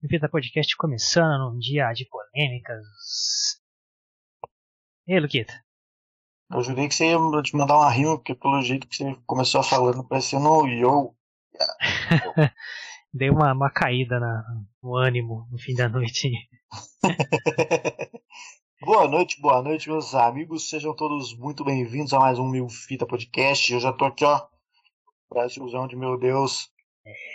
Invita 0.00 0.28
Podcast 0.28 0.76
começando 0.76 1.50
num 1.50 1.58
dia 1.58 1.92
de 1.92 2.06
polêmicas. 2.06 2.86
E 5.08 5.12
aí, 5.12 5.18
Luquita? 5.18 5.52
Eu 6.52 6.62
jurei 6.62 6.86
que 6.86 6.94
você 6.94 7.06
ia 7.06 7.42
te 7.42 7.56
mandar 7.56 7.76
uma 7.76 7.90
rima, 7.90 8.16
porque 8.16 8.32
pelo 8.32 8.62
jeito 8.62 8.86
que 8.86 8.94
você 8.94 9.16
começou 9.26 9.60
falando, 9.60 10.06
parecendo 10.06 10.68
yo. 10.68 11.16
Dei 13.12 13.28
uma, 13.28 13.52
uma 13.52 13.70
caída 13.70 14.20
na, 14.20 14.44
no 14.80 14.94
ânimo 14.94 15.48
no 15.50 15.58
fim 15.58 15.74
da 15.74 15.88
noite. 15.88 16.30
boa 18.80 19.08
noite, 19.08 19.40
boa 19.40 19.60
noite, 19.62 19.88
meus 19.88 20.14
amigos. 20.14 20.70
Sejam 20.70 20.94
todos 20.94 21.36
muito 21.36 21.64
bem-vindos 21.64 22.12
a 22.12 22.20
mais 22.20 22.38
um 22.38 22.48
Mil 22.48 22.68
Fita 22.68 23.04
Podcast. 23.04 23.72
Eu 23.72 23.80
já 23.80 23.92
tô 23.92 24.04
aqui, 24.04 24.24
ó, 24.24 24.46
Brasilzão 25.28 25.88
de 25.88 25.96
meu 25.96 26.16
Deus. 26.16 26.70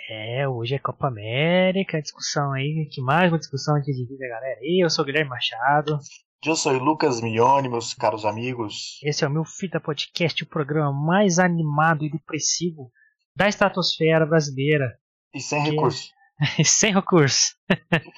É, 0.10 0.48
hoje 0.48 0.76
é 0.76 0.80
Copa 0.80 1.08
América, 1.08 2.02
discussão 2.02 2.52
aí, 2.52 2.88
que 2.92 3.02
mais 3.02 3.32
uma 3.32 3.40
discussão 3.40 3.76
aqui 3.76 3.92
de 3.92 4.06
vida, 4.06 4.28
galera. 4.28 4.60
Eu 4.62 4.90
sou 4.90 5.04
o 5.04 5.06
Guilherme 5.06 5.30
Machado. 5.30 6.00
Eu 6.46 6.56
sou 6.56 6.74
o 6.74 6.84
Lucas 6.84 7.22
Mione, 7.22 7.70
meus 7.70 7.94
caros 7.94 8.26
amigos. 8.26 9.00
Esse 9.02 9.24
é 9.24 9.28
o 9.28 9.32
meu 9.32 9.46
Fita 9.46 9.80
Podcast, 9.80 10.44
o 10.44 10.48
programa 10.48 10.92
mais 10.92 11.40
animado 11.40 12.04
e 12.04 12.12
depressivo 12.12 12.92
da 13.36 13.48
estratosfera 13.48 14.26
brasileira. 14.26 14.98
E 15.34 15.40
sem 15.40 15.64
que... 15.64 15.72
recurso. 15.72 16.12
sem 16.66 16.94
recurso. 16.94 17.56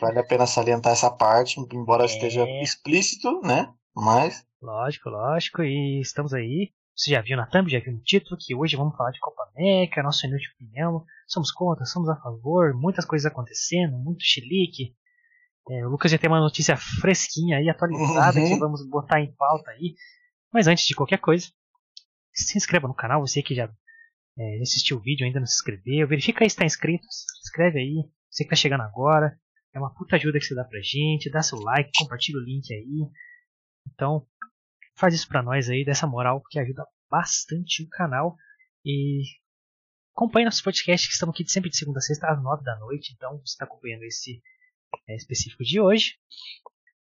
vale 0.02 0.20
a 0.20 0.26
pena 0.26 0.48
salientar 0.48 0.94
essa 0.94 1.12
parte, 1.12 1.60
embora 1.72 2.04
é... 2.04 2.08
esteja 2.08 2.46
explícito, 2.62 3.42
né? 3.42 3.72
Mas. 3.96 4.46
Lógico, 4.62 5.10
lógico. 5.10 5.62
E 5.62 6.02
estamos 6.02 6.34
aí. 6.34 6.72
Você 6.96 7.12
já 7.12 7.22
viu 7.22 7.36
na 7.36 7.46
thumb, 7.46 7.70
já 7.70 7.80
viu 7.80 7.92
no 7.92 8.02
título, 8.02 8.38
que 8.40 8.56
hoje 8.56 8.78
vamos 8.78 8.96
falar 8.96 9.12
de 9.12 9.20
Copa 9.20 9.44
América, 9.54 10.02
nossa 10.02 10.26
inútil 10.26 10.50
opinião. 10.56 11.06
Somos 11.28 11.52
contra, 11.52 11.84
somos 11.84 12.08
a 12.08 12.16
favor, 12.16 12.74
muitas 12.74 13.04
coisas 13.04 13.30
acontecendo, 13.30 13.98
muito 13.98 14.24
chilique. 14.24 14.96
É, 15.70 15.86
o 15.86 15.90
Lucas 15.90 16.12
já 16.12 16.18
tem 16.18 16.30
uma 16.30 16.40
notícia 16.40 16.78
fresquinha 16.78 17.58
aí, 17.58 17.68
atualizada, 17.70 18.40
uhum. 18.40 18.48
que 18.48 18.60
vamos 18.60 18.88
botar 18.88 19.20
em 19.20 19.34
pauta 19.36 19.72
aí. 19.72 19.96
Mas 20.54 20.68
antes 20.68 20.86
de 20.86 20.96
qualquer 20.96 21.18
coisa, 21.18 21.48
se 22.34 22.58
inscreva 22.58 22.88
no 22.88 22.94
canal, 22.94 23.20
você 23.20 23.42
que 23.42 23.54
já 23.54 23.70
é, 24.38 24.62
assistiu 24.62 24.98
o 24.98 25.02
vídeo 25.02 25.26
ainda 25.26 25.40
não 25.40 25.48
se 25.48 25.56
inscreveu, 25.56 26.08
verifica 26.08 26.46
aí 26.46 26.50
se 26.50 26.54
está 26.54 26.66
inscrito, 26.66 27.06
se 27.10 27.26
inscreve 27.44 27.80
aí, 27.80 28.10
você 28.30 28.44
que 28.44 28.54
está 28.54 28.56
chegando 28.56 28.82
agora, 28.82 29.38
é 29.74 29.80
uma 29.80 29.94
puta 29.94 30.16
ajuda 30.16 30.40
que 30.40 30.46
você 30.46 30.56
dá 30.56 30.64
pra 30.64 30.80
gente, 30.82 31.30
dá 31.30 31.42
seu 31.42 31.60
like, 31.60 31.92
compartilha 31.98 32.38
o 32.38 32.44
link 32.44 32.74
aí. 32.74 33.10
Então, 33.92 34.26
faz 34.96 35.14
isso 35.14 35.28
pra 35.28 35.44
nós 35.44 35.70
aí, 35.70 35.84
dessa 35.84 36.08
moral 36.08 36.42
que 36.50 36.60
ajuda 36.60 36.86
bastante 37.10 37.84
o 37.84 37.90
canal. 37.90 38.36
E 38.86 39.24
acompanhe 40.16 40.46
nossos 40.46 40.62
podcasts 40.62 41.08
que 41.08 41.14
estamos 41.14 41.34
aqui 41.34 41.48
sempre 41.48 41.70
de 41.70 41.78
segunda 41.78 42.00
a 42.00 42.02
sexta 42.02 42.28
às 42.28 42.42
nove 42.42 42.64
da 42.64 42.78
noite, 42.80 43.14
então 43.16 43.38
você 43.40 43.54
está 43.54 43.66
acompanhando 43.66 44.04
esse 44.04 44.42
é, 45.08 45.16
específico 45.16 45.64
de 45.64 45.80
hoje. 45.80 46.16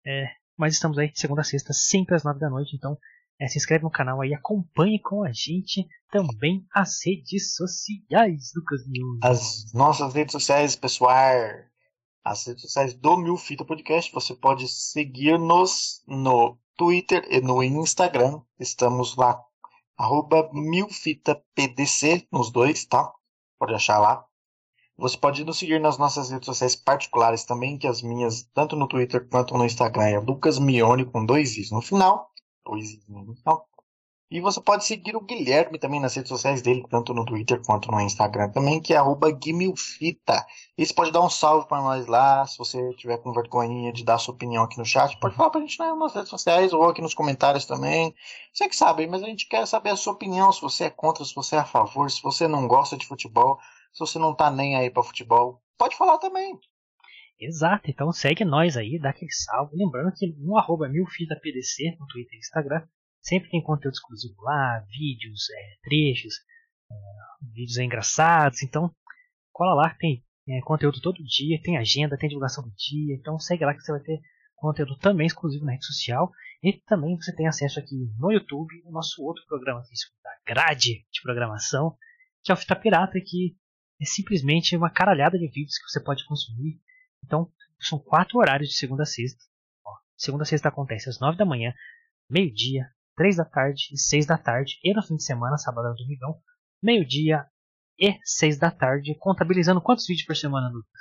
É, 0.06 0.26
mas 0.56 0.74
estamos 0.74 0.98
aí 0.98 1.10
de 1.10 1.18
segunda 1.18 1.42
a 1.42 1.44
sexta, 1.44 1.72
sempre 1.72 2.14
às 2.14 2.24
nove 2.24 2.40
da 2.40 2.50
noite, 2.50 2.76
então 2.76 2.98
é, 3.40 3.48
se 3.48 3.58
inscreve 3.58 3.84
no 3.84 3.90
canal 3.90 4.20
aí, 4.20 4.32
acompanhe 4.32 5.00
com 5.00 5.24
a 5.24 5.32
gente 5.32 5.86
também 6.10 6.64
as 6.72 7.04
redes 7.04 7.54
sociais, 7.54 8.52
Lucas 8.54 8.86
News. 8.86 9.18
As 9.22 9.72
nossas 9.72 10.14
redes 10.14 10.32
sociais, 10.32 10.76
pessoal. 10.76 11.14
As 12.24 12.46
redes 12.46 12.62
sociais 12.62 12.94
do 12.94 13.16
Milfita 13.16 13.64
Podcast. 13.64 14.12
Você 14.12 14.34
pode 14.34 14.68
seguir-nos 14.68 16.02
no 16.06 16.56
Twitter 16.76 17.26
e 17.28 17.40
no 17.40 17.62
Instagram. 17.62 18.40
Estamos 18.58 19.16
lá, 19.16 19.42
arroba 19.96 20.50
milfitapdc, 20.52 22.28
nos 22.32 22.50
dois, 22.50 22.84
tá? 22.84 23.12
Pode 23.58 23.74
achar 23.74 23.98
lá. 23.98 24.24
Você 24.96 25.16
pode 25.16 25.44
nos 25.44 25.58
seguir 25.58 25.80
nas 25.80 25.98
nossas 25.98 26.30
redes 26.30 26.46
sociais 26.46 26.76
particulares 26.76 27.44
também, 27.44 27.76
que 27.76 27.86
as 27.86 28.00
minhas, 28.00 28.44
tanto 28.54 28.76
no 28.76 28.86
Twitter 28.86 29.28
quanto 29.28 29.56
no 29.56 29.64
Instagram, 29.64 30.04
é 30.04 30.20
Lucas 30.20 30.58
Mione 30.58 31.04
com 31.04 31.26
dois 31.26 31.56
is 31.56 31.70
no 31.72 31.82
final. 31.82 32.30
Dois 32.64 32.90
is 32.90 33.08
no 33.08 33.34
final. 33.34 33.68
E 34.34 34.40
você 34.40 34.60
pode 34.60 34.84
seguir 34.84 35.14
o 35.16 35.20
Guilherme 35.20 35.78
também 35.78 36.00
nas 36.00 36.14
redes 36.14 36.28
sociais 36.28 36.60
dele, 36.60 36.84
tanto 36.90 37.14
no 37.14 37.24
Twitter 37.24 37.62
quanto 37.64 37.90
no 37.90 38.00
Instagram 38.00 38.50
também, 38.50 38.82
que 38.82 38.92
é 38.92 38.96
arroba 38.96 39.30
Guimilfita. 39.30 40.44
E 40.76 40.84
você 40.84 40.92
pode 40.92 41.12
dar 41.12 41.22
um 41.22 41.30
salve 41.30 41.68
para 41.68 41.80
nós 41.80 42.06
lá, 42.06 42.44
se 42.46 42.58
você 42.58 42.92
tiver 42.94 43.18
com 43.18 43.32
vergonha 43.32 43.92
de 43.92 44.04
dar 44.04 44.18
sua 44.18 44.34
opinião 44.34 44.64
aqui 44.64 44.76
no 44.76 44.84
chat, 44.84 45.16
pode 45.20 45.36
falar 45.36 45.50
pra 45.50 45.60
gente 45.60 45.78
nas 45.78 46.14
redes 46.14 46.28
sociais 46.28 46.72
ou 46.72 46.82
aqui 46.82 47.00
nos 47.00 47.14
comentários 47.14 47.64
também. 47.64 48.12
Você 48.52 48.68
que 48.68 48.76
sabe, 48.76 49.06
mas 49.06 49.22
a 49.22 49.26
gente 49.26 49.48
quer 49.48 49.64
saber 49.66 49.90
a 49.90 49.96
sua 49.96 50.12
opinião, 50.12 50.52
se 50.52 50.60
você 50.60 50.84
é 50.84 50.90
contra, 50.90 51.24
se 51.24 51.34
você 51.34 51.56
é 51.56 51.60
a 51.60 51.64
favor, 51.64 52.10
se 52.10 52.20
você 52.20 52.48
não 52.48 52.66
gosta 52.66 52.96
de 52.96 53.06
futebol 53.06 53.58
se 53.94 54.00
você 54.00 54.18
não 54.18 54.34
tá 54.34 54.50
nem 54.50 54.76
aí 54.76 54.90
para 54.90 55.04
futebol, 55.04 55.62
pode 55.78 55.96
falar 55.96 56.18
também. 56.18 56.58
Exato, 57.38 57.88
então 57.88 58.10
segue 58.12 58.44
nós 58.44 58.76
aí, 58.76 58.98
dá 58.98 59.10
aquele 59.10 59.30
salve. 59.30 59.76
Lembrando 59.76 60.12
que 60.12 60.26
no 60.38 60.58
arroba 60.58 60.88
milfitapdc, 60.88 61.96
no 61.98 62.06
Twitter 62.08 62.34
e 62.34 62.38
Instagram, 62.38 62.82
sempre 63.24 63.50
tem 63.50 63.62
conteúdo 63.62 63.94
exclusivo 63.94 64.40
lá, 64.42 64.84
vídeos, 64.88 65.48
é, 65.50 65.76
trechos, 65.82 66.34
é, 66.90 66.94
vídeos 67.52 67.78
engraçados. 67.78 68.62
Então, 68.62 68.94
cola 69.52 69.74
lá, 69.74 69.96
tem 69.98 70.22
é, 70.48 70.60
conteúdo 70.60 71.00
todo 71.00 71.24
dia, 71.24 71.60
tem 71.62 71.78
agenda, 71.78 72.18
tem 72.18 72.28
divulgação 72.28 72.62
do 72.62 72.74
dia. 72.76 73.14
Então 73.14 73.38
segue 73.38 73.64
lá 73.64 73.74
que 73.74 73.80
você 73.80 73.92
vai 73.92 74.00
ter 74.02 74.20
conteúdo 74.54 74.96
também 74.98 75.26
exclusivo 75.26 75.64
na 75.64 75.72
rede 75.72 75.86
social. 75.86 76.30
E 76.62 76.72
também 76.86 77.16
você 77.16 77.34
tem 77.34 77.46
acesso 77.46 77.78
aqui 77.78 77.94
no 78.18 78.32
YouTube, 78.32 78.82
o 78.84 78.90
nosso 78.90 79.22
outro 79.22 79.44
programa 79.46 79.80
da 79.80 80.30
grade 80.46 81.06
de 81.10 81.22
programação, 81.22 81.96
que 82.42 82.50
é 82.50 82.54
o 82.54 82.56
Fita 82.56 82.76
Pirata, 82.76 83.20
que 83.20 83.56
é 84.00 84.04
simplesmente 84.04 84.76
uma 84.76 84.90
caralhada 84.90 85.38
de 85.38 85.46
vídeos 85.48 85.78
que 85.78 85.90
você 85.90 86.02
pode 86.02 86.24
consumir. 86.26 86.80
Então, 87.22 87.50
são 87.80 87.98
quatro 87.98 88.38
horários 88.38 88.70
de 88.70 88.76
segunda 88.76 89.02
a 89.02 89.06
sexta. 89.06 89.44
Ó, 89.84 89.92
segunda 90.16 90.44
a 90.44 90.46
sexta 90.46 90.68
acontece 90.68 91.08
às 91.08 91.20
nove 91.20 91.36
da 91.36 91.44
manhã, 91.44 91.74
meio-dia, 92.30 92.88
três 93.16 93.36
da 93.36 93.44
tarde 93.44 93.88
e 93.92 93.98
seis 93.98 94.26
da 94.26 94.38
tarde. 94.38 94.78
E 94.82 94.94
no 94.94 95.02
fim 95.02 95.16
de 95.16 95.24
semana, 95.24 95.56
sábado 95.56 95.94
e 95.94 96.02
domingão, 96.02 96.38
meio-dia 96.82 97.46
e 97.98 98.18
seis 98.24 98.58
da 98.58 98.70
tarde. 98.70 99.16
Contabilizando 99.18 99.80
quantos 99.80 100.06
vídeos 100.06 100.26
por 100.26 100.36
semana, 100.36 100.68
Lucas? 100.68 101.00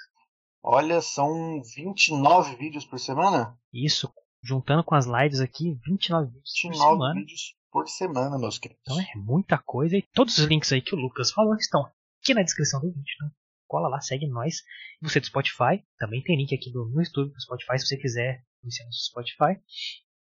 Olha, 0.63 1.01
são 1.01 1.61
29 1.75 2.55
vídeos 2.55 2.85
por 2.85 2.97
semana? 2.97 3.57
Isso, 3.73 4.09
juntando 4.41 4.83
com 4.83 4.95
as 4.95 5.05
lives 5.05 5.41
aqui, 5.41 5.77
29 5.85 6.27
vídeos 6.27 6.51
29 6.63 6.79
por 6.79 6.95
semana. 6.95 7.13
vídeos 7.19 7.55
por 7.69 7.87
semana, 7.89 8.37
meus 8.37 8.57
queridos. 8.59 8.81
Então 8.83 9.01
é 9.01 9.15
muita 9.15 9.57
coisa 9.57 9.97
e 9.97 10.01
todos 10.13 10.37
os 10.37 10.45
links 10.45 10.71
aí 10.71 10.81
que 10.81 10.95
o 10.95 10.97
Lucas 10.97 11.31
falou 11.31 11.55
estão 11.55 11.85
aqui 12.21 12.33
na 12.33 12.43
descrição 12.43 12.79
do 12.79 12.87
vídeo. 12.87 13.03
Então, 13.15 13.31
cola 13.67 13.89
lá, 13.89 13.99
segue 13.99 14.27
nós. 14.27 14.61
Você 15.01 15.19
do 15.19 15.25
Spotify, 15.25 15.83
também 15.97 16.23
tem 16.23 16.37
link 16.37 16.55
aqui 16.55 16.71
do, 16.71 16.85
no 16.85 17.01
YouTube 17.01 17.33
do 17.33 17.41
Spotify, 17.41 17.79
se 17.79 17.87
você 17.87 17.97
quiser 17.97 18.41
conhecer 18.61 18.85
no 18.85 18.93
Spotify. 18.93 19.59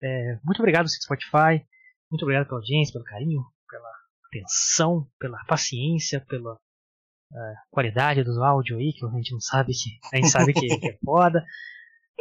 É, 0.03 0.40
muito 0.44 0.59
obrigado, 0.59 0.90
você 0.90 0.97
do 0.97 1.03
Spotify. 1.03 1.66
Muito 2.09 2.23
obrigado 2.23 2.47
pela 2.47 2.59
audiência, 2.59 2.93
pelo 2.93 3.05
carinho, 3.05 3.43
pela 3.69 3.91
atenção, 4.27 5.09
pela 5.19 5.38
paciência, 5.45 6.21
pela 6.21 6.53
uh, 6.53 7.55
qualidade 7.71 8.23
do 8.23 8.43
áudio 8.43 8.77
aí, 8.77 8.93
que 8.93 9.05
a 9.05 9.09
gente 9.09 9.31
não 9.31 9.39
sabe 9.39 9.73
que 9.73 9.99
a 10.13 10.17
gente 10.17 10.29
sabe 10.29 10.53
que, 10.53 10.67
que 10.79 10.89
é 10.89 10.97
foda. 11.03 11.45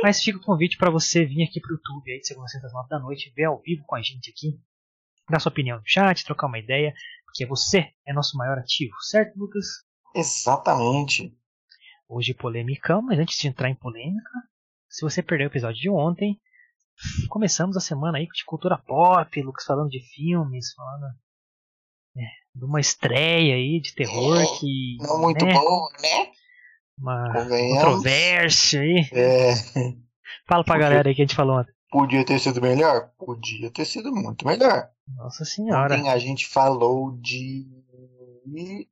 Mas 0.03 0.23
fica 0.23 0.39
o 0.39 0.43
convite 0.43 0.77
para 0.77 0.91
você 0.91 1.25
vir 1.25 1.45
aqui 1.45 1.61
pro 1.61 1.75
YouTube 1.75 2.11
aí 2.11 2.19
de 2.19 2.27
segunda 2.27 2.47
às 2.47 2.73
nove 2.73 2.89
da 2.89 2.99
noite, 2.99 3.33
ver 3.37 3.45
ao 3.45 3.61
vivo 3.61 3.85
com 3.87 3.95
a 3.95 4.03
gente 4.03 4.31
aqui, 4.31 4.59
dar 5.31 5.39
sua 5.39 5.53
opinião 5.53 5.79
no 5.79 5.85
chat, 5.87 6.25
trocar 6.25 6.49
uma 6.49 6.59
ideia 6.59 6.93
porque 7.35 7.47
você 7.47 7.93
é 8.07 8.13
nosso 8.13 8.39
maior 8.39 8.57
ativo, 8.59 8.95
certo, 9.01 9.37
Lucas? 9.37 9.67
Exatamente. 10.15 11.37
Hoje 12.09 12.33
polêmica, 12.33 13.03
mas 13.03 13.19
antes 13.19 13.37
de 13.37 13.49
entrar 13.49 13.69
em 13.69 13.75
polêmica, 13.75 14.31
se 14.89 15.03
você 15.03 15.21
perdeu 15.21 15.49
o 15.49 15.51
episódio 15.51 15.81
de 15.81 15.91
ontem, 15.91 16.41
começamos 17.29 17.77
a 17.77 17.81
semana 17.81 18.19
aí 18.19 18.27
de 18.27 18.45
cultura 18.45 18.79
pop, 18.79 19.43
Lucas 19.43 19.65
falando 19.65 19.91
de 19.91 20.01
filmes, 20.01 20.73
falando 20.75 21.07
é, 22.17 22.27
de 22.55 22.65
uma 22.65 22.81
estreia 22.81 23.55
aí 23.55 23.81
de 23.81 23.95
terror 23.95 24.41
é, 24.41 24.47
que. 24.59 24.97
Não 25.01 25.21
muito 25.21 25.45
né, 25.45 25.53
bom, 25.53 25.89
né? 26.01 26.33
Uma 26.99 27.33
controvérsia 27.33 28.81
aí. 28.81 29.09
É. 29.13 29.55
Fala 30.47 30.65
pra 30.65 30.79
galera 30.79 31.09
aí 31.09 31.15
que 31.15 31.23
a 31.23 31.25
gente 31.25 31.37
falou 31.37 31.59
ontem. 31.59 31.73
Podia 31.91 32.25
ter 32.25 32.39
sido 32.39 32.61
melhor? 32.61 33.11
Podia 33.19 33.71
ter 33.71 33.85
sido 33.85 34.13
muito 34.13 34.47
melhor. 34.47 34.91
Nossa 35.17 35.45
senhora. 35.45 35.95
Ontem 35.95 36.09
a 36.09 36.19
gente 36.19 36.47
falou 36.47 37.17
de 37.19 37.67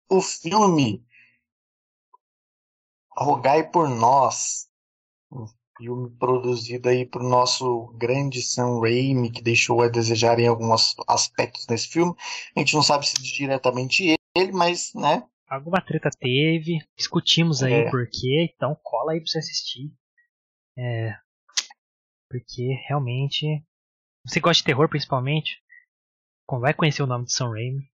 o 0.09 0.21
filme 0.21 1.05
Rogai 3.17 3.69
por 3.69 3.89
Nós. 3.89 4.69
Um 5.31 5.47
filme 5.83 6.11
produzido 6.17 6.89
aí 6.89 7.05
por 7.05 7.23
nosso 7.23 7.93
grande 7.99 8.41
Sam 8.41 8.81
Raimi, 8.81 9.33
que 9.33 9.43
deixou 9.43 9.83
a 9.83 9.89
desejar 9.89 10.39
em 10.39 10.47
alguns 10.47 10.95
aspectos 11.09 11.67
nesse 11.67 11.89
filme. 11.89 12.15
A 12.55 12.61
gente 12.61 12.75
não 12.75 12.83
sabe 12.83 13.07
se 13.07 13.21
diretamente 13.21 14.15
ele, 14.37 14.53
mas, 14.53 14.93
né? 14.95 15.25
Alguma 15.49 15.81
treta 15.81 16.09
teve, 16.19 16.79
discutimos 16.97 17.63
aí 17.63 17.75
é. 17.75 17.91
por 17.91 18.09
quê, 18.09 18.51
então 18.55 18.77
cola 18.83 19.13
aí 19.13 19.19
pra 19.19 19.27
você 19.27 19.39
assistir. 19.39 19.93
É, 20.79 21.15
porque 22.31 22.81
realmente. 22.89 23.63
Você 24.25 24.39
gosta 24.39 24.61
de 24.61 24.65
terror 24.65 24.89
principalmente? 24.89 25.61
vai 26.61 26.75
conhecer 26.75 27.03
o 27.03 27.07
nome 27.07 27.25
de 27.25 27.33
Sam 27.33 27.51
Raimi. 27.51 27.91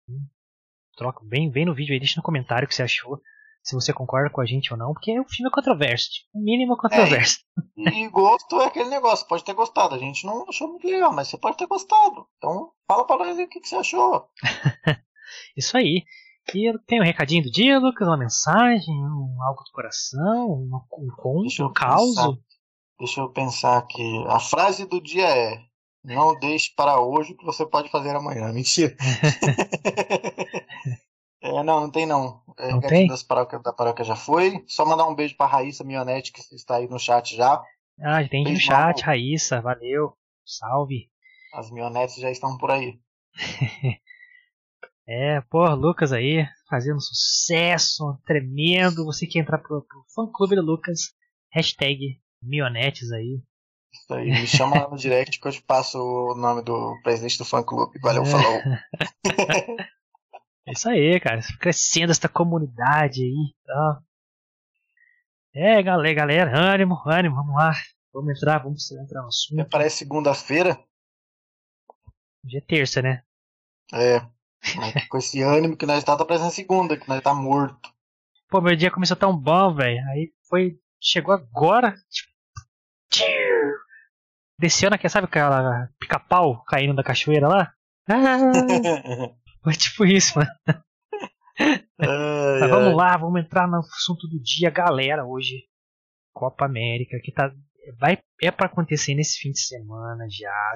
Troca 0.96 1.26
bem, 1.26 1.50
bem 1.50 1.66
no 1.66 1.74
vídeo 1.74 1.92
aí, 1.92 2.00
deixa 2.00 2.18
no 2.18 2.24
comentário 2.24 2.66
o 2.66 2.70
que 2.70 2.76
você 2.76 2.84
achou. 2.84 3.20
Se 3.64 3.76
você 3.76 3.94
concorda 3.94 4.30
com 4.30 4.42
a 4.42 4.46
gente 4.46 4.74
ou 4.74 4.78
não, 4.78 4.92
porque 4.92 5.18
o 5.18 5.26
filme 5.26 5.50
é 5.50 5.54
controverso, 5.54 6.10
tipo, 6.10 6.28
mínimo 6.36 6.76
controverso. 6.76 7.40
É, 7.78 7.92
e, 7.92 8.04
e 8.04 8.10
gosto 8.10 8.62
é 8.62 8.66
aquele 8.66 8.90
negócio, 8.90 9.26
pode 9.26 9.46
ter 9.46 9.54
gostado. 9.54 9.96
A 9.96 9.98
gente 9.98 10.26
não 10.26 10.46
achou 10.50 10.68
muito 10.68 10.86
legal, 10.86 11.14
mas 11.14 11.30
você 11.30 11.38
pode 11.38 11.56
ter 11.58 11.66
gostado. 11.66 12.28
Então, 12.38 12.72
fala 12.86 13.08
pra 13.08 13.18
nós 13.18 13.40
o 13.40 13.48
que, 13.48 13.62
que 13.62 13.68
você 13.68 13.78
achou. 13.78 14.28
Isso 15.56 15.78
aí. 15.78 16.04
E 16.54 16.78
tem 16.86 17.00
um 17.00 17.06
recadinho 17.06 17.44
do 17.44 17.52
dia, 17.52 17.80
Lucas, 17.80 18.06
uma 18.06 18.18
mensagem, 18.18 18.94
um 18.94 19.42
algo 19.42 19.64
do 19.64 19.72
coração, 19.72 20.52
um, 20.52 20.82
um 20.98 21.08
conto, 21.16 21.66
um 21.66 21.72
caos. 21.72 22.16
Deixa 23.00 23.22
eu 23.22 23.30
pensar 23.30 23.78
aqui. 23.78 24.26
A 24.28 24.42
frase 24.42 24.86
do 24.86 25.02
dia 25.02 25.26
é: 25.26 25.58
Não 26.04 26.38
deixe 26.38 26.74
para 26.76 27.00
hoje 27.00 27.32
o 27.32 27.38
que 27.38 27.46
você 27.46 27.66
pode 27.66 27.90
fazer 27.90 28.14
amanhã. 28.14 28.52
Mentira. 28.52 28.94
é, 31.44 31.62
não, 31.62 31.82
não 31.82 31.92
tem 31.92 32.06
não. 32.06 32.42
É, 32.58 32.72
não 32.72 32.80
tem? 32.80 33.06
Das 33.06 33.22
paróquia, 33.22 33.60
da 33.60 33.74
paróquia 33.74 34.06
já 34.06 34.16
foi. 34.16 34.64
Só 34.66 34.86
mandar 34.86 35.06
um 35.06 35.14
beijo 35.14 35.36
para 35.36 35.52
Raíssa 35.52 35.84
Mionete, 35.84 36.32
que 36.32 36.40
está 36.56 36.78
aí 36.78 36.88
no 36.88 36.98
chat 36.98 37.36
já. 37.36 37.62
Ah, 38.02 38.26
tem 38.26 38.46
no 38.46 38.56
chat, 38.58 39.02
Raíssa, 39.02 39.60
valeu. 39.60 40.14
Salve. 40.46 41.10
As 41.54 41.70
mionetes 41.70 42.16
já 42.16 42.32
estão 42.32 42.58
por 42.58 42.72
aí. 42.72 42.98
é, 45.06 45.42
pô, 45.42 45.68
Lucas 45.76 46.14
aí, 46.14 46.48
fazendo 46.70 47.02
sucesso, 47.02 48.18
tremendo. 48.26 49.04
Você 49.04 49.28
que 49.28 49.38
entrar 49.38 49.58
pro, 49.58 49.82
pro 49.82 50.06
fã 50.16 50.26
clube 50.32 50.56
do 50.56 50.62
Lucas, 50.62 51.14
hashtag 51.52 52.22
mionetes 52.42 53.12
aí. 53.12 53.42
Isso 53.92 54.14
aí, 54.14 54.30
me 54.30 54.48
chama 54.48 54.80
lá 54.80 54.90
no 54.90 54.96
direct 54.98 55.42
que 55.42 55.48
eu 55.48 55.52
te 55.52 55.62
passo 55.62 56.00
o 56.00 56.36
nome 56.36 56.62
do 56.62 56.98
presidente 57.04 57.38
do 57.38 57.44
fã 57.44 57.62
clube. 57.62 58.00
Valeu, 58.00 58.24
falou. 58.26 58.62
é 60.68 60.72
isso 60.72 60.90
aí, 60.90 61.20
cara. 61.20 61.40
Crescendo 61.60 62.12
essa 62.12 62.30
comunidade 62.30 63.22
aí. 63.22 63.56
Tá? 63.66 64.02
É, 65.56 65.84
galera, 65.84 66.14
galera, 66.16 66.58
ânimo, 66.58 67.02
ânimo, 67.06 67.36
vamos 67.36 67.56
lá. 67.56 67.74
Vamos 68.14 68.38
entrar, 68.38 68.60
vamos 68.60 68.92
entrar 68.92 69.22
no 69.22 69.28
assunto. 69.28 69.70
Parece 69.70 69.98
segunda-feira. 69.98 70.80
Hoje 72.46 72.58
é 72.58 72.62
terça, 72.62 73.02
né? 73.02 73.24
É. 73.94 74.20
Com 75.10 75.18
esse 75.18 75.42
ânimo 75.42 75.76
que 75.76 75.86
nós 75.86 76.00
está, 76.00 76.16
tá 76.16 76.26
parecendo 76.26 76.52
segunda, 76.52 76.98
que 76.98 77.08
nós 77.08 77.22
tá 77.22 77.34
morto. 77.34 77.94
Pô, 78.50 78.62
meu 78.62 78.76
dia 78.76 78.92
começou 78.92 79.18
tão 79.18 79.36
bom, 79.36 79.74
velho. 79.74 80.00
Aí 80.10 80.32
foi. 80.48 80.80
Chegou 81.02 81.34
agora, 81.34 81.94
tipo, 82.10 82.34
Desceu 84.60 84.90
naquela, 84.90 85.10
sabe 85.10 85.26
aquela 85.26 85.90
pica-pau 86.00 86.64
caindo 86.64 86.96
da 86.96 87.04
cachoeira 87.04 87.48
lá? 87.48 87.74
Ah, 88.10 89.34
foi 89.66 89.74
tipo 89.74 90.06
isso, 90.06 90.38
mano. 90.38 90.52
Ai, 92.00 92.60
Mas 92.60 92.70
vamos 92.70 92.90
ai. 92.90 92.96
lá, 92.96 93.18
vamos 93.18 93.42
entrar 93.42 93.68
no 93.68 93.78
assunto 93.78 94.28
do 94.28 94.42
dia, 94.42 94.70
galera. 94.70 95.26
Hoje, 95.26 95.64
Copa 96.34 96.66
América, 96.66 97.20
que 97.24 97.32
tá, 97.32 97.54
vai, 98.00 98.18
é 98.42 98.52
para 98.52 98.66
acontecer 98.66 99.16
nesse 99.16 99.40
fim 99.40 99.52
de 99.52 99.60
semana 99.60 100.28
já. 100.30 100.74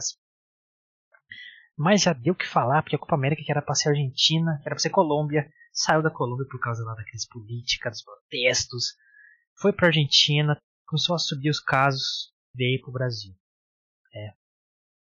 Mas 1.77 2.01
já 2.01 2.13
deu 2.13 2.33
o 2.33 2.37
que 2.37 2.47
falar, 2.47 2.81
porque 2.81 2.95
a 2.95 2.99
Copa 2.99 3.15
América, 3.15 3.43
que 3.43 3.51
era 3.51 3.61
pra 3.61 3.75
ser 3.75 3.89
Argentina, 3.89 4.57
que 4.61 4.67
era 4.67 4.75
pra 4.75 4.79
ser 4.81 4.89
Colômbia, 4.89 5.51
saiu 5.71 6.01
da 6.01 6.09
Colômbia 6.09 6.47
por 6.49 6.59
causa 6.59 6.83
lá 6.83 6.95
da 6.95 7.03
crise 7.03 7.27
política, 7.27 7.89
dos 7.89 8.03
protestos, 8.03 8.95
foi 9.59 9.71
pra 9.71 9.87
Argentina, 9.87 10.59
começou 10.87 11.15
a 11.15 11.19
subir 11.19 11.49
os 11.49 11.59
casos, 11.59 12.33
veio 12.55 12.81
para 12.81 12.89
o 12.89 12.93
Brasil. 12.93 13.33
É. 14.15 14.46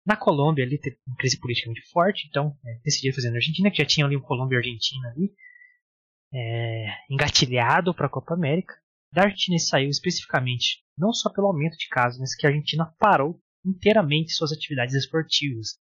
Na 0.09 0.17
Colômbia 0.17 0.65
ali 0.65 0.79
teve 0.79 0.97
uma 1.07 1.17
crise 1.17 1.39
política 1.39 1.69
muito 1.69 1.87
forte, 1.91 2.27
então 2.29 2.57
é, 2.65 2.81
decidiram 2.83 3.15
fazer 3.15 3.29
na 3.29 3.37
Argentina, 3.37 3.71
que 3.71 3.77
já 3.77 3.85
tinha 3.85 4.07
ali 4.07 4.17
o 4.17 4.23
Colômbia 4.23 4.57
e 4.57 4.59
Argentina 4.59 5.07
ali, 5.11 5.35
é, 6.33 6.87
engatilhado 7.11 7.93
para 7.93 8.07
a 8.07 8.09
Copa 8.09 8.33
América. 8.33 8.75
Da 9.13 9.25
Argentina 9.25 9.59
saiu 9.59 9.91
especificamente, 9.91 10.83
não 10.97 11.13
só 11.13 11.31
pelo 11.31 11.49
aumento 11.49 11.77
de 11.77 11.89
casos, 11.89 12.19
mas 12.19 12.35
que 12.35 12.47
a 12.47 12.49
Argentina 12.49 12.91
parou 12.99 13.39
inteiramente 13.63 14.33
suas 14.33 14.51
atividades 14.51 14.95
esportivas. 14.95 15.79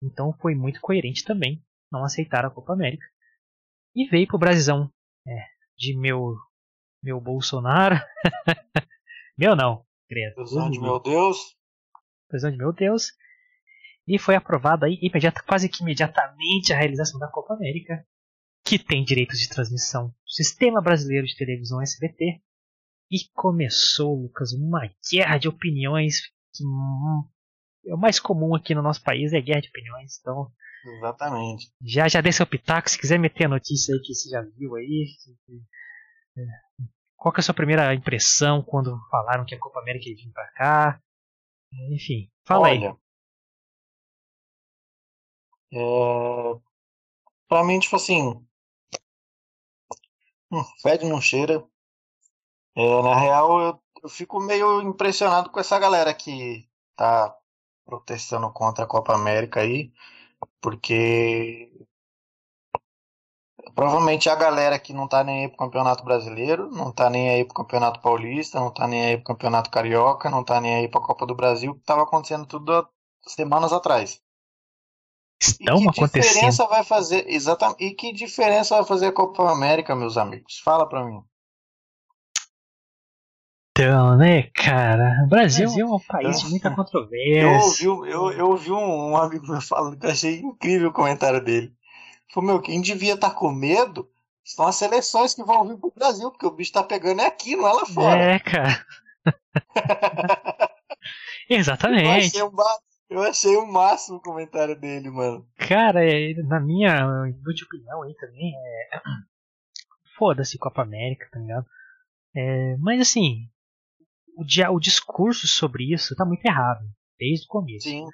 Então 0.00 0.32
foi 0.40 0.54
muito 0.54 0.80
coerente 0.80 1.24
também 1.24 1.60
não 1.90 2.04
aceitar 2.04 2.44
a 2.44 2.50
Copa 2.50 2.74
América. 2.74 3.04
E 3.92 4.06
veio 4.06 4.28
para 4.28 4.36
o 4.36 4.38
Brasilzão 4.38 4.88
é, 5.26 5.46
de 5.76 5.98
meu, 5.98 6.36
meu 7.02 7.20
Bolsonaro. 7.20 7.96
meu 9.36 9.56
não, 9.56 9.84
credo. 10.08 10.44
de 10.70 10.80
meu 10.80 11.00
Deus. 11.00 11.56
Decisão 12.30 12.52
de 12.52 12.56
meu 12.56 12.72
Deus. 12.72 13.12
E 14.06 14.18
foi 14.18 14.34
aprovada 14.34 14.86
aí 14.86 14.98
imediata, 15.00 15.42
quase 15.46 15.68
que 15.68 15.82
imediatamente 15.82 16.72
a 16.72 16.78
realização 16.78 17.18
da 17.18 17.28
Copa 17.28 17.54
América, 17.54 18.06
que 18.64 18.78
tem 18.78 19.04
direitos 19.04 19.38
de 19.38 19.48
transmissão 19.48 20.08
do 20.08 20.14
Sistema 20.30 20.80
Brasileiro 20.80 21.26
de 21.26 21.36
Televisão 21.36 21.80
SBT. 21.80 22.40
E 23.10 23.18
começou, 23.34 24.14
Lucas, 24.14 24.52
uma 24.52 24.90
guerra 25.10 25.38
de 25.38 25.48
opiniões 25.48 26.20
que 26.52 26.64
hum, 26.64 27.22
é 27.86 27.94
o 27.94 27.98
mais 27.98 28.18
comum 28.18 28.54
aqui 28.54 28.74
no 28.74 28.82
nosso 28.82 29.02
país 29.02 29.32
é 29.32 29.40
guerra 29.40 29.60
de 29.60 29.68
opiniões, 29.68 30.18
então 30.20 30.50
Exatamente. 30.86 31.72
Já 31.82 32.08
já 32.08 32.20
dê 32.20 32.30
seu 32.30 32.46
pitaco, 32.46 32.90
se 32.90 32.98
quiser 32.98 33.18
meter 33.18 33.44
a 33.44 33.48
notícia 33.48 33.94
aí 33.94 34.00
que 34.00 34.14
você 34.14 34.28
já 34.28 34.42
viu 34.42 34.76
aí. 34.76 35.06
É, 36.36 36.42
qual 37.16 37.32
que 37.32 37.40
é 37.40 37.42
a 37.42 37.44
sua 37.44 37.54
primeira 37.54 37.94
impressão 37.94 38.62
quando 38.62 38.98
falaram 39.10 39.44
que 39.44 39.54
a 39.54 39.58
Copa 39.58 39.80
América 39.80 40.08
ia 40.08 40.16
vir 40.16 40.30
pra 40.32 40.46
cá? 40.52 41.00
Enfim, 41.90 42.30
fala 42.46 42.68
Olha, 42.68 42.90
aí. 42.90 42.96
É... 45.74 46.60
Pra 47.48 47.64
mim, 47.64 47.78
tipo 47.80 47.96
assim. 47.96 48.46
Hum, 50.50 50.64
fede 50.80 51.04
não 51.06 51.20
cheira. 51.20 51.62
É, 52.76 53.02
na 53.02 53.14
real, 53.16 53.60
eu, 53.60 53.82
eu 54.02 54.08
fico 54.08 54.40
meio 54.40 54.80
impressionado 54.82 55.50
com 55.50 55.60
essa 55.60 55.78
galera 55.78 56.12
que 56.14 56.68
tá 56.96 57.36
protestando 57.84 58.52
contra 58.52 58.84
a 58.84 58.86
Copa 58.88 59.14
América 59.14 59.60
aí, 59.60 59.92
porque 60.62 61.70
Provavelmente 63.74 64.30
a 64.30 64.34
galera 64.34 64.78
que 64.80 64.94
não 64.94 65.06
tá 65.06 65.22
nem 65.22 65.42
aí 65.44 65.48
pro 65.48 65.58
Campeonato 65.58 66.02
Brasileiro, 66.02 66.70
não 66.70 66.90
tá 66.90 67.10
nem 67.10 67.28
aí 67.28 67.44
pro 67.44 67.52
Campeonato 67.54 68.00
Paulista, 68.00 68.58
não 68.58 68.72
tá 68.72 68.86
nem 68.88 69.04
aí 69.04 69.16
pro 69.18 69.26
Campeonato 69.26 69.70
Carioca, 69.70 70.30
não 70.30 70.42
tá 70.42 70.60
nem 70.62 70.74
aí 70.76 70.88
pra 70.88 71.00
Copa 71.02 71.26
do 71.26 71.34
Brasil, 71.34 71.74
que 71.74 71.80
tava 71.84 72.02
acontecendo 72.04 72.46
tudo 72.46 72.88
semanas 73.26 73.70
atrás. 73.72 74.23
Estão 75.40 75.76
e 75.78 75.82
que 75.82 75.88
acontecendo. 75.88 76.32
diferença 76.32 76.66
vai 76.66 76.84
fazer, 76.84 77.24
exatamente, 77.28 77.84
e 77.84 77.94
que 77.94 78.12
diferença 78.12 78.76
vai 78.76 78.84
fazer 78.84 79.06
a 79.06 79.12
Copa 79.12 79.50
América, 79.50 79.94
meus 79.94 80.16
amigos? 80.16 80.60
Fala 80.64 80.88
pra 80.88 81.04
mim. 81.04 81.22
Então, 83.76 84.16
né, 84.16 84.44
cara? 84.54 85.24
O 85.24 85.28
Brasil, 85.28 85.66
Brasil 85.66 85.86
é 85.88 85.90
um 85.90 85.98
país 85.98 86.40
de 86.40 86.48
muita 86.48 86.70
controvérsia. 86.70 87.84
Eu 87.84 87.92
ouvi, 87.92 88.10
eu, 88.10 88.32
eu 88.32 88.46
ouvi 88.50 88.70
um, 88.70 89.16
amigo 89.16 89.48
meu 89.48 89.60
falando 89.60 89.98
que 89.98 90.06
eu 90.06 90.10
achei 90.10 90.38
incrível 90.38 90.90
o 90.90 90.92
comentário 90.92 91.42
dele. 91.42 91.74
Falei, 92.32 92.50
meu, 92.50 92.62
quem 92.62 92.80
devia 92.80 93.14
estar 93.14 93.30
tá 93.30 93.34
com 93.34 93.50
medo 93.50 94.08
são 94.44 94.64
as 94.64 94.76
seleções 94.76 95.34
que 95.34 95.42
vão 95.42 95.66
vir 95.66 95.76
pro 95.76 95.92
Brasil, 95.92 96.30
porque 96.30 96.46
o 96.46 96.52
bicho 96.52 96.72
tá 96.72 96.84
pegando 96.84 97.22
é 97.22 97.26
aqui, 97.26 97.56
não 97.56 97.66
é 97.66 97.72
lá 97.72 97.84
fora. 97.84 98.22
É, 98.22 98.38
cara. 98.38 98.86
Exatamente. 101.50 102.04
Eu 102.04 102.10
achei, 102.10 102.42
o 102.42 102.50
eu 103.14 103.22
achei 103.22 103.56
o 103.56 103.66
máximo 103.66 104.18
o 104.18 104.22
comentário 104.22 104.78
dele, 104.78 105.10
mano. 105.10 105.46
Cara, 105.56 106.04
é, 106.04 106.34
na 106.42 106.60
minha 106.60 107.06
opinião 107.64 108.02
aí 108.02 108.14
também, 108.14 108.52
é. 108.54 109.00
Foda-se 110.18 110.58
Copa 110.58 110.82
América, 110.82 111.28
tá 111.30 111.38
ligado? 111.40 111.66
É, 112.36 112.76
mas 112.78 113.00
assim, 113.00 113.48
o, 114.36 114.44
dia, 114.44 114.70
o 114.70 114.78
discurso 114.78 115.46
sobre 115.46 115.92
isso 115.92 116.14
tá 116.14 116.24
muito 116.24 116.44
errado, 116.44 116.84
desde 117.18 117.46
o 117.46 117.48
começo. 117.48 117.88
Sim. 117.88 118.04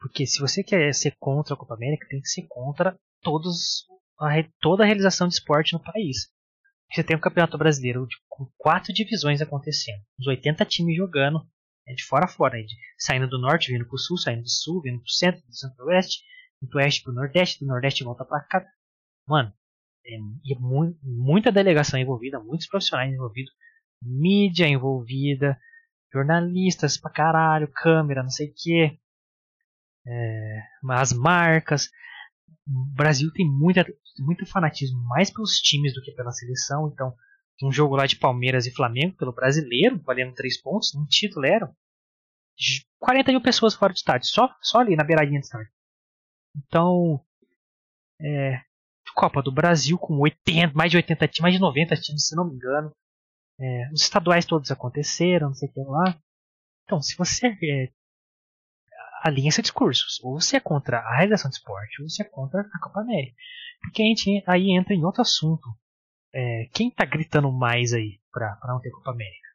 Porque 0.00 0.26
se 0.26 0.40
você 0.40 0.62
quer 0.62 0.94
ser 0.94 1.16
contra 1.18 1.54
a 1.54 1.56
Copa 1.56 1.74
América, 1.74 2.06
tem 2.08 2.20
que 2.20 2.28
ser 2.28 2.46
contra 2.48 2.98
todos, 3.22 3.86
a, 4.20 4.28
toda 4.60 4.82
a 4.82 4.86
realização 4.86 5.26
de 5.28 5.34
esporte 5.34 5.72
no 5.72 5.82
país. 5.82 6.28
Você 6.92 7.02
tem 7.02 7.16
um 7.16 7.20
campeonato 7.20 7.58
brasileiro 7.58 8.06
com 8.28 8.48
quatro 8.56 8.92
divisões 8.92 9.40
acontecendo, 9.40 10.00
os 10.18 10.26
80 10.26 10.64
times 10.64 10.96
jogando, 10.96 11.44
é 11.86 11.94
de 11.94 12.04
fora 12.04 12.24
a 12.24 12.28
fora, 12.28 12.62
de, 12.62 12.74
saindo 12.98 13.28
do 13.28 13.38
norte, 13.38 13.72
vindo 13.72 13.86
pro 13.86 13.98
sul, 13.98 14.16
saindo 14.16 14.42
do 14.42 14.50
sul, 14.50 14.82
vindo 14.82 15.08
centro, 15.08 15.40
do 15.46 15.54
centro 15.54 15.76
pro 15.76 15.86
oeste, 15.86 16.24
do 16.60 16.78
oeste 16.78 17.02
pro 17.02 17.12
nordeste, 17.12 17.60
do 17.60 17.66
nordeste 17.66 18.04
volta 18.04 18.24
para 18.24 18.40
cá. 18.40 18.66
Mano, 19.26 19.52
é, 20.04 20.14
é 20.14 20.58
mu 20.58 20.96
muita 21.02 21.52
delegação 21.52 21.98
envolvida, 21.98 22.40
muitos 22.40 22.66
profissionais 22.66 23.12
envolvidos, 23.12 23.52
mídia 24.02 24.68
envolvida, 24.68 25.58
jornalistas 26.12 26.96
pra 26.96 27.10
caralho, 27.10 27.68
câmera, 27.72 28.22
não 28.22 28.30
sei 28.30 28.48
o 28.48 28.54
que, 28.54 28.98
é, 30.06 30.62
as 30.90 31.12
marcas, 31.12 31.90
o 32.66 32.94
Brasil 32.94 33.30
tem 33.32 33.46
muita, 33.46 33.84
muito 34.18 34.46
fanatismo 34.46 35.00
mais 35.02 35.30
pelos 35.30 35.56
times 35.58 35.94
do 35.94 36.02
que 36.02 36.12
pela 36.12 36.32
seleção. 36.32 36.90
Então, 36.92 37.14
um 37.62 37.72
jogo 37.72 37.96
lá 37.96 38.06
de 38.06 38.16
Palmeiras 38.16 38.66
e 38.66 38.74
Flamengo, 38.74 39.16
pelo 39.16 39.32
brasileiro, 39.32 39.98
valendo 40.04 40.34
3 40.34 40.60
pontos, 40.60 40.94
um 40.94 41.06
título 41.06 41.46
era 41.46 41.74
40 42.98 43.32
mil 43.32 43.40
pessoas 43.40 43.74
fora 43.74 43.92
do 43.92 43.96
estádio, 43.96 44.28
só, 44.28 44.54
só 44.60 44.80
ali 44.80 44.96
na 44.96 45.04
beiradinha 45.04 45.40
do 45.40 45.44
estádio. 45.44 45.70
Então, 46.56 47.20
é, 48.20 48.60
Copa 49.16 49.42
do 49.42 49.50
Brasil 49.50 49.96
com 49.98 50.18
80, 50.18 50.74
mais 50.74 50.90
de 50.90 50.98
80 50.98 51.28
times, 51.28 51.40
mais 51.40 51.54
de 51.54 51.60
90 51.60 51.96
times, 51.96 52.26
se 52.26 52.36
não 52.36 52.46
me 52.46 52.54
engano. 52.54 52.92
É, 53.58 53.90
os 53.90 54.02
estaduais 54.02 54.44
todos 54.44 54.70
aconteceram, 54.70 55.48
não 55.48 55.54
sei 55.54 55.68
o 55.70 55.72
que 55.72 55.80
lá. 55.80 56.20
Então, 56.84 57.00
se 57.00 57.16
você 57.16 57.46
é, 57.46 57.90
alinha 59.22 59.48
esse 59.48 59.62
discurso, 59.62 60.04
ou 60.22 60.38
você 60.38 60.58
é 60.58 60.60
contra 60.60 60.98
a 60.98 61.16
realização 61.16 61.50
de 61.50 61.56
esporte, 61.56 62.02
ou 62.02 62.08
você 62.08 62.22
é 62.22 62.26
contra 62.26 62.60
a 62.60 62.78
Copa 62.78 63.00
América. 63.00 63.34
Porque 63.80 64.02
a 64.02 64.06
gente 64.06 64.44
aí 64.46 64.70
entra 64.70 64.94
em 64.94 65.02
outro 65.02 65.22
assunto. 65.22 65.66
É, 66.38 66.68
quem 66.74 66.90
tá 66.90 67.06
gritando 67.06 67.50
mais 67.50 67.94
aí 67.94 68.20
pra, 68.30 68.56
pra 68.56 68.74
não 68.74 68.78
ter 68.78 68.90
Copa 68.90 69.10
América? 69.12 69.48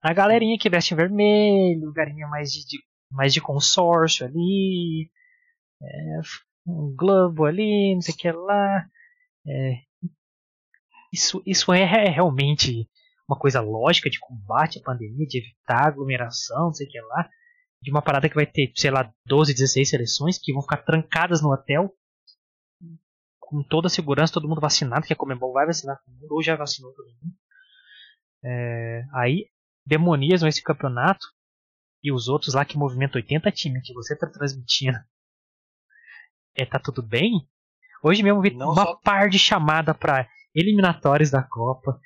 A 0.00 0.12
galerinha 0.12 0.56
que 0.56 0.70
veste 0.70 0.94
em 0.94 0.96
vermelho, 0.96 1.92
galerinha 1.92 2.28
mais 2.28 2.52
de, 2.52 2.64
de 2.64 2.78
mais 3.10 3.34
de 3.34 3.40
consórcio 3.40 4.24
ali, 4.24 5.10
é, 5.82 6.20
um 6.64 6.94
globo 6.96 7.44
ali, 7.44 7.92
não 7.92 8.00
sei 8.00 8.14
o 8.14 8.16
que 8.16 8.30
lá. 8.30 8.86
É, 9.48 9.82
isso, 11.12 11.42
isso 11.44 11.72
é, 11.72 11.82
é 11.82 12.08
realmente 12.08 12.88
uma 13.28 13.36
coisa 13.36 13.60
lógica 13.60 14.08
de 14.08 14.20
combate 14.20 14.78
à 14.78 14.82
pandemia, 14.82 15.26
de 15.26 15.38
evitar 15.38 15.88
aglomeração, 15.88 16.66
não 16.66 16.72
sei 16.72 16.86
o 16.86 16.90
que 16.90 17.00
lá. 17.00 17.28
De 17.82 17.90
uma 17.90 18.02
parada 18.02 18.28
que 18.28 18.36
vai 18.36 18.46
ter, 18.46 18.70
sei 18.76 18.92
lá, 18.92 19.12
12, 19.26 19.54
16 19.54 19.90
seleções 19.90 20.38
que 20.38 20.52
vão 20.52 20.62
ficar 20.62 20.84
trancadas 20.84 21.42
no 21.42 21.52
hotel 21.52 21.92
com 23.48 23.62
toda 23.62 23.86
a 23.86 23.90
segurança, 23.90 24.34
todo 24.34 24.46
mundo 24.46 24.60
vacinado, 24.60 25.06
que 25.06 25.12
a 25.12 25.16
Comembol 25.16 25.54
vai 25.54 25.64
vacinar 25.64 25.98
todo 26.04 26.14
mundo, 26.14 26.32
ou 26.32 26.42
já 26.42 26.54
vacinou 26.54 26.92
todo 26.92 27.06
mundo. 27.06 27.34
É, 28.44 29.04
aí 29.14 29.46
demonizam 29.86 30.46
esse 30.46 30.62
campeonato 30.62 31.26
e 32.04 32.12
os 32.12 32.28
outros 32.28 32.52
lá 32.52 32.62
que 32.62 32.76
movimentam 32.76 33.18
80 33.18 33.50
times 33.52 33.82
que 33.82 33.94
você 33.94 34.12
está 34.12 34.26
transmitindo. 34.26 34.98
É, 36.54 36.66
tá 36.66 36.78
tudo 36.78 37.02
bem? 37.02 37.48
Hoje 38.02 38.22
mesmo 38.22 38.42
vi 38.42 38.50
Não 38.50 38.72
uma 38.72 38.84
só... 38.84 38.96
par 38.96 39.30
de 39.30 39.38
chamada 39.38 39.94
para 39.94 40.28
eliminatórios 40.54 41.30
da 41.30 41.42
Copa, 41.42 41.98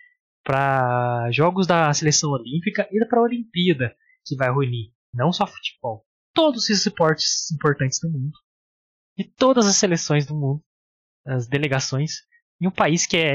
para 0.45 1.29
jogos 1.33 1.67
da 1.67 1.93
seleção 1.93 2.31
olímpica 2.31 2.89
e 2.93 3.05
para 3.07 3.19
a 3.19 3.25
Olimpíada, 3.25 3.97
que 4.25 4.37
vai 4.37 4.49
reunir 4.49 4.93
não 5.13 5.33
só 5.33 5.45
futebol, 5.45 6.07
todos 6.33 6.69
os 6.69 6.87
esportes 6.87 7.51
importantes 7.51 7.99
do 8.01 8.09
mundo 8.09 8.39
e 9.19 9.25
todas 9.25 9.67
as 9.67 9.75
seleções 9.75 10.25
do 10.25 10.37
mundo, 10.37 10.63
as 11.27 11.47
delegações, 11.47 12.23
em 12.61 12.67
um 12.67 12.71
país 12.71 13.07
que 13.07 13.17
é 13.17 13.35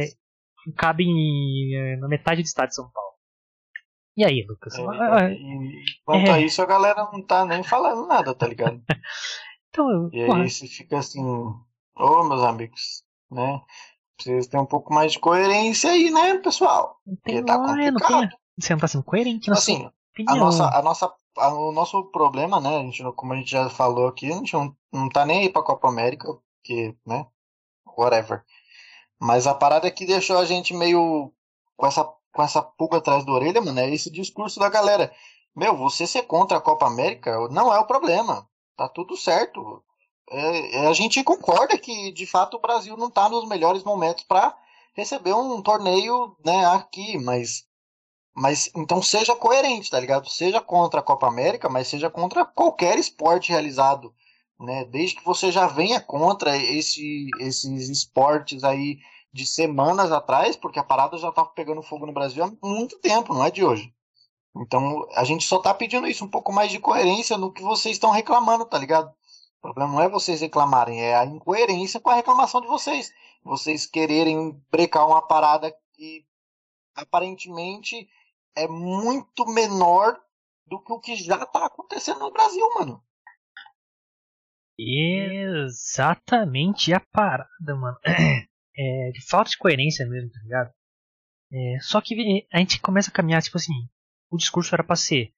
cabe 0.75 1.03
em, 1.05 1.75
eh, 1.75 1.95
na 1.97 2.07
metade 2.07 2.41
do 2.41 2.45
estado 2.45 2.69
de 2.69 2.75
São 2.75 2.89
Paulo. 2.89 3.11
E 4.17 4.25
aí, 4.25 4.45
Lucas? 4.47 4.73
É, 4.75 4.81
ah, 4.81 5.29
quanto 6.03 6.27
é. 6.27 6.33
a 6.33 6.39
isso, 6.39 6.61
a 6.61 6.65
galera 6.65 7.07
não 7.13 7.21
tá 7.21 7.45
nem 7.45 7.63
falando 7.63 8.07
nada, 8.07 8.33
tá 8.33 8.47
ligado? 8.47 8.81
então, 9.69 10.09
e 10.11 10.25
porra. 10.25 10.41
aí 10.41 10.49
você 10.49 10.67
fica 10.67 10.97
assim, 10.97 11.23
ô 11.23 11.55
oh, 11.95 12.23
meus 12.23 12.41
amigos, 12.41 13.03
né? 13.31 13.61
Vocês 14.19 14.47
têm 14.47 14.59
um 14.59 14.65
pouco 14.65 14.91
mais 14.91 15.13
de 15.13 15.19
coerência 15.19 15.91
aí, 15.91 16.09
né, 16.09 16.39
pessoal? 16.39 16.99
Não 17.05 17.15
tem, 17.17 17.45
tá 17.45 17.57
complicado. 17.59 17.93
Não 17.93 18.29
tem, 18.29 18.37
você 18.59 18.73
não 18.73 18.79
tá 18.79 18.87
sendo 18.87 19.03
coerente, 19.03 19.41
tipo 19.41 19.55
assim, 19.55 19.87
a 20.27 20.35
nossa, 20.35 20.65
a 20.65 20.81
nossa, 20.81 21.13
a, 21.37 21.53
o 21.53 21.71
nosso 21.71 22.03
problema, 22.05 22.59
né, 22.59 22.77
a 22.77 22.81
gente, 22.81 23.03
como 23.15 23.33
a 23.33 23.35
gente 23.35 23.51
já 23.51 23.69
falou 23.69 24.07
aqui, 24.07 24.31
a 24.31 24.35
gente 24.35 24.53
não, 24.53 24.75
não 24.91 25.09
tá 25.09 25.27
nem 25.27 25.41
aí 25.41 25.49
pra 25.49 25.61
Copa 25.61 25.87
América, 25.87 26.27
porque, 26.55 26.95
né, 27.05 27.27
whatever. 27.97 28.43
Mas 29.19 29.47
a 29.47 29.53
parada 29.53 29.89
que 29.91 30.05
deixou 30.05 30.37
a 30.37 30.45
gente 30.45 30.73
meio 30.73 31.31
com 31.75 31.85
essa 31.85 32.03
com 32.37 32.43
essa 32.43 32.61
pulga 32.61 32.97
atrás 32.97 33.25
da 33.25 33.31
orelha, 33.31 33.59
mano, 33.59 33.79
é 33.79 33.89
esse 33.89 34.11
discurso 34.11 34.59
da 34.59 34.69
galera. 34.69 35.11
Meu, 35.55 35.75
você 35.75 36.05
ser 36.05 36.21
contra 36.21 36.59
a 36.59 36.61
Copa 36.61 36.85
América 36.85 37.35
não 37.49 37.73
é 37.73 37.79
o 37.79 37.87
problema. 37.87 38.47
Tá 38.77 38.87
tudo 38.87 39.17
certo. 39.17 39.83
É, 40.29 40.75
é 40.83 40.87
a 40.87 40.93
gente 40.93 41.23
concorda 41.23 41.77
que, 41.79 42.11
de 42.11 42.27
fato, 42.27 42.57
o 42.57 42.59
Brasil 42.59 42.95
não 42.95 43.09
tá 43.09 43.27
nos 43.27 43.47
melhores 43.49 43.83
momentos 43.83 44.23
para 44.23 44.55
receber 44.93 45.33
um 45.33 45.61
torneio 45.63 46.35
né, 46.45 46.65
aqui, 46.67 47.17
mas. 47.17 47.65
Mas 48.35 48.69
então 48.75 49.01
seja 49.01 49.35
coerente, 49.35 49.89
tá 49.89 49.99
ligado? 49.99 50.29
Seja 50.29 50.61
contra 50.61 50.99
a 50.99 51.03
Copa 51.03 51.27
América, 51.27 51.67
mas 51.67 51.87
seja 51.87 52.07
contra 52.07 52.45
qualquer 52.45 52.99
esporte 52.99 53.51
realizado. 53.51 54.13
Né? 54.59 54.85
Desde 54.85 55.15
que 55.15 55.25
você 55.25 55.51
já 55.51 55.67
venha 55.67 56.01
contra 56.01 56.57
esse, 56.57 57.27
esses 57.39 57.89
esportes 57.89 58.63
aí 58.63 58.97
de 59.31 59.45
semanas 59.45 60.11
atrás, 60.11 60.55
porque 60.55 60.79
a 60.79 60.83
parada 60.83 61.17
já 61.17 61.29
estava 61.29 61.49
pegando 61.49 61.83
fogo 61.83 62.05
no 62.05 62.13
Brasil 62.13 62.43
há 62.43 62.51
muito 62.65 62.97
tempo, 62.99 63.33
não 63.33 63.43
é 63.43 63.51
de 63.51 63.63
hoje. 63.63 63.93
Então 64.55 65.07
a 65.13 65.23
gente 65.23 65.45
só 65.45 65.57
está 65.57 65.73
pedindo 65.73 66.07
isso, 66.07 66.25
um 66.25 66.29
pouco 66.29 66.51
mais 66.51 66.71
de 66.71 66.79
coerência 66.79 67.37
no 67.37 67.51
que 67.51 67.61
vocês 67.61 67.95
estão 67.95 68.09
reclamando, 68.09 68.65
tá 68.65 68.77
ligado? 68.77 69.09
O 69.59 69.61
problema 69.61 69.91
não 69.93 70.01
é 70.01 70.09
vocês 70.09 70.41
reclamarem, 70.41 71.01
é 71.01 71.15
a 71.15 71.25
incoerência 71.25 71.99
com 71.99 72.09
a 72.09 72.15
reclamação 72.15 72.61
de 72.61 72.67
vocês. 72.67 73.11
Vocês 73.43 73.85
quererem 73.85 74.59
brecar 74.71 75.07
uma 75.07 75.21
parada 75.21 75.75
que 75.93 76.25
aparentemente 76.95 78.09
é 78.55 78.67
muito 78.67 79.45
menor 79.45 80.19
do 80.65 80.79
que 80.79 80.91
o 80.91 80.99
que 80.99 81.15
já 81.15 81.43
está 81.43 81.65
acontecendo 81.65 82.19
no 82.19 82.31
Brasil, 82.31 82.67
mano. 82.75 83.03
Exatamente 84.79 86.13
a 86.93 86.99
parada, 86.99 87.75
mano. 87.75 87.97
é, 88.77 89.11
de 89.11 89.25
falta 89.27 89.49
de 89.49 89.57
coerência 89.57 90.05
mesmo, 90.05 90.29
tá 90.31 90.39
ligado? 90.43 90.71
É, 91.51 91.79
só 91.81 92.01
que 92.01 92.45
a 92.51 92.59
gente 92.59 92.79
começa 92.81 93.09
a 93.09 93.13
caminhar, 93.13 93.41
tipo 93.41 93.57
assim, 93.57 93.73
o 94.29 94.37
discurso 94.37 94.75
era 94.75 94.83
para 94.83 94.95
ser 94.95 95.33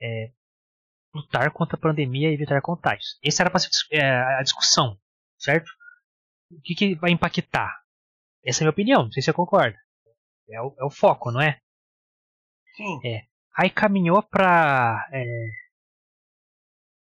é, 0.00 0.32
lutar 1.14 1.50
contra 1.52 1.76
a 1.76 1.80
pandemia 1.80 2.30
e 2.30 2.34
evitar 2.34 2.60
contágios. 2.60 3.18
Essa 3.24 3.44
era 3.44 3.50
para 3.50 3.60
ser 3.60 3.70
é, 3.90 4.02
a 4.38 4.42
discussão, 4.42 4.98
certo? 5.38 5.70
O 6.50 6.60
que, 6.60 6.74
que, 6.74 6.94
vai 6.96 7.10
impactar? 7.10 7.80
Essa 8.44 8.60
é 8.60 8.62
a 8.62 8.64
minha 8.66 8.72
opinião, 8.72 9.04
não 9.04 9.12
sei 9.12 9.22
se 9.22 9.26
você 9.26 9.32
concorda. 9.32 9.78
É 10.50 10.60
o, 10.60 10.74
é 10.78 10.84
o 10.84 10.90
foco, 10.90 11.30
não 11.30 11.40
é? 11.40 11.58
Sim. 12.76 13.00
É. 13.04 13.26
Aí 13.56 13.70
caminhou 13.70 14.22
pra. 14.22 15.08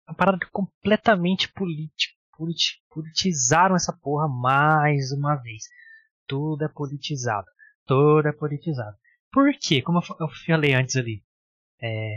Uma 0.10 0.16
parada 0.16 0.40
completamente 0.52 1.48
política 1.54 2.18
politizaram 2.90 3.76
essa 3.76 3.94
porra 3.94 4.28
mais 4.28 5.12
uma 5.12 5.36
vez. 5.36 5.66
Tudo 6.26 6.66
é 6.66 6.68
politizado. 6.68 7.46
Tudo 7.86 8.28
é 8.28 8.32
politizado. 8.32 8.98
Por 9.32 9.52
quê? 9.60 9.84
Como 9.84 10.00
eu 10.20 10.28
falei 10.48 10.74
antes 10.74 10.96
ali. 10.96 11.24
É, 11.80 12.16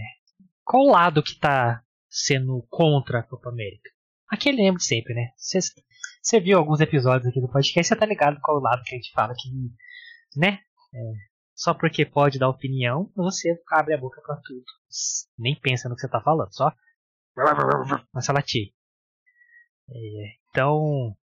qual 0.65 0.87
lado 0.87 1.23
que 1.23 1.39
tá 1.39 1.85
sendo 2.09 2.67
contra 2.71 3.19
a 3.19 3.23
Copa 3.23 3.51
América? 3.51 3.91
Aquele 4.27 4.63
lembro 4.63 4.81
sempre, 4.81 5.13
né? 5.13 5.33
Você 5.37 6.41
viu 6.41 6.57
alguns 6.57 6.81
episódios 6.81 7.29
aqui 7.29 7.41
do 7.43 7.51
podcast, 7.51 7.89
você 7.89 7.97
tá 7.97 8.07
ligado 8.07 8.41
qual 8.41 8.59
lado 8.59 8.83
que 8.85 8.95
a 8.95 8.97
gente 8.97 9.13
fala 9.13 9.35
que, 9.37 9.51
né? 10.35 10.61
É, 10.95 11.13
só 11.55 11.75
porque 11.75 12.07
pode 12.07 12.39
dar 12.39 12.49
opinião, 12.49 13.11
você 13.15 13.61
abre 13.71 13.95
a 13.95 13.99
boca 13.99 14.23
para 14.23 14.37
tudo. 14.37 14.65
Nem 15.39 15.55
pensa 15.61 15.91
no 15.91 15.95
que 15.95 16.01
você 16.01 16.09
tá 16.09 16.23
falando, 16.23 16.55
só. 16.55 16.73
Mas 18.12 18.29
latir. 18.29 18.73
É, 19.89 20.37
então. 20.51 21.17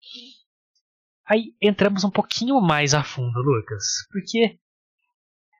Aí 1.28 1.54
entramos 1.60 2.04
um 2.04 2.10
pouquinho 2.10 2.60
mais 2.60 2.94
a 2.94 3.02
fundo, 3.02 3.40
Lucas. 3.40 4.06
Porque 4.10 4.60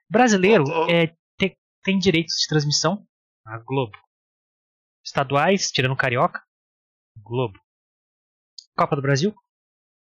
brasileiro 0.09 0.63
é, 0.89 1.15
tem, 1.37 1.57
tem 1.83 1.99
direitos 1.99 2.35
de 2.35 2.47
transmissão 2.47 3.05
a 3.45 3.57
Globo. 3.59 3.97
Estaduais, 5.03 5.71
tirando 5.71 5.95
Carioca, 5.95 6.41
Globo. 7.17 7.59
Copa 8.75 8.95
do 8.95 9.01
Brasil, 9.01 9.33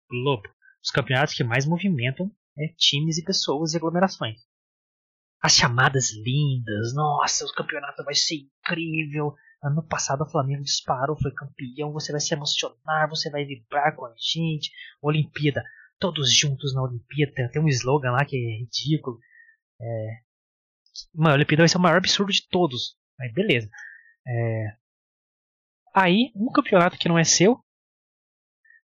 Globo. 0.09 0.47
Os 0.83 0.91
campeonatos 0.91 1.33
que 1.33 1.43
mais 1.43 1.65
movimentam 1.65 2.31
é 2.57 2.67
times 2.77 3.17
e 3.17 3.23
pessoas 3.23 3.73
e 3.73 3.77
aglomerações. 3.77 4.39
As 5.41 5.53
chamadas 5.53 6.13
lindas, 6.13 6.93
nossa, 6.93 7.45
o 7.45 7.53
campeonato 7.53 8.03
vai 8.03 8.13
ser 8.15 8.35
incrível. 8.35 9.35
Ano 9.63 9.81
passado 9.81 10.23
o 10.23 10.29
Flamengo 10.29 10.61
disparou, 10.61 11.17
foi 11.17 11.31
campeão. 11.31 11.93
Você 11.93 12.11
vai 12.11 12.19
se 12.19 12.33
emocionar, 12.33 13.09
você 13.09 13.29
vai 13.29 13.45
vibrar 13.45 13.95
com 13.95 14.05
a 14.05 14.13
gente. 14.17 14.71
Olimpíada, 15.01 15.63
todos 15.97 16.33
juntos 16.33 16.75
na 16.75 16.83
Olimpíada. 16.83 17.49
Tem 17.49 17.61
um 17.61 17.69
slogan 17.69 18.11
lá 18.11 18.25
que 18.25 18.35
é 18.35 18.59
ridículo. 18.59 19.19
É... 19.79 20.17
Mano, 21.13 21.31
a 21.31 21.35
Olimpíada 21.35 21.61
vai 21.61 21.69
ser 21.69 21.77
o 21.77 21.81
maior 21.81 21.97
absurdo 21.97 22.31
de 22.31 22.45
todos. 22.49 22.97
Mas 23.17 23.33
beleza. 23.33 23.69
É... 24.27 24.75
Aí, 25.95 26.31
um 26.35 26.51
campeonato 26.51 26.97
que 26.97 27.07
não 27.07 27.17
é 27.17 27.23
seu. 27.23 27.63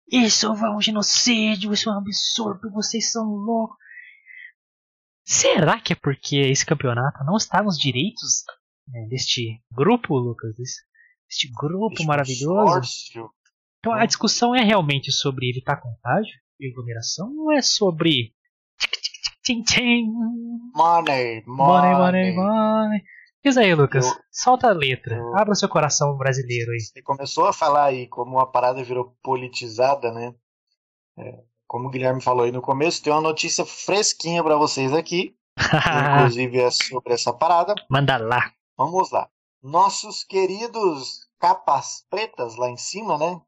Isso 0.09 0.47
é 0.47 0.75
um 0.75 0.81
genocídio, 0.81 1.73
isso 1.73 1.89
é 1.89 1.93
um 1.93 1.97
absurdo, 1.97 2.71
vocês 2.71 3.11
são 3.11 3.25
loucos. 3.25 3.77
Será 5.23 5.79
que 5.79 5.93
é 5.93 5.95
porque 5.95 6.37
esse 6.37 6.65
campeonato 6.65 7.23
não 7.23 7.35
está 7.35 7.61
nos 7.61 7.77
direitos 7.77 8.43
né, 8.91 9.05
deste 9.07 9.61
grupo, 9.71 10.17
Lucas, 10.17 10.55
desse, 10.55 10.81
deste 11.27 11.51
grupo 11.51 11.93
este 11.93 12.05
maravilhoso. 12.05 12.65
Consórcio. 12.65 13.29
Então 13.79 13.93
a 13.93 14.05
discussão 14.05 14.53
é 14.53 14.61
realmente 14.61 15.11
sobre 15.11 15.49
evitar 15.49 15.77
contágio 15.77 16.33
e 16.59 16.69
aglomeração 16.69 17.33
ou 17.37 17.51
é 17.51 17.61
sobre. 17.61 18.33
Money, 20.75 21.43
money, 21.47 21.93
money, 21.95 22.35
money. 22.35 23.03
Diz 23.43 23.55
aí, 23.55 23.73
Lucas, 23.73 24.05
eu, 24.05 24.13
solta 24.29 24.67
a 24.67 24.73
letra, 24.73 25.15
eu, 25.15 25.37
abra 25.37 25.55
seu 25.55 25.69
coração 25.69 26.17
brasileiro 26.17 26.71
aí. 26.71 26.79
Você 26.79 27.01
começou 27.01 27.47
a 27.47 27.53
falar 27.53 27.85
aí 27.85 28.05
como 28.07 28.37
a 28.37 28.45
parada 28.45 28.83
virou 28.83 29.15
politizada, 29.23 30.11
né? 30.11 30.35
É, 31.17 31.39
como 31.65 31.87
o 31.87 31.89
Guilherme 31.89 32.21
falou 32.21 32.43
aí 32.43 32.51
no 32.51 32.61
começo, 32.61 33.01
tem 33.01 33.13
uma 33.13 33.21
notícia 33.21 33.65
fresquinha 33.65 34.43
para 34.43 34.57
vocês 34.57 34.93
aqui. 34.93 35.35
inclusive 36.17 36.59
é 36.59 36.69
sobre 36.69 37.13
essa 37.13 37.33
parada. 37.33 37.73
Manda 37.89 38.17
lá. 38.17 38.51
Vamos 38.79 39.11
lá. 39.11 39.29
Nossos 39.61 40.23
queridos 40.23 41.27
capas 41.37 42.05
pretas 42.09 42.55
lá 42.55 42.69
em 42.69 42.77
cima, 42.77 43.17
né? 43.17 43.41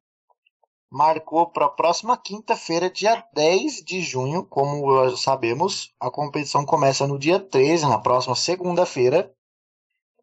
Marcou 0.92 1.50
para 1.50 1.68
a 1.68 1.70
próxima 1.70 2.18
quinta-feira, 2.18 2.90
dia 2.90 3.26
10 3.34 3.78
de 3.78 4.02
junho. 4.02 4.46
Como 4.46 5.16
sabemos, 5.16 5.94
a 6.02 6.12
competição 6.12 6.66
começa 6.66 7.08
no 7.08 7.18
dia 7.18 7.40
13, 7.40 7.88
na 7.88 7.98
próxima 7.98 8.36
segunda-feira. 8.36 9.34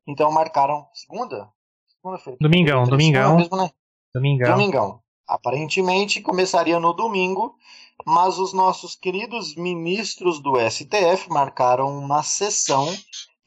Então 0.07 0.31
marcaram 0.31 0.87
segunda? 0.93 1.51
Segunda-feira. 1.89 2.39
Domingão, 2.39 2.85
domingão. 2.85 3.37
Mesmo, 3.39 3.57
né? 3.57 3.71
Domingão. 4.15 4.51
Domingão. 4.51 5.03
Aparentemente 5.27 6.21
começaria 6.21 6.79
no 6.79 6.93
domingo, 6.93 7.57
mas 8.05 8.39
os 8.39 8.53
nossos 8.53 8.95
queridos 8.95 9.57
ministros 9.57 10.39
do 10.39 10.53
STF 10.71 11.31
marcaram 11.31 11.99
uma 11.99 12.23
sessão 12.23 12.87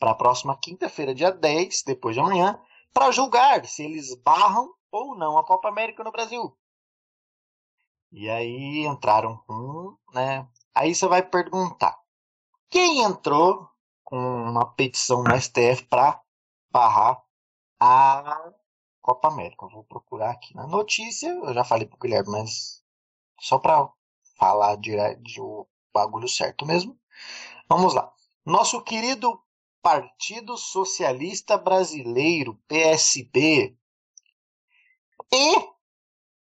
para 0.01 0.11
a 0.11 0.15
próxima 0.15 0.57
quinta-feira, 0.57 1.13
dia 1.13 1.31
10, 1.31 1.83
depois 1.83 2.15
de 2.15 2.19
amanhã, 2.19 2.59
para 2.91 3.11
julgar 3.11 3.63
se 3.67 3.83
eles 3.83 4.15
barram 4.15 4.73
ou 4.91 5.15
não 5.15 5.37
a 5.37 5.45
Copa 5.45 5.69
América 5.69 6.03
no 6.03 6.11
Brasil. 6.11 6.57
E 8.11 8.27
aí 8.27 8.83
entraram 8.87 9.37
com, 9.45 9.95
né? 10.11 10.47
Aí 10.73 10.95
você 10.95 11.07
vai 11.07 11.21
perguntar: 11.21 11.95
quem 12.67 13.03
entrou 13.03 13.69
com 14.03 14.17
uma 14.17 14.65
petição 14.73 15.23
no 15.23 15.39
STF 15.39 15.85
para 15.87 16.19
barrar 16.71 17.23
a 17.79 18.51
Copa 19.03 19.27
América? 19.27 19.65
Eu 19.65 19.69
vou 19.69 19.83
procurar 19.83 20.31
aqui 20.31 20.55
na 20.55 20.65
notícia. 20.65 21.29
Eu 21.29 21.53
já 21.53 21.63
falei 21.63 21.85
pro 21.85 21.99
Guilherme, 21.99 22.31
mas 22.31 22.83
só 23.39 23.59
para 23.59 23.87
falar 24.35 24.77
direto 24.77 25.21
o 25.37 25.67
bagulho 25.93 26.27
certo 26.27 26.65
mesmo. 26.65 26.99
Vamos 27.69 27.93
lá. 27.93 28.11
Nosso 28.43 28.81
querido 28.81 29.39
Partido 29.81 30.57
Socialista 30.57 31.57
Brasileiro, 31.57 32.59
PSB, 32.67 33.75
e 35.33 35.71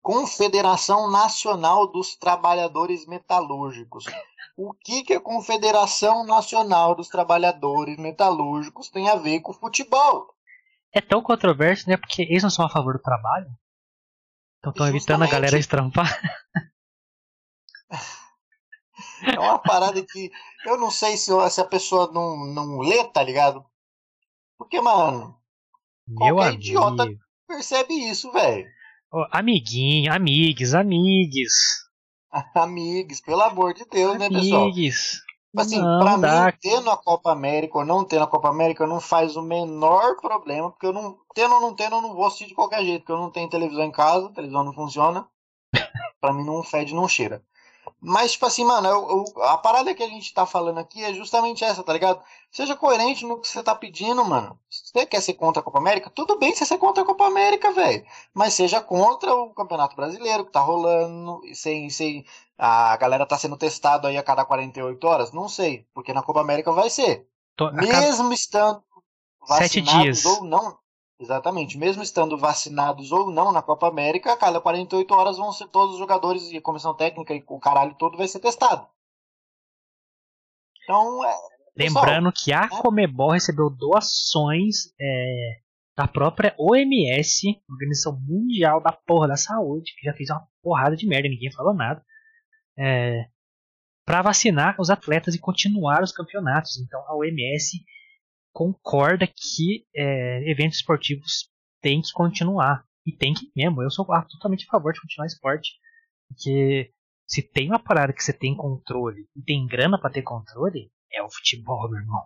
Confederação 0.01 1.11
Nacional 1.11 1.85
dos 1.87 2.15
Trabalhadores 2.15 3.05
Metalúrgicos. 3.05 4.05
O 4.57 4.73
que, 4.73 5.03
que 5.03 5.13
a 5.13 5.21
Confederação 5.21 6.25
Nacional 6.25 6.95
dos 6.95 7.07
Trabalhadores 7.07 7.97
Metalúrgicos 7.97 8.89
tem 8.89 9.09
a 9.09 9.15
ver 9.15 9.41
com 9.41 9.53
futebol? 9.53 10.33
É 10.91 10.99
tão 10.99 11.21
controverso, 11.21 11.87
né? 11.89 11.97
Porque 11.97 12.23
eles 12.23 12.41
não 12.41 12.49
são 12.49 12.65
a 12.65 12.69
favor 12.69 12.93
do 12.93 13.03
trabalho. 13.03 13.47
Então 14.57 14.71
estão 14.71 14.87
evitando 14.87 15.23
a 15.23 15.27
galera 15.27 15.57
estrampar. 15.57 16.19
É 19.23 19.39
uma 19.39 19.59
parada 19.59 20.01
que 20.05 20.31
eu 20.65 20.77
não 20.77 20.91
sei 20.91 21.17
se, 21.17 21.31
se 21.49 21.61
a 21.61 21.65
pessoa 21.65 22.11
não, 22.11 22.45
não 22.45 22.79
lê, 22.79 23.03
tá 23.05 23.23
ligado? 23.23 23.65
Porque, 24.57 24.79
mano, 24.81 25.37
Meu 26.07 26.35
qualquer 26.35 26.49
amigo. 26.49 26.61
idiota 26.61 27.07
percebe 27.47 27.93
isso, 27.93 28.31
velho. 28.31 28.67
Oh, 29.11 29.25
amiguinho, 29.31 30.13
amigues, 30.13 30.73
amigues. 30.73 31.53
amigues, 32.55 33.21
pelo 33.21 33.41
amor 33.41 33.73
de 33.73 33.85
Deus, 33.85 34.15
amigues. 34.15 34.31
né, 34.31 34.39
pessoal? 34.39 34.63
Amigues. 34.63 35.21
Assim, 35.57 35.81
não, 35.81 35.99
pra 35.99 36.17
dá. 36.17 36.45
mim, 36.45 36.53
tendo 36.61 36.91
a 36.91 36.97
Copa 36.97 37.31
América 37.31 37.79
ou 37.79 37.85
não 37.85 38.05
tendo 38.05 38.23
a 38.23 38.27
Copa 38.27 38.49
América 38.49 38.85
não 38.85 38.99
faz 38.99 39.35
o 39.35 39.41
menor 39.41 40.15
problema, 40.21 40.69
porque 40.69 40.85
eu 40.85 40.93
não, 40.93 41.17
tendo 41.33 41.55
ou 41.55 41.61
não 41.61 41.75
tendo, 41.75 41.95
eu 41.95 42.01
não 42.01 42.13
vou 42.13 42.27
assistir 42.27 42.47
de 42.47 42.53
qualquer 42.53 42.83
jeito, 42.83 42.99
porque 42.99 43.11
eu 43.11 43.17
não 43.17 43.31
tenho 43.31 43.49
televisão 43.49 43.83
em 43.83 43.91
casa, 43.91 44.27
a 44.27 44.31
televisão 44.31 44.63
não 44.63 44.73
funciona. 44.73 45.27
pra 46.21 46.33
mim 46.33 46.45
não 46.45 46.61
fede, 46.61 46.93
não 46.93 47.07
cheira. 47.07 47.43
Mas, 48.01 48.33
tipo 48.33 48.45
assim, 48.45 48.63
mano, 48.63 48.87
eu, 48.87 49.25
eu, 49.35 49.43
a 49.43 49.57
parada 49.57 49.93
que 49.93 50.03
a 50.03 50.07
gente 50.07 50.33
tá 50.33 50.45
falando 50.45 50.77
aqui 50.77 51.03
é 51.03 51.13
justamente 51.13 51.63
essa, 51.63 51.83
tá 51.83 51.93
ligado? 51.93 52.21
Seja 52.51 52.75
coerente 52.75 53.25
no 53.25 53.39
que 53.39 53.47
você 53.47 53.61
tá 53.61 53.75
pedindo, 53.75 54.23
mano. 54.25 54.59
Se 54.69 54.91
você 54.91 55.05
quer 55.05 55.21
ser 55.21 55.33
contra 55.33 55.61
a 55.61 55.63
Copa 55.63 55.77
América, 55.77 56.09
tudo 56.09 56.37
bem 56.37 56.53
você 56.53 56.65
ser 56.65 56.77
contra 56.77 57.03
a 57.03 57.05
Copa 57.05 57.25
América, 57.25 57.71
velho. 57.71 58.05
Mas 58.33 58.53
seja 58.53 58.81
contra 58.81 59.33
o 59.33 59.53
Campeonato 59.53 59.95
Brasileiro 59.95 60.45
que 60.45 60.51
tá 60.51 60.59
rolando, 60.59 61.41
sem, 61.53 61.89
sem. 61.89 62.25
A 62.57 62.97
galera 62.97 63.25
tá 63.25 63.37
sendo 63.37 63.57
testado 63.57 64.07
aí 64.07 64.17
a 64.17 64.23
cada 64.23 64.45
48 64.45 65.07
horas? 65.07 65.31
Não 65.31 65.47
sei, 65.47 65.85
porque 65.93 66.13
na 66.13 66.23
Copa 66.23 66.41
América 66.41 66.71
vai 66.71 66.89
ser. 66.89 67.27
Tô, 67.55 67.71
Mesmo 67.71 68.33
estando 68.33 68.83
vacinados 69.47 70.25
ou 70.25 70.43
não. 70.43 70.77
Exatamente. 71.19 71.77
Mesmo 71.77 72.01
estando 72.01 72.37
vacinados 72.37 73.11
ou 73.11 73.29
não 73.29 73.51
na 73.51 73.61
Copa 73.61 73.87
América, 73.87 74.33
a 74.33 74.37
cada 74.37 74.61
48 74.61 75.13
horas 75.13 75.37
vão 75.37 75.51
ser 75.51 75.67
todos 75.67 75.93
os 75.93 75.99
jogadores 75.99 76.49
e 76.49 76.57
a 76.57 76.61
comissão 76.61 76.95
técnica 76.95 77.33
e 77.33 77.43
o 77.47 77.59
caralho 77.59 77.93
todo 77.95 78.17
vai 78.17 78.27
ser 78.27 78.39
testado. 78.39 78.87
Então, 80.83 81.25
é, 81.25 81.35
Lembrando 81.77 82.31
que 82.31 82.51
a 82.51 82.61
né? 82.61 82.69
Comebol 82.81 83.31
recebeu 83.31 83.69
doações 83.69 84.93
é, 84.99 85.59
da 85.95 86.07
própria 86.07 86.55
OMS, 86.57 87.61
Organização 87.69 88.19
Mundial 88.21 88.81
da 88.81 88.91
Porra 88.91 89.27
da 89.27 89.37
Saúde, 89.37 89.93
que 89.97 90.05
já 90.05 90.13
fez 90.13 90.29
uma 90.29 90.47
porrada 90.61 90.95
de 90.95 91.05
merda, 91.05 91.29
ninguém 91.29 91.51
falou 91.51 91.73
nada, 91.73 92.03
é, 92.77 93.25
para 94.05 94.21
vacinar 94.21 94.75
os 94.79 94.89
atletas 94.89 95.35
e 95.35 95.39
continuar 95.39 96.01
os 96.01 96.11
campeonatos. 96.11 96.79
Então 96.79 96.99
a 97.07 97.15
OMS 97.15 97.77
concorda 98.51 99.27
que 99.27 99.85
é, 99.95 100.49
eventos 100.49 100.77
esportivos 100.77 101.49
têm 101.81 102.01
que 102.01 102.11
continuar. 102.13 102.85
E 103.05 103.15
tem 103.15 103.33
que 103.33 103.51
mesmo. 103.55 103.81
Eu 103.81 103.89
sou 103.89 104.05
totalmente 104.05 104.65
a 104.65 104.71
favor 104.71 104.93
de 104.93 105.01
continuar 105.01 105.25
esporte. 105.25 105.71
Porque 106.27 106.93
se 107.25 107.41
tem 107.41 107.67
uma 107.67 107.79
parada 107.79 108.13
que 108.13 108.23
você 108.23 108.33
tem 108.33 108.55
controle 108.55 109.27
e 109.35 109.41
tem 109.41 109.65
grana 109.65 109.99
para 109.99 110.11
ter 110.11 110.21
controle, 110.21 110.91
é 111.11 111.23
o 111.23 111.29
futebol, 111.29 111.89
meu 111.89 111.99
irmão. 111.99 112.23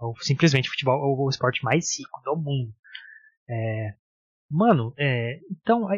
É 0.00 0.04
o, 0.04 0.14
simplesmente 0.20 0.68
o 0.68 0.72
futebol 0.72 0.96
é 0.96 1.22
o 1.22 1.28
esporte 1.28 1.62
mais 1.64 1.98
rico 1.98 2.20
do 2.24 2.36
mundo. 2.36 2.74
É, 3.48 3.94
mano, 4.50 4.94
é, 4.98 5.40
então 5.50 5.88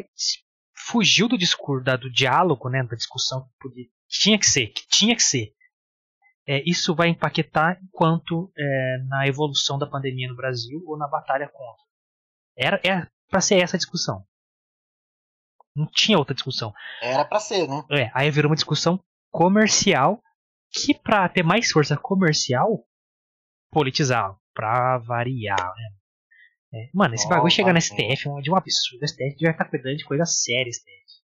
fugiu 0.73 1.27
do 1.27 1.37
discurso, 1.37 1.83
da, 1.83 1.95
do 1.95 2.11
diálogo, 2.11 2.69
né, 2.69 2.83
da 2.83 2.95
discussão 2.95 3.43
que, 3.43 3.49
podia, 3.59 3.85
tinha 4.07 4.37
que 4.37 4.45
ser, 4.45 4.67
que 4.67 4.87
tinha 4.87 5.15
que 5.15 5.23
ser 5.23 5.53
é, 6.47 6.61
isso 6.65 6.95
vai 6.95 7.09
empaquetar 7.09 7.79
enquanto 7.83 8.51
é, 8.57 8.97
na 9.07 9.27
evolução 9.27 9.77
da 9.77 9.87
pandemia 9.87 10.27
no 10.27 10.35
Brasil 10.35 10.83
ou 10.85 10.97
na 10.97 11.07
batalha 11.07 11.47
contra. 11.47 11.83
Era, 12.57 12.81
era 12.83 13.11
para 13.29 13.41
ser 13.41 13.61
essa 13.61 13.77
a 13.77 13.79
discussão. 13.79 14.25
Não 15.75 15.87
tinha 15.87 16.17
outra 16.17 16.33
discussão. 16.33 16.73
Era 17.01 17.23
para 17.23 17.39
ser, 17.39 17.67
né? 17.67 17.83
É, 17.91 18.11
aí 18.13 18.29
virou 18.29 18.49
uma 18.49 18.55
discussão 18.55 19.01
comercial 19.31 20.21
que 20.69 20.93
para 20.93 21.29
ter 21.29 21.43
mais 21.43 21.69
força 21.71 21.95
comercial 21.95 22.85
politizar, 23.71 24.35
para 24.53 24.97
variar, 24.97 25.73
né? 25.75 25.89
É, 26.73 26.89
mano, 26.93 27.13
esse 27.13 27.25
oh, 27.25 27.29
bagulho 27.29 27.51
chegar 27.51 27.73
no 27.73 27.81
STF 27.81 28.29
é 28.29 28.41
de 28.41 28.49
um 28.51 28.55
absurdo. 28.55 29.03
O 29.03 29.07
STF 29.07 29.35
vai 29.41 29.51
estar 29.51 29.65
cuidando 29.65 29.97
de 29.97 30.05
coisa 30.05 30.25
séria, 30.25 30.71
STF. 30.71 31.21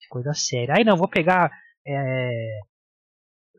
De 0.00 0.08
coisa 0.08 0.34
séria. 0.34 0.74
Aí 0.76 0.84
não, 0.84 0.96
vou 0.96 1.08
pegar 1.08 1.50
é, 1.86 2.60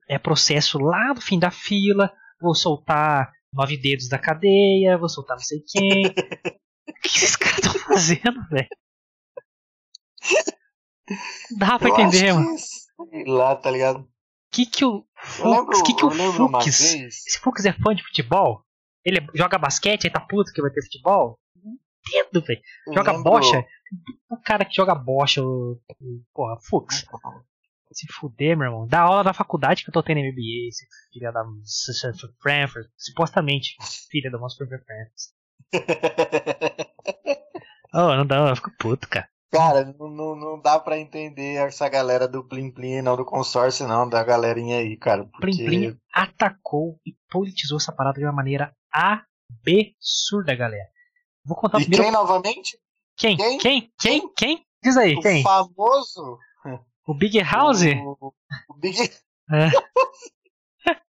é 0.07 0.17
processo 0.17 0.77
lá 0.79 1.13
no 1.13 1.21
fim 1.21 1.39
da 1.39 1.51
fila, 1.51 2.11
vou 2.41 2.55
soltar 2.55 3.31
nove 3.51 3.77
dedos 3.77 4.07
da 4.09 4.17
cadeia, 4.17 4.97
vou 4.97 5.09
soltar 5.09 5.37
não 5.37 5.43
sei 5.43 5.59
quem. 5.61 6.05
o 6.87 6.93
que 7.01 7.07
esses 7.07 7.35
caras 7.35 7.59
estão 7.59 7.73
fazendo, 7.73 8.43
velho? 8.49 8.67
Dá 11.57 11.77
pra 11.77 11.89
eu 11.89 11.93
entender, 11.93 12.33
mano. 12.33 12.57
Sei 12.57 13.25
lá, 13.25 13.55
tá 13.55 13.69
ligado? 13.69 14.07
Que 14.51 14.65
que 14.65 14.85
o 14.85 15.05
Fux, 15.15 15.81
que 15.81 15.95
que 15.95 16.05
o 16.05 16.11
Fux, 16.11 16.67
esse 16.67 17.39
Fux 17.39 17.65
é 17.65 17.73
fã 17.73 17.95
de 17.95 18.03
futebol? 18.03 18.63
Ele 19.03 19.19
joga 19.33 19.57
basquete, 19.57 20.05
aí 20.05 20.13
tá 20.13 20.21
puto 20.21 20.53
que 20.53 20.61
vai 20.61 20.71
ter 20.71 20.83
futebol? 20.83 21.39
Não 21.55 21.73
entendo, 21.73 22.45
velho. 22.45 22.61
Joga 22.93 23.11
lembro... 23.11 23.23
bocha? 23.31 23.65
O 24.29 24.37
cara 24.37 24.63
que 24.63 24.75
joga 24.75 24.95
bocha, 24.95 25.43
o, 25.43 25.79
o 25.99 26.21
porra, 26.33 26.57
Fux. 26.61 27.05
Se 27.93 28.07
fuder, 28.11 28.57
meu 28.57 28.67
irmão. 28.67 28.87
Da 28.87 29.01
aula 29.01 29.23
da 29.23 29.33
faculdade 29.33 29.83
que 29.83 29.89
eu 29.89 29.93
tô 29.93 30.01
tendo 30.01 30.19
MBA, 30.19 30.71
filha 31.11 31.31
da 31.31 31.43
Frankfurt. 32.41 32.87
Supostamente, 32.97 33.75
filha 34.09 34.31
da 34.31 34.37
Monster 34.37 34.67
Frankfurt. 34.67 35.11
oh, 37.93 38.15
não 38.15 38.25
dá, 38.25 38.49
eu 38.49 38.55
fico 38.55 38.71
puto, 38.77 39.07
cara. 39.07 39.29
Cara, 39.51 39.85
não, 39.85 40.09
não, 40.09 40.35
não 40.35 40.59
dá 40.59 40.79
pra 40.79 40.97
entender 40.97 41.57
essa 41.57 41.87
galera 41.87 42.27
do 42.27 42.43
Plim 42.43 42.71
Plim, 42.71 43.03
não 43.03 43.15
do 43.15 43.23
consórcio, 43.23 43.87
não, 43.87 44.09
da 44.09 44.23
galerinha 44.23 44.77
aí, 44.77 44.97
cara. 44.97 45.25
Porque... 45.25 45.41
Plim 45.41 45.65
Plim 45.65 45.99
atacou 46.11 46.99
e 47.05 47.15
politizou 47.29 47.77
essa 47.77 47.91
parada 47.91 48.17
de 48.17 48.25
uma 48.25 48.33
maneira 48.33 48.75
absurda, 48.91 50.55
galera. 50.55 50.89
Vou 51.45 51.55
contar 51.55 51.79
e 51.79 51.81
primeiro. 51.81 52.03
Quem 52.03 52.11
novamente? 52.11 52.79
Quem? 53.15 53.37
Quem? 53.37 53.57
Quem? 53.59 53.91
Quem? 53.99 54.33
Quem? 54.33 54.65
Diz 54.83 54.97
aí, 54.97 55.15
o 55.15 55.21
quem? 55.21 55.41
O 55.41 55.43
famoso 55.43 56.39
o 57.05 57.13
Big 57.13 57.39
House? 57.41 57.83
O, 57.83 58.33
o 58.69 58.73
Big. 58.75 58.97
É. 59.51 59.69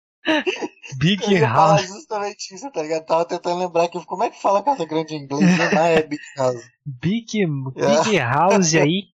Big 0.98 1.34
eu 1.34 1.46
House. 1.46 1.86
justamente 1.86 2.54
isso, 2.54 2.70
tá 2.70 2.82
ligado? 2.82 3.06
Tava 3.06 3.24
tentando 3.24 3.58
lembrar 3.58 3.88
que 3.88 4.04
como 4.04 4.22
é 4.22 4.30
que 4.30 4.40
fala 4.40 4.62
Casa 4.62 4.84
Grande 4.84 5.14
em 5.14 5.24
inglês, 5.24 5.58
né? 5.58 5.94
É 5.94 6.02
Big 6.02 6.22
House. 6.36 6.70
Big, 6.84 7.46
Big 7.46 8.18
House 8.18 8.74
aí 8.74 9.08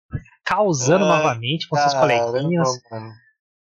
causando 0.44 1.04
novamente 1.04 1.68
com 1.68 1.76
seus 1.76 1.94
coleguinhas. 1.94 2.68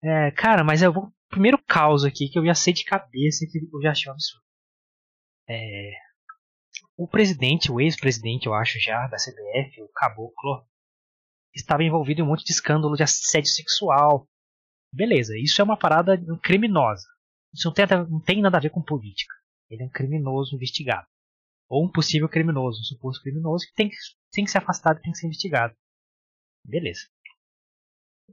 É, 0.04 0.32
cara, 0.32 0.64
mas 0.64 0.82
eu 0.82 0.94
vou. 0.94 1.12
Primeiro 1.30 1.58
caos 1.58 2.06
aqui 2.06 2.30
que 2.30 2.40
eu 2.40 2.46
já 2.46 2.54
sei 2.54 2.72
de 2.72 2.86
cabeça 2.86 3.46
que 3.52 3.58
eu 3.58 3.82
já 3.82 3.92
achei 3.92 4.10
um 4.10 4.14
absurdo. 4.14 4.46
É, 5.50 5.92
o 6.98 7.08
presidente, 7.08 7.72
o 7.72 7.82
ex-presidente, 7.82 8.48
eu 8.48 8.54
acho 8.54 8.80
já, 8.80 9.08
da 9.08 9.18
CBF, 9.18 9.82
o 9.82 9.90
Caboclo, 9.94 10.66
estava 11.56 11.84
envolvido 11.84 12.22
em 12.22 12.24
um 12.24 12.28
monte 12.28 12.46
de 12.46 12.52
escândalo 12.52 12.96
de 12.96 13.04
assédio 13.04 13.50
sexual. 13.50 14.28
Beleza, 14.92 15.38
isso 15.38 15.62
é 15.62 15.64
uma 15.64 15.78
parada 15.78 16.18
criminosa. 16.44 17.08
Isso 17.54 17.68
não 17.68 17.74
tem, 17.74 17.86
não 18.10 18.20
tem 18.20 18.42
nada 18.42 18.58
a 18.58 18.62
ver 18.62 18.70
com 18.70 18.82
política. 18.82 19.34
Ele 19.70 19.84
é 19.84 19.86
um 19.86 19.90
criminoso 19.90 20.56
investigado. 20.56 21.08
Ou 21.68 21.86
um 21.86 21.92
possível 21.92 22.30
criminoso, 22.30 22.80
um 22.82 22.84
suposto 22.84 23.24
criminoso 23.24 23.66
que 23.68 23.74
tem, 23.74 23.90
tem 24.32 24.44
que 24.44 24.52
ser 24.52 24.60
afastado 24.60 25.02
tem 25.02 25.12
que 25.12 25.18
ser 25.18 25.28
investigado. 25.28 25.76
Beleza. 26.64 27.08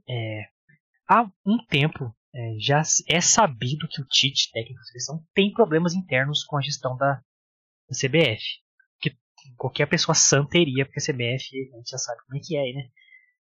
É, 0.07 0.49
há 1.07 1.23
um 1.45 1.57
tempo 1.67 2.15
é, 2.35 2.55
já 2.59 2.81
é 3.07 3.21
sabido 3.21 3.87
que 3.87 4.01
o 4.01 4.05
Tite, 4.05 4.51
técnico 4.51 4.79
da 4.79 4.85
seleção, 4.85 5.25
tem 5.33 5.53
problemas 5.53 5.93
internos 5.93 6.43
com 6.43 6.57
a 6.57 6.61
gestão 6.61 6.95
da, 6.97 7.15
da 7.15 7.95
CBF. 7.95 8.43
Que 8.99 9.15
qualquer 9.57 9.87
pessoa 9.87 10.15
sã 10.15 10.45
teria, 10.45 10.85
porque 10.85 10.99
a 10.99 11.13
CBF 11.13 11.73
a 11.73 11.77
gente 11.77 11.89
já 11.89 11.97
sabe 11.97 12.21
como 12.25 12.37
é 12.37 12.41
que 12.43 12.57
é, 12.57 12.73
né? 12.73 12.89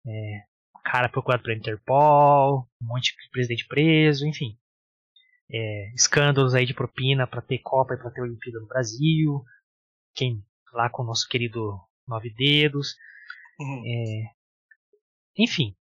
É, 0.05 0.43
cara 0.83 1.09
procurado 1.09 1.43
pela 1.43 1.55
Interpol, 1.55 2.67
um 2.81 2.87
monte 2.87 3.15
de 3.15 3.29
presidente 3.29 3.67
preso, 3.67 4.27
enfim. 4.27 4.57
É, 5.49 5.93
escândalos 5.93 6.53
aí 6.53 6.65
de 6.65 6.73
propina 6.73 7.27
para 7.27 7.41
ter 7.41 7.59
Copa 7.59 7.93
e 7.93 7.97
para 7.97 8.11
ter 8.11 8.21
Olimpíada 8.21 8.59
no 8.59 8.67
Brasil. 8.67 9.43
Quem 10.13 10.43
lá 10.73 10.89
com 10.89 11.03
o 11.03 11.05
nosso 11.05 11.27
querido 11.27 11.79
Nove 12.07 12.33
Dedos. 12.33 12.95
Uhum. 13.59 13.83
É, 13.85 14.33
enfim, 15.37 15.75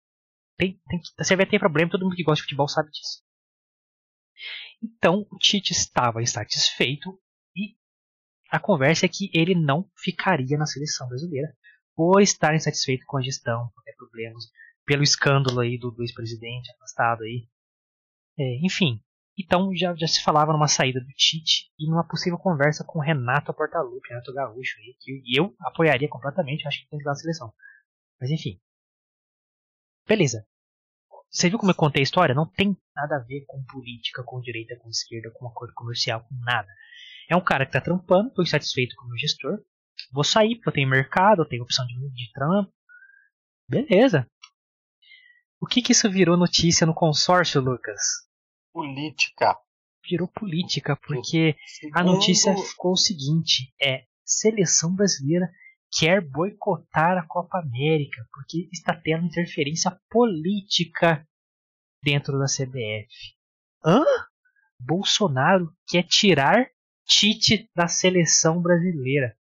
tem, 0.56 0.80
tem, 0.88 1.00
você 1.16 1.36
vai 1.36 1.46
ter 1.46 1.58
problema, 1.58 1.90
todo 1.90 2.04
mundo 2.04 2.16
que 2.16 2.24
gosta 2.24 2.42
de 2.42 2.42
futebol 2.42 2.68
sabe 2.68 2.90
disso. 2.90 3.22
Então 4.82 5.26
o 5.30 5.38
Tite 5.38 5.72
estava 5.72 6.22
insatisfeito 6.22 7.18
e 7.56 7.76
a 8.50 8.58
conversa 8.58 9.06
é 9.06 9.08
que 9.08 9.30
ele 9.34 9.54
não 9.54 9.90
ficaria 9.96 10.56
na 10.56 10.66
seleção 10.66 11.08
brasileira 11.08 11.54
por 11.98 12.22
estar 12.22 12.54
insatisfeito 12.54 13.04
com 13.08 13.16
a 13.16 13.20
gestão, 13.20 13.72
por 13.74 13.82
ter 13.82 13.96
problemas, 13.96 14.44
pelo 14.86 15.02
escândalo 15.02 15.58
aí 15.58 15.76
do, 15.76 15.92
ex-presidente 15.98 16.70
afastado 16.70 17.24
aí. 17.24 17.48
É, 18.38 18.64
enfim, 18.64 19.02
então 19.36 19.74
já, 19.74 19.92
já 19.96 20.06
se 20.06 20.22
falava 20.22 20.52
numa 20.52 20.68
saída 20.68 21.00
do 21.00 21.08
Tite 21.08 21.72
e 21.76 21.90
numa 21.90 22.06
possível 22.06 22.38
conversa 22.38 22.84
com 22.84 23.00
Renato 23.00 23.52
Portaluppi, 23.52 24.10
Renato 24.10 24.32
Gaúcho, 24.32 24.78
aí, 24.78 24.94
que 25.00 25.36
eu 25.36 25.52
apoiaria 25.58 26.08
completamente, 26.08 26.68
acho 26.68 26.84
que 26.84 26.88
tem 26.88 27.00
que 27.00 27.04
dar 27.04 27.10
a 27.10 27.16
seleção. 27.16 27.52
Mas 28.20 28.30
enfim, 28.30 28.60
Beleza. 30.08 30.46
Você 31.28 31.50
viu 31.50 31.58
como 31.58 31.70
eu 31.70 31.74
contei 31.74 32.00
a 32.00 32.02
história? 32.02 32.34
Não 32.34 32.46
tem 32.46 32.74
nada 32.96 33.16
a 33.16 33.18
ver 33.18 33.44
com 33.46 33.62
política, 33.64 34.22
com 34.22 34.40
direita, 34.40 34.74
com 34.76 34.88
esquerda, 34.88 35.30
com 35.34 35.46
acordo 35.46 35.74
comercial, 35.74 36.22
com 36.22 36.34
nada. 36.36 36.68
É 37.28 37.36
um 37.36 37.44
cara 37.44 37.66
que 37.66 37.70
está 37.76 37.80
trampando, 37.82 38.28
estou 38.28 38.42
insatisfeito 38.42 38.96
com 38.96 39.06
o 39.08 39.18
gestor. 39.18 39.58
Vou 40.12 40.24
sair 40.24 40.56
porque 40.56 40.68
eu 40.68 40.72
tenho 40.72 40.88
mercado, 40.88 41.42
eu 41.42 41.48
tenho 41.48 41.62
opção 41.62 41.86
de, 41.86 41.94
de 42.10 42.32
trampo. 42.32 42.72
Beleza. 43.68 44.26
O 45.60 45.66
que, 45.66 45.82
que 45.82 45.92
isso 45.92 46.10
virou 46.10 46.36
notícia 46.36 46.86
no 46.86 46.94
consórcio, 46.94 47.60
Lucas? 47.60 48.00
Política. 48.72 49.56
Virou 50.08 50.28
política, 50.28 50.96
porque 50.96 51.56
Segundo... 51.66 51.98
a 51.98 52.04
notícia 52.04 52.56
ficou 52.56 52.92
o 52.92 52.96
seguinte: 52.96 53.72
é 53.80 54.04
seleção 54.24 54.94
brasileira 54.94 55.50
quer 55.90 56.20
boicotar 56.20 57.16
a 57.18 57.26
Copa 57.26 57.58
América 57.58 58.26
porque 58.32 58.68
está 58.72 58.94
tendo 58.94 59.26
interferência 59.26 59.98
política 60.10 61.26
dentro 62.02 62.38
da 62.38 62.44
CBF. 62.44 63.34
Hã? 63.84 64.04
Bolsonaro 64.78 65.74
quer 65.86 66.04
tirar 66.04 66.70
Tite 67.06 67.70
da 67.74 67.88
seleção 67.88 68.60
brasileira. 68.60 69.34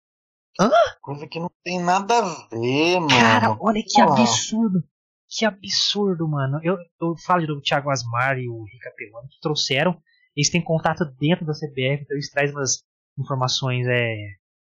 Hã? 0.59 0.71
Coisa 1.01 1.27
que 1.27 1.39
não 1.39 1.51
tem 1.63 1.79
nada 1.79 2.17
a 2.17 2.47
ver, 2.51 2.99
mano. 2.99 3.09
Cara, 3.09 3.57
olha 3.59 3.83
que 3.83 4.01
absurdo. 4.01 4.83
Que 5.29 5.45
absurdo, 5.45 6.27
mano. 6.27 6.59
Eu, 6.63 6.77
eu 7.01 7.15
falo 7.25 7.45
do 7.45 7.61
Thiago 7.61 7.89
Asmar 7.89 8.37
e 8.39 8.47
o 8.47 8.63
Rica 8.63 8.91
Pelano 8.95 9.27
que 9.29 9.39
trouxeram. 9.41 10.01
Eles 10.35 10.49
têm 10.49 10.63
contato 10.63 11.03
dentro 11.19 11.45
da 11.45 11.53
CBF, 11.53 12.03
então 12.03 12.15
eles 12.15 12.29
trazem 12.29 12.55
umas 12.55 12.83
informações 13.19 13.85
é, 13.87 14.15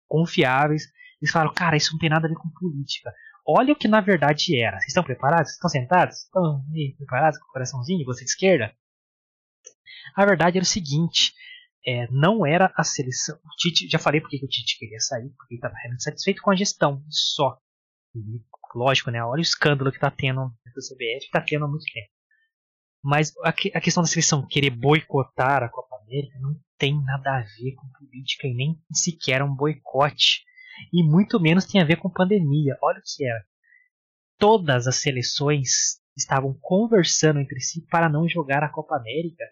confiáveis. 0.09 0.85
Eles 1.20 1.33
falaram, 1.33 1.52
cara, 1.52 1.76
isso 1.76 1.92
não 1.92 1.98
tem 1.98 2.09
nada 2.09 2.26
a 2.26 2.28
ver 2.30 2.37
com 2.37 2.48
política. 2.50 3.12
Olha 3.46 3.72
o 3.72 3.76
que 3.76 3.87
na 3.87 4.00
verdade 4.00 4.59
era. 4.59 4.78
Vocês 4.78 4.88
estão 4.88 5.04
preparados? 5.04 5.52
Estão 5.52 5.68
sentados? 5.68 6.16
Estão 6.16 6.64
preparados 6.96 7.38
com 7.38 7.44
o 7.46 7.52
coraçãozinho? 7.52 8.04
Você 8.07 8.24
de 8.24 8.30
esquerda? 8.30 8.72
A 10.16 10.24
verdade 10.24 10.57
era 10.59 10.64
o 10.64 10.66
seguinte: 10.66 11.33
é, 11.87 12.09
não 12.11 12.47
era 12.47 12.73
a 12.77 12.83
seleção. 12.83 13.37
O 13.37 13.57
Tite, 13.57 13.88
já 13.88 13.99
falei 13.99 14.20
porque 14.20 14.37
o 14.37 14.49
Tite 14.49 14.79
queria 14.79 15.01
sair, 15.01 15.29
porque 15.37 15.55
ele 15.55 15.59
estava 15.59 15.75
realmente 15.75 16.03
satisfeito 16.03 16.42
com 16.42 16.51
a 16.51 16.57
gestão, 16.57 17.03
só. 17.09 17.59
E, 18.14 18.20
lógico, 18.75 19.11
né? 19.11 19.23
Olha 19.23 19.40
o 19.40 19.42
escândalo 19.42 19.90
que 19.90 19.99
está 19.99 20.11
tendo 20.11 20.40
no 20.40 20.51
CBF, 20.51 21.27
está 21.27 21.40
tendo 21.40 21.64
há 21.64 21.68
muito 21.68 21.85
tempo. 21.92 22.09
Mas 23.03 23.37
a, 23.44 23.51
a, 23.51 23.81
questão 23.81 24.03
da 24.03 24.09
seleção 24.09 24.47
querer 24.47 24.70
boicotar 24.70 25.62
a 25.62 25.68
Copa 25.68 25.97
América 26.03 26.38
não 26.40 26.59
tem 26.79 26.99
nada 27.05 27.37
a 27.37 27.40
ver 27.40 27.75
com 27.75 27.87
política 27.99 28.47
e 28.47 28.55
nem 28.55 28.81
sequer 28.92 29.42
um 29.42 29.55
boicote 29.55 30.42
e 30.92 31.03
muito 31.03 31.38
menos 31.38 31.66
tem 31.66 31.81
a 31.81 31.85
ver 31.85 31.97
com 31.97 32.11
pandemia. 32.11 32.77
Olha 32.83 32.99
o 32.99 33.03
que 33.03 33.27
era. 33.27 33.44
Todas 34.38 34.87
as 34.87 34.97
seleções 34.97 36.01
estavam 36.16 36.57
conversando 36.61 37.40
entre 37.40 37.61
si 37.61 37.87
para 37.90 38.09
não 38.09 38.29
jogar 38.29 38.62
a 38.62 38.68
Copa 38.68 38.97
América, 38.97 39.44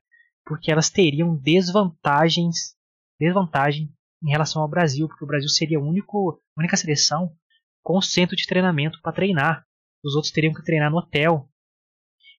porque 0.44 0.70
elas 0.70 0.90
teriam 0.90 1.36
desvantagens, 1.36 2.76
desvantagem 3.18 3.92
em 4.22 4.30
relação 4.30 4.62
ao 4.62 4.68
Brasil, 4.68 5.08
porque 5.08 5.24
o 5.24 5.26
Brasil 5.26 5.48
seria 5.48 5.78
a, 5.78 5.82
único, 5.82 6.40
única 6.56 6.76
seleção 6.76 7.34
com 7.82 8.00
centro 8.00 8.36
de 8.36 8.46
treinamento 8.46 9.00
para 9.02 9.12
treinar. 9.12 9.66
Os 10.04 10.14
outros 10.14 10.32
teriam 10.32 10.54
que 10.54 10.64
treinar 10.64 10.90
no 10.90 10.98
hotel. 10.98 11.48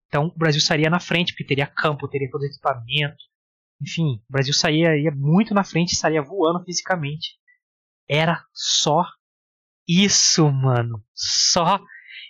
Então 0.08 0.28
o 0.28 0.38
Brasil 0.38 0.62
sairia 0.62 0.89
na 0.89 1.00
frente, 1.00 1.34
porque 1.34 1.46
teria 1.46 1.68
campo, 1.68 2.08
teria 2.08 2.30
todo 2.30 2.42
o 2.42 2.46
equipamento. 2.46 3.24
Enfim, 3.82 4.22
o 4.30 4.32
Brasil 4.32 4.54
sairia 4.54 5.12
muito 5.12 5.54
na 5.54 5.63
frente, 5.63 5.94
estaria 5.94 6.22
voando 6.22 6.63
fisicamente. 6.63 7.38
Era 8.08 8.46
só 8.54 9.06
isso, 9.88 10.50
mano. 10.52 11.04
Só. 11.13 11.80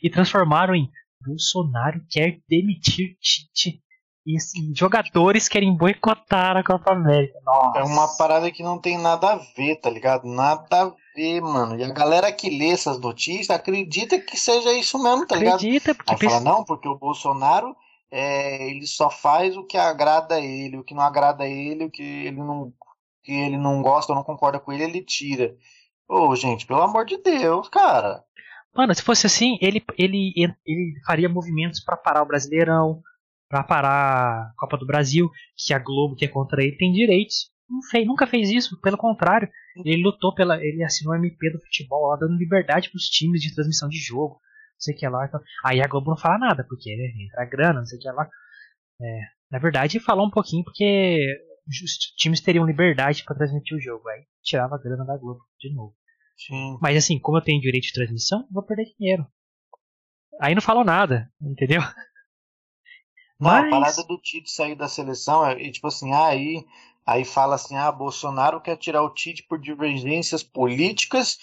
E 0.01 0.09
transformaram 0.09 0.75
em 0.75 0.89
Bolsonaro 1.21 2.05
quer 2.09 2.39
demitir 2.47 3.17
Tite. 3.19 3.82
E 4.25 4.37
assim, 4.37 4.73
jogadores 4.73 5.49
querem 5.49 5.75
boicotar 5.75 6.55
a 6.55 6.63
Copa 6.63 6.93
América. 6.93 7.37
Nossa. 7.43 7.79
É 7.79 7.83
uma 7.83 8.07
parada 8.17 8.49
que 8.51 8.63
não 8.63 8.79
tem 8.79 8.97
nada 8.97 9.33
a 9.33 9.35
ver, 9.55 9.75
tá 9.81 9.89
ligado? 9.89 10.25
Nada 10.25 10.83
a 10.83 10.93
ver, 11.13 11.41
mano. 11.41 11.77
E 11.77 11.83
a 11.83 11.89
galera 11.89 12.31
que 12.31 12.49
lê 12.49 12.69
essas 12.69 12.97
notícias 12.99 13.49
acredita 13.49 14.17
que 14.17 14.37
seja 14.37 14.71
isso 14.73 15.01
mesmo, 15.01 15.27
tá 15.27 15.35
ligado? 15.35 15.55
Acredita, 15.55 15.93
porque. 15.93 16.13
Aí 16.13 16.31
fala, 16.31 16.39
não, 16.39 16.63
porque 16.63 16.87
o 16.87 16.97
Bolsonaro 16.97 17.75
é, 18.09 18.69
ele 18.69 18.87
só 18.87 19.09
faz 19.09 19.57
o 19.57 19.65
que 19.65 19.77
agrada 19.77 20.35
a 20.35 20.39
ele, 20.39 20.77
o 20.77 20.83
que 20.83 20.93
não 20.93 21.03
agrada 21.03 21.43
a 21.43 21.49
ele, 21.49 21.85
o 21.85 21.91
que 21.91 22.03
ele 22.03 22.37
não 22.37 22.71
que 23.23 23.31
ele 23.31 23.57
não 23.57 23.81
gosta 23.81 24.11
ou 24.11 24.17
não 24.17 24.23
concorda 24.23 24.59
com 24.59 24.71
ele, 24.71 24.83
ele 24.83 25.01
tira. 25.01 25.55
Ô, 26.07 26.27
oh, 26.27 26.35
gente, 26.35 26.67
pelo 26.67 26.81
amor 26.81 27.05
de 27.05 27.17
Deus, 27.17 27.69
cara. 27.69 28.23
Mano, 28.75 28.93
se 28.93 29.01
fosse 29.01 29.25
assim, 29.25 29.57
ele, 29.61 29.83
ele, 29.97 30.33
ele 30.35 30.93
faria 31.05 31.29
movimentos 31.29 31.79
para 31.79 31.95
parar 31.95 32.21
o 32.21 32.25
Brasileirão, 32.25 33.01
para 33.49 33.63
parar 33.63 34.49
a 34.49 34.53
Copa 34.57 34.77
do 34.77 34.85
Brasil, 34.85 35.29
que 35.55 35.73
a 35.73 35.79
Globo, 35.79 36.15
que 36.15 36.25
é 36.25 36.27
contra 36.27 36.63
ele, 36.63 36.77
tem 36.77 36.91
direitos. 36.91 37.51
Não 37.69 37.81
fez, 37.89 38.05
nunca 38.05 38.27
fez 38.27 38.49
isso, 38.49 38.79
pelo 38.81 38.97
contrário. 38.97 39.49
Ele 39.85 40.03
lutou 40.03 40.33
pela. 40.33 40.57
Ele 40.63 40.83
assinou 40.83 41.13
o 41.13 41.17
MP 41.17 41.51
do 41.51 41.59
futebol, 41.59 42.09
lá, 42.09 42.17
dando 42.17 42.37
liberdade 42.37 42.89
para 42.89 42.97
os 42.97 43.05
times 43.05 43.41
de 43.41 43.53
transmissão 43.53 43.89
de 43.89 43.97
jogo. 43.97 44.35
Não 44.35 44.79
sei 44.79 44.93
o 44.95 44.97
que 44.97 45.07
lá. 45.07 45.25
Então, 45.25 45.39
aí 45.65 45.81
a 45.81 45.87
Globo 45.87 46.11
não 46.11 46.17
fala 46.17 46.37
nada, 46.37 46.65
porque 46.67 46.95
né, 46.95 47.25
entra 47.25 47.45
grana, 47.45 47.79
não 47.79 47.85
sei 47.85 47.97
o 47.97 48.01
que 48.01 48.11
lá. 48.11 48.29
É, 49.01 49.19
na 49.51 49.59
verdade, 49.59 49.99
falou 49.99 50.27
um 50.27 50.31
pouquinho 50.31 50.63
porque 50.63 51.25
os 51.67 51.91
times 52.17 52.41
teriam 52.41 52.65
liberdade 52.65 53.23
para 53.23 53.35
transmitir 53.35 53.77
o 53.77 53.81
jogo. 53.81 54.07
Aí 54.09 54.23
tirava 54.41 54.75
a 54.75 54.79
grana 54.79 55.05
da 55.05 55.17
Globo 55.17 55.41
de 55.59 55.73
novo. 55.73 55.95
Sim. 56.37 56.77
Mas 56.81 56.97
assim, 56.97 57.19
como 57.19 57.37
eu 57.37 57.41
tenho 57.41 57.61
direito 57.61 57.85
de 57.85 57.93
transmissão, 57.93 58.47
vou 58.51 58.63
perder 58.63 58.85
dinheiro. 58.97 59.25
Aí 60.41 60.53
não 60.53 60.61
falou 60.61 60.83
nada, 60.83 61.31
entendeu? 61.41 61.81
Não, 63.43 63.51
Mas... 63.51 63.67
a 63.67 63.69
parada 63.69 64.03
do 64.03 64.17
Tite 64.17 64.49
sair 64.49 64.75
da 64.75 64.87
seleção 64.87 65.45
é 65.45 65.69
tipo 65.69 65.87
assim, 65.87 66.13
aí, 66.13 66.65
aí 67.05 67.25
fala 67.25 67.55
assim, 67.55 67.75
ah, 67.75 67.91
Bolsonaro 67.91 68.61
quer 68.61 68.77
tirar 68.77 69.03
o 69.03 69.09
Tite 69.09 69.43
por 69.43 69.59
divergências 69.59 70.41
políticas 70.41 71.37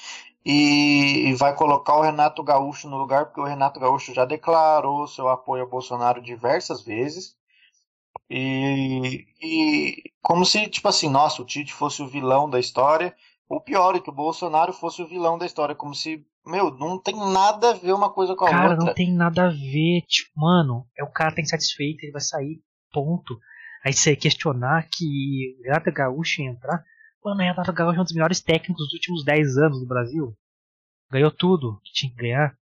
e, 0.44 1.28
e, 1.28 1.34
vai 1.34 1.54
colocar 1.54 1.96
o 1.96 2.00
Renato 2.00 2.42
Gaúcho 2.42 2.88
no 2.88 2.96
lugar, 2.96 3.26
porque 3.26 3.40
o 3.40 3.44
Renato 3.44 3.78
Gaúcho 3.78 4.14
já 4.14 4.24
declarou 4.24 5.06
seu 5.06 5.28
apoio 5.28 5.64
ao 5.64 5.68
Bolsonaro 5.68 6.22
diversas 6.22 6.80
vezes. 6.80 7.36
E, 8.30 9.26
e 9.42 10.02
como 10.22 10.46
se, 10.46 10.66
tipo 10.68 10.88
assim, 10.88 11.10
nossa, 11.10 11.42
o 11.42 11.44
Tite 11.44 11.72
fosse 11.74 12.02
o 12.02 12.08
vilão 12.08 12.48
da 12.48 12.58
história. 12.58 13.14
O 13.48 13.60
pior 13.60 13.96
é 13.96 14.00
que 14.00 14.08
o 14.08 14.14
Bolsonaro 14.14 14.72
fosse 14.72 15.02
o 15.02 15.06
vilão 15.06 15.36
da 15.36 15.44
história, 15.44 15.74
como 15.74 15.94
se 15.94 16.24
meu, 16.50 16.70
não 16.76 17.00
tem 17.00 17.14
nada 17.16 17.70
a 17.70 17.74
ver 17.74 17.92
uma 17.92 18.12
coisa 18.12 18.34
com 18.34 18.44
a 18.44 18.50
cara, 18.50 18.62
outra. 18.62 18.76
Cara, 18.76 18.86
não 18.86 18.94
tem 18.94 19.12
nada 19.12 19.46
a 19.46 19.48
ver. 19.48 20.02
Tipo, 20.06 20.30
mano, 20.36 20.86
é 20.98 21.04
o 21.04 21.10
cara 21.10 21.34
tá 21.34 21.40
insatisfeito, 21.40 22.04
ele 22.04 22.12
vai 22.12 22.20
sair, 22.20 22.60
ponto. 22.92 23.38
Aí 23.84 23.92
você 23.92 24.14
questionar 24.14 24.88
que 24.90 25.56
o 25.60 25.62
Renato 25.62 25.92
Gaúcho 25.92 26.42
ia 26.42 26.50
entrar. 26.50 26.84
Mano, 27.24 27.40
o 27.40 27.42
Renato 27.42 27.72
Gaúcho 27.72 27.98
é 27.98 28.00
um 28.00 28.04
dos 28.04 28.12
melhores 28.12 28.40
técnicos 28.40 28.86
dos 28.86 28.92
últimos 28.92 29.24
10 29.24 29.56
anos 29.58 29.80
do 29.80 29.86
Brasil. 29.86 30.36
Ganhou 31.10 31.30
tudo 31.30 31.80
que 31.84 31.92
tinha 31.92 32.10
que 32.10 32.18
ganhar. 32.18 32.56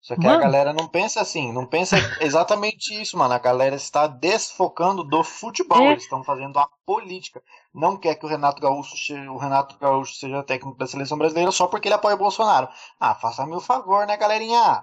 Só 0.00 0.14
que 0.14 0.24
mano. 0.24 0.38
a 0.38 0.42
galera 0.42 0.72
não 0.72 0.88
pensa 0.88 1.20
assim, 1.20 1.52
não 1.52 1.66
pensa 1.66 1.96
exatamente 2.22 2.94
isso, 3.00 3.16
mano. 3.18 3.34
A 3.34 3.38
galera 3.38 3.76
está 3.76 4.06
desfocando 4.06 5.02
do 5.02 5.24
futebol, 5.24 5.82
é. 5.82 5.92
eles 5.92 6.04
estão 6.04 6.22
fazendo 6.22 6.58
a 6.58 6.68
política. 6.86 7.42
Não 7.74 7.96
quer 7.96 8.14
que 8.14 8.24
o 8.24 8.28
Renato 8.28 8.62
Gaúcho, 8.62 8.94
o 9.30 9.38
Renato 9.38 9.78
Gaúcho 9.78 10.14
seja 10.14 10.42
técnico 10.42 10.78
da 10.78 10.86
seleção 10.86 11.18
brasileira 11.18 11.50
só 11.50 11.66
porque 11.66 11.88
ele 11.88 11.94
apoia 11.94 12.14
o 12.14 12.18
Bolsonaro. 12.18 12.68
Ah, 12.98 13.14
faça 13.14 13.46
meu 13.46 13.60
favor, 13.60 14.06
né, 14.06 14.16
galerinha? 14.16 14.82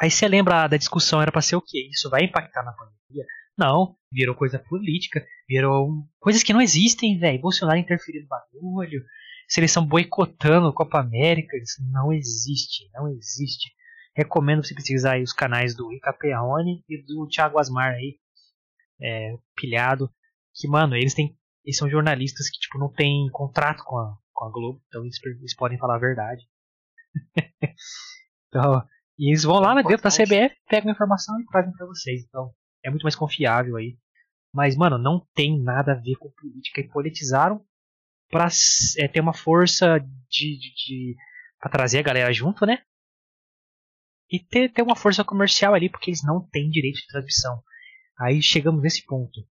Aí 0.00 0.10
você 0.10 0.28
lembra 0.28 0.68
da 0.68 0.76
discussão 0.76 1.20
era 1.20 1.32
para 1.32 1.42
ser 1.42 1.56
o 1.56 1.62
quê? 1.62 1.88
Isso 1.90 2.10
vai 2.10 2.24
impactar 2.24 2.62
na 2.62 2.72
pandemia? 2.72 3.24
Não, 3.56 3.96
virou 4.10 4.34
coisa 4.34 4.58
política, 4.58 5.24
virou 5.48 5.90
coisas 6.18 6.42
que 6.42 6.52
não 6.52 6.60
existem, 6.60 7.18
velho. 7.18 7.40
Bolsonaro 7.40 7.78
interferindo 7.78 8.24
no 8.24 8.28
bagulho, 8.28 9.02
seleção 9.46 9.84
boicotando 9.84 10.68
a 10.68 10.72
Copa 10.72 10.98
América, 10.98 11.56
isso 11.56 11.82
não 11.90 12.12
existe, 12.12 12.88
não 12.94 13.08
existe. 13.08 13.70
Recomendo 14.14 14.64
você 14.64 14.74
pesquisar 14.74 15.14
aí 15.14 15.22
os 15.22 15.32
canais 15.32 15.74
do 15.74 15.92
Ica 15.92 16.12
Perrone 16.12 16.84
e 16.88 17.02
do 17.02 17.26
Thiago 17.26 17.58
Asmar 17.58 17.94
aí, 17.94 18.18
é, 19.00 19.34
pilhado. 19.56 20.10
Que, 20.54 20.68
mano, 20.68 20.94
eles 20.94 21.14
têm. 21.14 21.36
Eles 21.64 21.76
são 21.76 21.88
jornalistas 21.88 22.50
que, 22.50 22.58
tipo, 22.58 22.78
não 22.78 22.92
tem 22.92 23.28
contrato 23.30 23.84
com 23.84 23.96
a, 23.96 24.16
com 24.32 24.44
a 24.44 24.50
Globo, 24.50 24.82
então 24.88 25.02
eles, 25.02 25.16
eles 25.24 25.54
podem 25.54 25.78
falar 25.78 25.94
a 25.94 26.00
verdade. 26.00 26.42
então, 28.48 28.84
e 29.18 29.30
eles 29.30 29.44
vão 29.44 29.60
lá 29.60 29.78
é 29.78 29.82
dentro 29.82 30.02
da 30.02 30.10
CBF, 30.10 30.56
pegam 30.68 30.90
a 30.90 30.94
informação 30.94 31.40
e 31.40 31.46
trazem 31.46 31.72
para 31.72 31.86
vocês. 31.86 32.24
Então, 32.24 32.52
é 32.84 32.90
muito 32.90 33.04
mais 33.04 33.14
confiável 33.14 33.76
aí. 33.76 33.96
Mas, 34.52 34.76
mano, 34.76 34.98
não 34.98 35.26
tem 35.34 35.62
nada 35.62 35.92
a 35.92 36.00
ver 36.00 36.16
com 36.16 36.30
política 36.30 36.80
e 36.80 36.88
politizaram 36.88 37.64
pra 38.28 38.48
é, 38.98 39.08
ter 39.08 39.20
uma 39.20 39.32
força 39.32 39.98
de, 40.28 40.58
de, 40.58 40.74
de 40.74 41.16
pra 41.58 41.70
trazer 41.70 42.00
a 42.00 42.02
galera 42.02 42.32
junto, 42.32 42.66
né? 42.66 42.82
E 44.32 44.40
ter, 44.40 44.72
ter 44.72 44.80
uma 44.80 44.96
força 44.96 45.22
comercial 45.22 45.74
ali, 45.74 45.90
porque 45.90 46.08
eles 46.08 46.24
não 46.24 46.40
têm 46.40 46.70
direito 46.70 46.96
de 46.96 47.06
transmissão. 47.06 47.62
Aí 48.18 48.40
chegamos 48.42 48.80
nesse 48.80 49.04
ponto. 49.04 49.46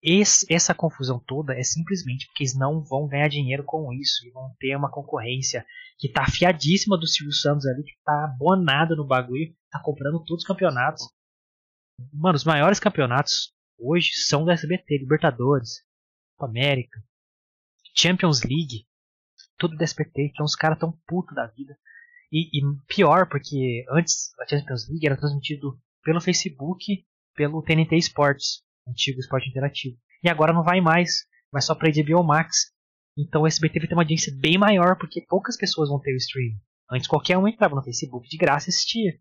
Esse, 0.00 0.46
essa 0.48 0.72
confusão 0.72 1.18
toda 1.18 1.58
é 1.58 1.62
simplesmente 1.62 2.26
porque 2.26 2.44
eles 2.44 2.56
não 2.56 2.82
vão 2.82 3.08
ganhar 3.08 3.28
dinheiro 3.28 3.64
com 3.64 3.92
isso 3.92 4.26
e 4.26 4.30
vão 4.30 4.54
ter 4.58 4.76
uma 4.76 4.90
concorrência 4.90 5.66
que 5.98 6.08
tá 6.08 6.22
afiadíssima 6.22 6.96
do 6.96 7.06
Silvio 7.06 7.34
Santos 7.34 7.66
ali, 7.66 7.82
que 7.82 7.92
tá 8.04 8.24
abonado 8.24 8.96
no 8.96 9.06
bagulho, 9.06 9.52
tá 9.70 9.80
comprando 9.82 10.24
todos 10.24 10.44
os 10.44 10.46
campeonatos. 10.46 11.02
Mano, 12.12 12.36
os 12.36 12.44
maiores 12.44 12.80
campeonatos 12.80 13.52
hoje 13.76 14.12
são 14.14 14.44
da 14.44 14.52
SBT, 14.52 14.98
Libertadores, 14.98 15.84
Copa 16.36 16.50
América, 16.50 17.02
Champions 17.94 18.42
League, 18.42 18.86
tudo 19.58 19.76
da 19.76 19.84
SBT, 19.84 20.30
então 20.32 20.46
os 20.46 20.54
caras 20.54 20.78
tão 20.78 20.92
putos 21.06 21.34
da 21.34 21.46
vida. 21.48 21.76
E, 22.32 22.58
e, 22.58 22.62
pior, 22.86 23.28
porque 23.28 23.84
antes 23.90 24.30
a 24.40 24.46
Champions 24.46 24.88
League 24.88 25.06
era 25.06 25.16
transmitido 25.16 25.78
pelo 26.02 26.20
Facebook, 26.20 27.04
pelo 27.34 27.62
TNT 27.62 27.96
Sports, 27.96 28.62
antigo 28.86 29.18
esporte 29.20 29.48
interativo. 29.48 29.96
E 30.22 30.28
agora 30.28 30.52
não 30.52 30.62
vai 30.62 30.80
mais, 30.80 31.24
vai 31.52 31.60
só 31.62 31.74
para 31.74 31.90
HBO 31.90 32.22
Max. 32.22 32.72
Então 33.18 33.42
o 33.42 33.46
SBT 33.46 33.80
vai 33.80 33.88
ter 33.88 33.94
uma 33.94 34.02
audiência 34.02 34.32
bem 34.38 34.56
maior, 34.56 34.96
porque 34.96 35.24
poucas 35.28 35.56
pessoas 35.56 35.88
vão 35.88 36.00
ter 36.00 36.12
o 36.12 36.16
stream. 36.16 36.54
Antes 36.90 37.08
qualquer 37.08 37.36
um 37.36 37.46
entrava 37.46 37.74
no 37.74 37.82
Facebook 37.82 38.28
de 38.28 38.36
graça 38.36 38.68
e 38.68 38.70
assistia. 38.70 39.12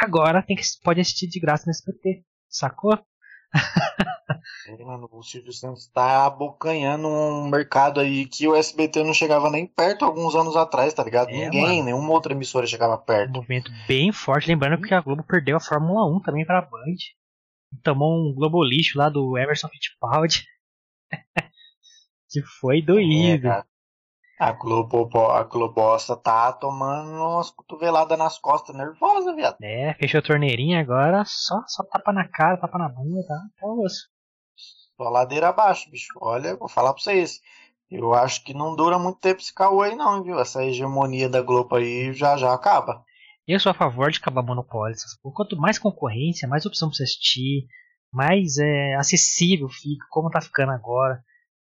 Agora 0.00 0.42
tem 0.42 0.56
que, 0.56 0.62
pode 0.82 1.00
assistir 1.00 1.26
de 1.26 1.40
graça 1.40 1.64
no 1.66 1.70
SBT, 1.70 2.24
sacou? 2.48 2.98
Mano, 4.84 5.08
o 5.12 5.22
Silvio 5.22 5.52
Santos 5.52 5.88
tá 5.88 6.26
abocanhando 6.26 7.08
um 7.08 7.48
mercado 7.48 8.00
aí 8.00 8.26
que 8.26 8.46
o 8.46 8.54
SBT 8.54 9.02
não 9.02 9.14
chegava 9.14 9.50
nem 9.50 9.66
perto 9.66 10.04
alguns 10.04 10.34
anos 10.34 10.56
atrás, 10.56 10.92
tá 10.92 11.02
ligado? 11.02 11.30
É, 11.30 11.32
Ninguém, 11.32 11.78
mano. 11.78 11.84
nenhuma 11.84 12.12
outra 12.12 12.32
emissora 12.32 12.66
chegava 12.66 12.96
perto. 12.98 13.30
Um 13.30 13.34
movimento 13.34 13.70
bem 13.86 14.12
forte, 14.12 14.48
lembrando 14.48 14.80
que 14.82 14.94
a 14.94 15.00
Globo 15.00 15.24
perdeu 15.24 15.56
a 15.56 15.60
Fórmula 15.60 16.04
1 16.16 16.20
também 16.20 16.44
pra 16.44 16.62
Band. 16.62 16.96
Tomou 17.82 18.12
um 18.12 18.34
Globo 18.34 18.62
lixo 18.64 18.98
lá 18.98 19.08
do 19.08 19.36
Emerson 19.36 19.68
Fittipaldi. 19.68 20.44
que 22.30 22.42
foi 22.60 22.82
doído. 22.82 23.48
É, 23.48 23.64
a 24.38 24.52
Globo, 24.52 25.08
a 25.30 25.42
Globosta 25.44 26.16
tá 26.16 26.52
tomando 26.52 27.10
umas 27.10 27.50
cotoveladas 27.50 28.18
nas 28.18 28.38
costas, 28.38 28.76
nervosa, 28.76 29.34
viado. 29.34 29.56
É, 29.62 29.94
fechou 29.94 30.18
a 30.18 30.22
torneirinha 30.22 30.80
agora, 30.80 31.24
só, 31.24 31.62
só 31.66 31.82
tapa 31.84 32.12
na 32.12 32.28
cara, 32.28 32.56
tapa 32.56 32.78
na 32.78 32.88
bunda, 32.88 33.26
tá? 33.26 33.40
Tá 33.58 33.66
osso. 33.66 34.08
Só 34.96 35.08
ladeira 35.08 35.48
abaixo, 35.48 35.90
bicho. 35.90 36.12
Olha, 36.20 36.56
vou 36.56 36.68
falar 36.68 36.92
pra 36.92 37.02
vocês. 37.02 37.40
Eu 37.90 38.14
acho 38.14 38.42
que 38.42 38.52
não 38.52 38.74
dura 38.74 38.98
muito 38.98 39.20
tempo 39.20 39.40
esse 39.40 39.54
caô 39.54 39.80
aí, 39.80 39.94
não, 39.94 40.22
viu? 40.22 40.38
Essa 40.38 40.64
hegemonia 40.64 41.28
da 41.28 41.40
Globo 41.40 41.76
aí 41.76 42.12
já 42.12 42.36
já 42.36 42.52
acaba. 42.52 43.04
Eu 43.46 43.60
sou 43.60 43.70
a 43.70 43.74
favor 43.74 44.10
de 44.10 44.18
acabar 44.18 44.42
monopólio. 44.42 44.96
Quanto 45.34 45.56
mais 45.56 45.78
concorrência, 45.78 46.48
mais 46.48 46.66
opção 46.66 46.88
pra 46.88 46.96
você 46.96 47.04
assistir, 47.04 47.66
mais 48.12 48.58
é, 48.58 48.94
acessível 48.96 49.68
fica, 49.68 50.04
como 50.10 50.30
tá 50.30 50.40
ficando 50.40 50.72
agora. 50.72 51.22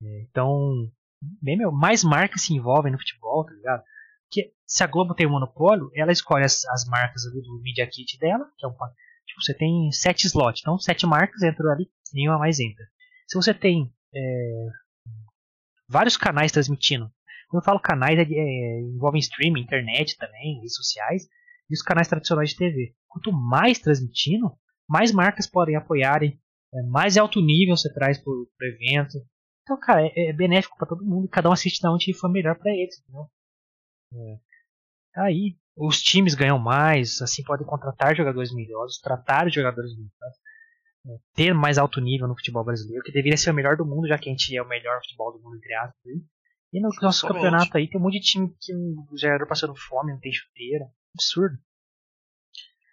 É, 0.01 0.23
então, 0.23 0.89
meu, 1.43 1.73
mais 1.73 2.05
marcas 2.05 2.43
se 2.43 2.55
envolvem 2.55 2.93
no 2.93 2.99
futebol, 2.99 3.45
tá 3.45 3.53
ligado? 3.53 3.83
Porque 4.29 4.53
se 4.67 4.83
a 4.83 4.87
Globo 4.87 5.15
tem 5.15 5.27
um 5.27 5.31
monopólio, 5.31 5.91
ela 5.95 6.13
escolhe 6.13 6.45
as, 6.45 6.65
as 6.67 6.85
marcas 6.87 7.25
ali 7.27 7.41
do 7.41 7.61
Media 7.63 7.87
Kit 7.87 8.19
dela, 8.19 8.45
que 8.59 8.67
é 8.67 8.69
um. 8.69 8.73
Tipo, 8.73 9.43
você 9.43 9.55
tem 9.55 9.91
sete 9.91 10.27
slots, 10.27 10.61
então 10.61 10.79
sete 10.79 11.07
marcas 11.07 11.43
entram 11.43 11.71
ali, 11.73 11.91
nenhuma 12.15 12.39
mais 12.39 12.61
entra. 12.61 12.85
Se 13.27 13.37
você 13.37 13.53
tem 13.53 13.93
é, 14.15 14.67
vários 15.89 16.17
canais 16.17 16.53
transmitindo, 16.53 17.11
quando 17.49 17.63
eu 17.63 17.65
falo 17.65 17.81
canais, 17.81 18.19
é, 18.19 18.23
é, 18.23 18.81
envolvem 18.83 19.21
streaming, 19.21 19.63
internet 19.63 20.17
também, 20.17 20.57
redes 20.57 20.75
sociais, 20.75 21.27
e 21.69 21.75
os 21.75 21.83
canais 21.83 22.09
tradicionais 22.09 22.51
de 22.51 22.57
TV. 22.57 22.95
Quanto 23.09 23.33
mais 23.33 23.79
transmitindo, 23.79 24.53
mais 24.89 25.13
marcas 25.13 25.47
podem 25.47 25.77
apoiarem, 25.77 26.41
é, 26.75 26.83
mais 26.83 27.17
alto 27.17 27.41
nível 27.41 27.77
você 27.77 27.93
traz 27.93 28.19
para 28.19 28.33
o 28.33 28.49
evento, 28.63 29.19
então, 29.67 29.77
cara, 29.81 30.07
é, 30.07 30.29
é 30.29 30.33
benéfico 30.33 30.79
para 30.79 30.87
todo 30.87 31.05
mundo. 31.05 31.29
Cada 31.29 31.51
um 31.51 31.53
assiste 31.53 31.83
da 31.83 31.93
onde 31.93 32.15
for 32.15 32.31
melhor 32.31 32.57
para 32.57 32.71
eles, 32.71 33.01
entendeu? 33.01 33.29
É. 34.15 34.39
Aí, 35.23 35.57
os 35.77 36.01
times 36.01 36.37
ganham 36.37 36.57
mais, 36.57 37.21
assim 37.21 37.43
podem 37.43 37.67
contratar 37.67 38.15
jogadores 38.15 38.55
melhores, 38.55 39.01
tratar 39.01 39.51
jogadores 39.51 39.91
melhores, 39.97 40.37
é, 41.09 41.19
ter 41.35 41.53
mais 41.53 41.79
alto 41.79 42.01
nível 42.01 42.29
no 42.29 42.37
futebol 42.37 42.65
brasileiro, 42.65 43.03
que 43.03 43.11
deveria 43.11 43.37
ser 43.37 43.51
o 43.51 43.55
melhor 43.55 43.77
do 43.77 43.85
mundo, 43.85 44.07
já 44.07 44.17
que 44.17 44.29
a 44.29 44.33
gente 44.33 44.57
é 44.57 44.63
o 44.63 44.69
melhor 44.69 45.01
futebol 45.03 45.33
do 45.33 45.43
mundo, 45.43 45.57
entre 45.57 45.75
aspas. 45.75 46.13
E 46.73 46.81
no 46.81 46.89
nosso 47.03 47.27
campeonato 47.27 47.77
aí 47.77 47.89
tem 47.89 48.01
um 48.01 48.05
monte 48.05 48.21
de 48.21 48.27
time 48.27 48.55
que 48.61 48.73
o 48.73 49.19
jogador 49.19 49.49
passando 49.49 49.75
fome, 49.75 50.13
não 50.13 50.21
tem 50.21 50.33
chuteira. 50.33 50.87
Absurdo. 51.13 51.59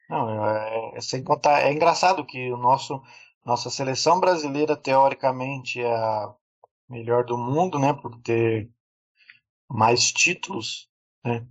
Não, 0.09 0.47
é, 0.47 0.97
é, 0.97 1.01
sem 1.01 1.23
contar, 1.23 1.61
é 1.61 1.71
engraçado 1.71 2.25
que 2.25 2.51
o 2.51 2.57
nosso 2.57 2.99
nossa 3.45 3.69
seleção 3.69 4.19
brasileira 4.19 4.75
teoricamente 4.75 5.81
é 5.81 5.93
a 5.93 6.33
melhor 6.93 7.25
do 7.25 7.37
mundo, 7.37 7.79
né, 7.79 7.91
por 7.91 8.15
ter 8.21 8.69
mais 9.69 10.11
títulos, 10.11 10.87
né? 11.25 11.45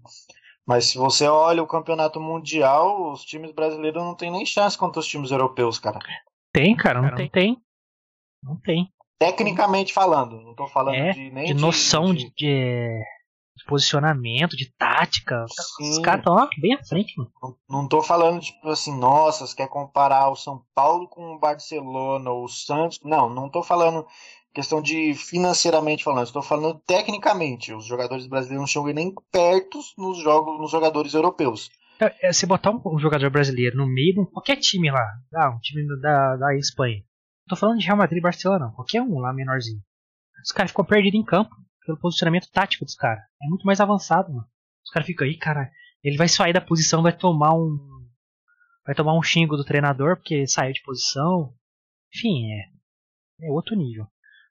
Mas 0.65 0.87
se 0.87 0.97
você 0.97 1.27
olha 1.27 1.63
o 1.63 1.67
campeonato 1.67 2.21
mundial, 2.21 3.13
os 3.13 3.25
times 3.25 3.51
brasileiros 3.53 4.03
não 4.03 4.15
têm 4.15 4.31
nem 4.31 4.47
chance 4.47 4.79
contra 4.79 5.01
os 5.01 5.07
times 5.07 5.33
europeus, 5.33 5.79
cara. 5.79 5.99
Tem, 6.53 6.77
cara, 6.77 7.03
não 7.03 7.15
tem. 7.17 7.29
tem. 7.29 7.63
Não 8.43 8.57
tem. 8.57 8.89
Tecnicamente 9.19 9.93
falando, 9.93 10.41
não 10.41 10.55
tô 10.55 10.67
falando 10.67 10.97
é, 10.97 11.11
de 11.11 11.31
nem 11.31 11.47
de 11.47 11.55
noção 11.55 12.13
de, 12.13 12.33
de, 12.35 13.05
de 13.57 13.65
posicionamento, 13.67 14.57
de 14.57 14.73
tática. 14.77 15.45
Sim. 15.77 15.91
Os 15.91 15.99
caras 15.99 16.21
estão 16.21 16.49
bem 16.61 16.75
à 16.75 16.85
frente, 16.85 17.17
mano. 17.17 17.31
Não, 17.41 17.57
não 17.69 17.89
tô 17.89 18.03
falando, 18.03 18.41
tipo 18.41 18.69
assim, 18.69 18.97
nossa, 18.99 19.47
você 19.47 19.55
quer 19.55 19.69
comparar 19.69 20.29
o 20.29 20.37
São 20.37 20.65
Paulo 20.75 21.09
com 21.09 21.35
o 21.35 21.39
Barcelona, 21.39 22.31
ou 22.31 22.45
o 22.45 22.49
Santos. 22.49 22.99
Não, 23.05 23.29
não 23.29 23.49
tô 23.49 23.63
falando 23.63 24.07
questão 24.53 24.83
de 24.83 25.15
financeiramente 25.15 26.05
falando, 26.05 26.27
estou 26.27 26.43
falando 26.43 26.81
tecnicamente. 26.87 27.73
Os 27.73 27.87
jogadores 27.87 28.27
brasileiros 28.27 28.61
não 28.61 28.67
chegam 28.67 28.95
nem 28.95 29.12
perto 29.31 29.79
nos 29.97 30.19
jogos, 30.19 30.61
nos 30.61 30.71
jogadores 30.71 31.15
europeus. 31.15 31.71
É, 32.01 32.29
é, 32.29 32.33
se 32.33 32.47
botar 32.47 32.71
um, 32.71 32.81
um, 32.85 32.99
jogador 32.99 33.31
brasileiro 33.31 33.77
no 33.77 33.87
meio 33.87 34.15
de 34.15 34.31
qualquer 34.31 34.57
time 34.57 34.91
lá, 34.91 35.07
ah, 35.35 35.51
um 35.51 35.59
time 35.61 35.87
da, 36.01 36.37
da 36.37 36.57
Espanha. 36.57 36.99
Não 36.99 37.49
tô 37.49 37.57
falando 37.57 37.79
de 37.79 37.87
Real 37.87 37.97
Madrid 37.97 38.19
e 38.19 38.23
Barcelona, 38.23 38.67
não. 38.67 38.73
Qualquer 38.73 39.03
um 39.03 39.19
lá 39.19 39.33
menorzinho. 39.33 39.81
Os 40.45 40.53
caras 40.53 40.71
ficam 40.71 40.85
perdidos 40.85 41.21
em 41.21 41.25
campo 41.25 41.55
pelo 41.87 41.99
posicionamento 41.99 42.51
tático 42.51 42.85
dos 42.85 42.95
caras. 42.95 43.23
É 43.43 43.49
muito 43.49 43.65
mais 43.65 43.81
avançado, 43.81 44.33
mano. 44.33 44.47
Os 44.85 44.91
caras 44.91 45.07
ficam 45.07 45.27
aí, 45.27 45.37
cara. 45.37 45.71
Ele 46.03 46.17
vai 46.17 46.29
sair 46.29 46.53
da 46.53 46.61
posição, 46.61 47.03
vai 47.03 47.17
tomar 47.17 47.55
um. 47.55 47.79
Vai 48.85 48.95
tomar 48.95 49.17
um 49.17 49.23
xingo 49.23 49.57
do 49.57 49.65
treinador 49.65 50.17
porque 50.17 50.47
saiu 50.47 50.73
de 50.73 50.83
posição. 50.83 51.55
Enfim, 52.15 52.51
é. 52.51 53.47
É 53.47 53.51
outro 53.51 53.77
nível. 53.77 54.07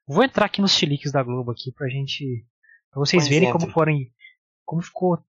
Vou 0.06 0.24
entrar 0.24 0.46
aqui 0.46 0.60
nos 0.60 0.72
chiliques 0.72 1.12
da 1.12 1.22
Globo 1.22 1.50
aqui 1.50 1.72
pra 1.72 1.88
gente. 1.88 2.46
Pra 2.90 3.00
vocês 3.00 3.28
verem 3.28 3.52
como 3.52 3.70
foram. 3.70 3.94
Como 4.64 4.82
ficou 4.82 5.24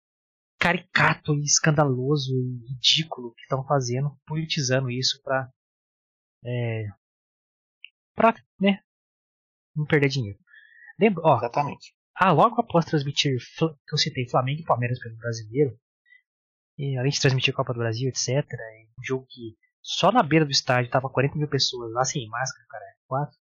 caricato 0.60 1.34
e 1.36 1.43
escandaloso 1.43 2.31
e 2.34 2.73
ridículo 2.73 3.34
que 3.34 3.41
estão 3.41 3.65
fazendo, 3.65 4.15
politizando 4.25 4.89
isso 4.89 5.21
pra. 5.23 5.49
É, 6.43 6.86
pra, 8.15 8.36
né? 8.60 8.81
Não 9.75 9.86
perder 9.86 10.10
dinheiro. 10.10 10.39
Lembra, 10.99 11.23
ó. 11.25 11.38
Exatamente. 11.38 11.95
Ah, 12.15 12.31
logo 12.31 12.60
após 12.60 12.86
transmitir, 12.86 13.38
que 13.57 13.93
eu 13.93 13.97
citei 13.97 14.29
Flamengo 14.29 14.62
e 14.62 14.65
Palmeiras 14.65 14.99
pelo 14.99 15.15
brasileiro, 15.17 15.79
e 16.77 16.97
além 16.97 17.12
de 17.12 17.19
transmitir 17.19 17.53
Copa 17.53 17.73
do 17.73 17.79
Brasil, 17.79 18.10
etc., 18.10 18.45
um 18.99 19.03
jogo 19.03 19.25
que 19.27 19.57
só 19.81 20.12
na 20.12 20.21
beira 20.21 20.45
do 20.45 20.51
estádio 20.51 20.91
tava 20.91 21.10
40 21.10 21.38
mil 21.38 21.47
pessoas 21.47 21.91
lá 21.93 22.03
sem 22.03 22.27
máscara, 22.27 22.67
cara, 22.69 22.86
quatro. 23.07 23.40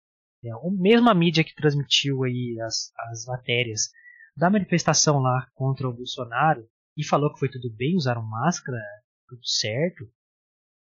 É, 0.43 0.51
a 0.51 0.57
mesma 0.71 1.13
mídia 1.13 1.43
que 1.43 1.55
transmitiu 1.55 2.23
aí 2.23 2.59
as, 2.61 2.91
as 3.11 3.25
matérias 3.25 3.89
da 4.35 4.49
manifestação 4.49 5.19
lá 5.19 5.47
contra 5.53 5.87
o 5.87 5.93
Bolsonaro 5.93 6.67
e 6.97 7.05
falou 7.05 7.31
que 7.33 7.39
foi 7.39 7.49
tudo 7.49 7.71
bem, 7.71 7.95
usaram 7.95 8.23
máscara, 8.23 8.77
tudo 9.27 9.45
certo, 9.45 10.05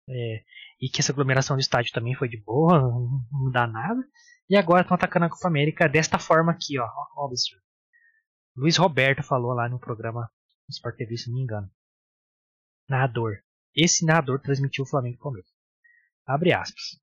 é, 0.08 0.44
e 0.80 0.88
que 0.88 1.00
essa 1.00 1.12
aglomeração 1.12 1.56
do 1.56 1.60
estádio 1.60 1.92
também 1.92 2.14
foi 2.14 2.28
de 2.28 2.36
boa, 2.42 2.80
não 2.80 3.50
dá 3.52 3.66
nada. 3.66 4.02
E 4.48 4.56
agora 4.56 4.82
estão 4.82 4.94
atacando 4.94 5.26
a 5.26 5.30
Copa 5.30 5.48
América 5.48 5.88
desta 5.88 6.18
forma 6.18 6.52
aqui, 6.52 6.78
ó. 6.78 6.86
ó 7.16 7.30
Luiz 8.56 8.76
Roberto 8.76 9.22
falou 9.22 9.52
lá 9.52 9.68
no 9.68 9.78
programa 9.78 10.30
Sport 10.68 10.96
TV, 10.96 11.16
se 11.16 11.28
não 11.28 11.36
me 11.36 11.42
engano. 11.42 11.70
Narrador. 12.88 13.38
Esse 13.74 14.04
narrador 14.04 14.40
transmitiu 14.40 14.84
o 14.84 14.86
Flamengo 14.86 15.16
e 15.16 15.18
Palmeiras. 15.18 15.50
Abre 16.26 16.52
aspas. 16.52 17.00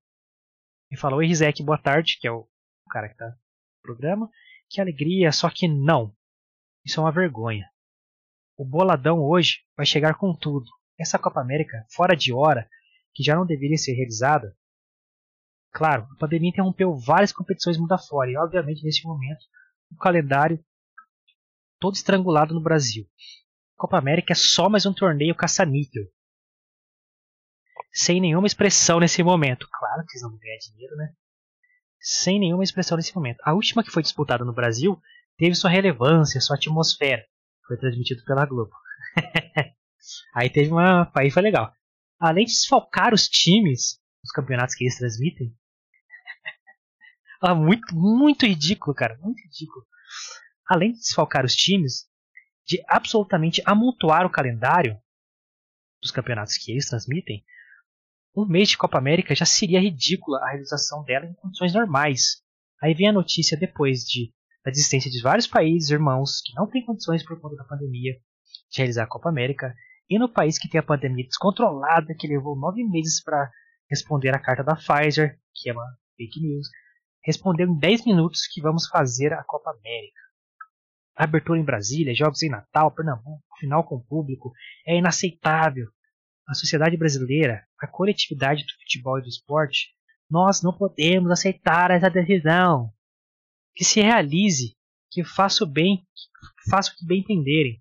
E 0.90 0.96
falou, 0.96 1.20
Rizek, 1.20 1.62
boa 1.62 1.78
tarde, 1.78 2.18
que 2.20 2.26
é 2.26 2.32
o 2.32 2.48
cara 2.90 3.08
que 3.08 3.16
tá 3.16 3.26
no 3.26 3.36
programa. 3.82 4.28
Que 4.68 4.80
alegria, 4.80 5.30
só 5.30 5.48
que 5.48 5.68
não. 5.68 6.14
Isso 6.84 6.98
é 6.98 7.02
uma 7.02 7.12
vergonha. 7.12 7.68
O 8.56 8.64
boladão 8.64 9.20
hoje 9.20 9.60
vai 9.76 9.86
chegar 9.86 10.14
com 10.14 10.34
tudo. 10.34 10.66
Essa 10.98 11.18
Copa 11.18 11.40
América, 11.40 11.86
fora 11.90 12.16
de 12.16 12.32
hora, 12.32 12.68
que 13.14 13.22
já 13.22 13.34
não 13.34 13.46
deveria 13.46 13.78
ser 13.78 13.92
realizada. 13.92 14.56
Claro, 15.72 16.06
a 16.12 16.16
pandemia 16.18 16.50
interrompeu 16.50 16.96
várias 16.96 17.32
competições 17.32 17.78
mundo 17.78 17.92
afora 17.92 18.30
e, 18.30 18.36
obviamente, 18.36 18.84
nesse 18.84 19.04
momento, 19.04 19.44
o 19.90 19.96
calendário 19.96 20.62
todo 21.78 21.94
estrangulado 21.94 22.52
no 22.52 22.60
Brasil. 22.60 23.06
A 23.76 23.80
Copa 23.80 23.96
América 23.96 24.32
é 24.32 24.36
só 24.36 24.68
mais 24.68 24.84
um 24.84 24.92
torneio 24.92 25.34
caça-níquel. 25.34 26.04
Sem 27.92 28.20
nenhuma 28.20 28.46
expressão 28.46 29.00
nesse 29.00 29.22
momento. 29.22 29.68
Claro 29.70 30.04
que 30.06 30.12
eles 30.12 30.22
não 30.22 30.30
vão 30.30 30.38
ganhar 30.38 30.58
dinheiro, 30.58 30.96
né? 30.96 31.12
Sem 32.00 32.38
nenhuma 32.38 32.64
expressão 32.64 32.96
nesse 32.96 33.14
momento. 33.14 33.40
A 33.44 33.52
última 33.52 33.82
que 33.82 33.90
foi 33.90 34.02
disputada 34.02 34.44
no 34.44 34.54
Brasil 34.54 35.00
teve 35.36 35.54
sua 35.54 35.70
relevância, 35.70 36.40
sua 36.40 36.56
atmosfera. 36.56 37.24
Foi 37.66 37.76
transmitido 37.76 38.24
pela 38.24 38.46
Globo. 38.46 38.72
aí 40.34 40.48
teve 40.48 40.70
uma. 40.70 41.10
Aí 41.14 41.30
foi 41.30 41.42
legal. 41.42 41.72
Além 42.18 42.44
de 42.44 42.52
desfalcar 42.52 43.12
os 43.12 43.28
times, 43.28 44.00
os 44.22 44.30
campeonatos 44.30 44.74
que 44.74 44.84
eles 44.84 44.98
transmitem. 44.98 45.54
ah, 47.42 47.54
muito, 47.54 47.94
muito 47.94 48.46
ridículo, 48.46 48.94
cara. 48.94 49.18
Muito 49.18 49.42
ridículo. 49.42 49.84
Além 50.66 50.92
de 50.92 50.98
desfalcar 50.98 51.44
os 51.44 51.54
times, 51.54 52.08
de 52.66 52.82
absolutamente 52.86 53.62
amontoar 53.66 54.24
o 54.24 54.30
calendário 54.30 54.96
dos 56.00 56.10
campeonatos 56.10 56.56
que 56.56 56.72
eles 56.72 56.88
transmitem, 56.88 57.44
um 58.34 58.46
mês 58.46 58.68
de 58.68 58.78
Copa 58.78 58.98
América 58.98 59.34
já 59.34 59.44
seria 59.44 59.80
ridícula 59.80 60.38
a 60.38 60.50
realização 60.50 61.02
dela 61.04 61.26
em 61.26 61.34
condições 61.34 61.74
normais. 61.74 62.42
Aí 62.82 62.94
vem 62.94 63.08
a 63.08 63.12
notícia 63.12 63.58
depois 63.58 64.00
de 64.00 64.32
da 64.64 64.70
existência 64.70 65.10
de 65.10 65.22
vários 65.22 65.46
países 65.46 65.90
irmãos 65.90 66.42
que 66.44 66.54
não 66.54 66.68
têm 66.68 66.84
condições 66.84 67.24
por 67.24 67.40
conta 67.40 67.56
da 67.56 67.64
pandemia 67.64 68.12
de 68.70 68.78
realizar 68.78 69.04
a 69.04 69.08
Copa 69.08 69.28
América, 69.28 69.74
e 70.08 70.18
no 70.18 70.28
país 70.28 70.58
que 70.58 70.68
tem 70.68 70.78
a 70.78 70.82
pandemia 70.82 71.24
descontrolada, 71.24 72.14
que 72.14 72.26
levou 72.26 72.56
nove 72.56 72.84
meses 72.84 73.22
para 73.22 73.50
responder 73.88 74.34
a 74.34 74.38
carta 74.38 74.62
da 74.62 74.76
Pfizer, 74.76 75.38
que 75.54 75.70
é 75.70 75.72
uma 75.72 75.86
fake 76.16 76.40
news, 76.40 76.68
respondeu 77.24 77.66
em 77.66 77.78
10 77.78 78.06
minutos 78.06 78.46
que 78.46 78.60
vamos 78.60 78.86
fazer 78.88 79.32
a 79.32 79.42
Copa 79.44 79.70
América. 79.70 80.20
A 81.16 81.24
abertura 81.24 81.58
em 81.58 81.64
Brasília, 81.64 82.14
jogos 82.14 82.42
em 82.42 82.50
Natal, 82.50 82.92
Pernambuco, 82.92 83.42
final 83.58 83.84
com 83.84 84.00
público, 84.00 84.52
é 84.86 84.96
inaceitável 84.96 85.86
a 86.48 86.54
sociedade 86.54 86.96
brasileira, 86.96 87.64
a 87.80 87.86
coletividade 87.86 88.64
do 88.64 88.72
futebol 88.80 89.18
e 89.18 89.22
do 89.22 89.28
esporte, 89.28 89.88
nós 90.30 90.62
não 90.62 90.72
podemos 90.72 91.30
aceitar 91.30 91.90
essa 91.90 92.10
decisão. 92.10 92.92
Que 93.74 93.84
se 93.84 94.00
realize, 94.00 94.76
que 95.10 95.24
faça 95.24 95.64
o 95.64 95.66
bem, 95.66 96.06
que 96.62 96.70
faça 96.70 96.92
o 96.92 96.96
que 96.96 97.06
bem 97.06 97.20
entenderem. 97.20 97.80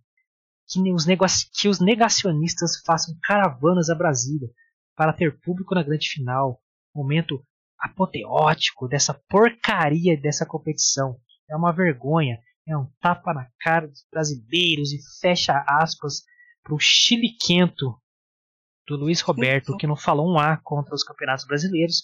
Que 0.68 0.80
os, 0.92 1.06
que 1.54 1.68
os 1.68 1.80
negacionistas 1.80 2.82
façam 2.86 3.16
caravanas 3.24 3.90
a 3.90 3.96
Brasília 3.96 4.50
para 4.96 5.14
ter 5.14 5.40
público 5.40 5.76
na 5.76 5.84
grande 5.84 6.08
final. 6.08 6.62
Momento 6.96 7.44
apoteótico 7.80 8.88
dessa 8.88 9.14
porcaria 9.14 10.20
dessa 10.20 10.46
competição. 10.46 11.20
É 11.50 11.56
uma 11.56 11.72
vergonha, 11.72 12.40
é 12.68 12.78
um 12.78 12.86
tapa 13.00 13.34
na 13.34 13.50
cara 13.60 13.88
dos 13.88 14.06
brasileiros 14.12 14.92
e 14.92 15.00
fecha 15.20 15.64
aspas 15.68 16.24
para 16.64 16.76
o 16.76 16.80
chiliquento 16.80 17.96
do 18.90 18.98
Luiz 18.98 19.22
Roberto, 19.22 19.78
que 19.78 19.88
não 19.88 19.96
falou 19.96 20.28
um 20.28 20.40
A 20.40 20.58
contra 20.58 20.96
os 20.96 21.04
campeonatos 21.04 21.46
brasileiros, 21.46 22.04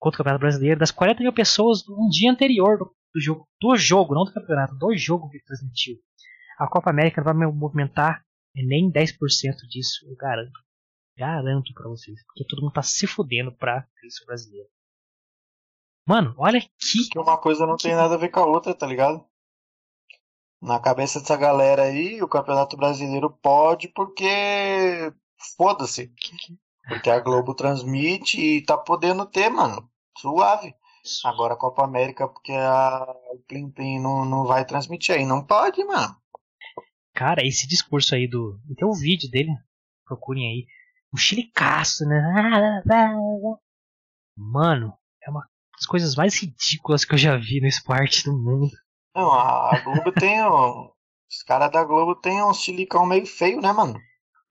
contra 0.00 0.16
o 0.16 0.18
campeonato 0.18 0.40
brasileiro, 0.40 0.80
das 0.80 0.90
40 0.90 1.22
mil 1.22 1.32
pessoas 1.32 1.86
no 1.86 2.08
dia 2.08 2.30
anterior 2.30 2.78
do, 2.78 2.94
do, 3.14 3.20
jogo, 3.20 3.48
do 3.60 3.76
jogo, 3.76 4.14
não 4.14 4.24
do 4.24 4.32
campeonato, 4.32 4.74
do 4.76 4.96
jogo 4.96 5.28
que 5.28 5.42
transmitiu. 5.42 5.96
A 6.58 6.66
Copa 6.66 6.90
América 6.90 7.22
não 7.22 7.32
vai 7.32 7.52
movimentar 7.52 8.24
nem 8.54 8.90
10% 8.90 9.12
disso, 9.68 10.06
eu 10.08 10.16
garanto. 10.16 10.58
Garanto 11.16 11.72
para 11.74 11.88
vocês, 11.88 12.22
porque 12.26 12.46
todo 12.46 12.62
mundo 12.62 12.72
tá 12.72 12.82
se 12.82 13.06
fudendo 13.06 13.52
pra 13.52 13.86
isso 14.04 14.24
brasileiro. 14.26 14.68
Mano, 16.06 16.34
olha 16.38 16.58
aqui. 16.58 17.08
Que 17.10 17.18
uma 17.18 17.36
coisa 17.36 17.66
não 17.66 17.76
tem 17.76 17.94
nada 17.94 18.14
a 18.14 18.18
ver 18.18 18.28
com 18.28 18.40
a 18.40 18.46
outra, 18.46 18.74
tá 18.74 18.86
ligado? 18.86 19.26
Na 20.62 20.80
cabeça 20.80 21.20
dessa 21.20 21.36
galera 21.36 21.82
aí, 21.82 22.22
o 22.22 22.28
Campeonato 22.28 22.76
Brasileiro 22.76 23.30
pode 23.30 23.88
porque 23.88 25.12
foda-se. 25.56 26.12
Porque 26.88 27.10
a 27.10 27.20
Globo 27.20 27.54
transmite 27.54 28.40
e 28.40 28.64
tá 28.64 28.76
podendo 28.76 29.26
ter, 29.26 29.48
mano. 29.48 29.90
Suave. 30.18 30.74
Agora 31.24 31.54
a 31.54 31.56
Copa 31.56 31.84
América, 31.84 32.28
porque 32.28 32.52
a, 32.52 33.06
o 33.32 33.38
Plim 33.46 33.70
Plim 33.70 34.00
não, 34.00 34.24
não 34.24 34.44
vai 34.44 34.64
transmitir 34.64 35.14
aí. 35.14 35.24
Não 35.24 35.44
pode, 35.44 35.82
mano. 35.84 36.16
Cara, 37.14 37.46
esse 37.46 37.66
discurso 37.66 38.14
aí 38.14 38.28
do. 38.28 38.60
Tem 38.76 38.86
um 38.86 38.92
vídeo 38.92 39.30
dele. 39.30 39.50
Procurem 40.04 40.46
aí. 40.46 40.66
Um 41.12 41.16
chilicaço, 41.16 42.04
né? 42.04 42.82
Mano, 44.36 44.92
é 45.22 45.30
uma 45.30 45.48
das 45.76 45.86
coisas 45.86 46.14
mais 46.14 46.40
ridículas 46.40 47.04
que 47.04 47.14
eu 47.14 47.18
já 47.18 47.36
vi 47.36 47.60
no 47.60 47.66
esporte 47.66 48.24
do 48.24 48.36
mundo. 48.36 48.70
Não, 49.14 49.32
a 49.32 49.80
Globo 49.80 50.12
tem. 50.12 50.44
os 50.44 51.42
caras 51.46 51.70
da 51.70 51.84
Globo 51.84 52.14
tem 52.16 52.42
um 52.42 52.52
silicão 52.52 53.06
meio 53.06 53.26
feio, 53.26 53.60
né, 53.60 53.72
mano? 53.72 53.98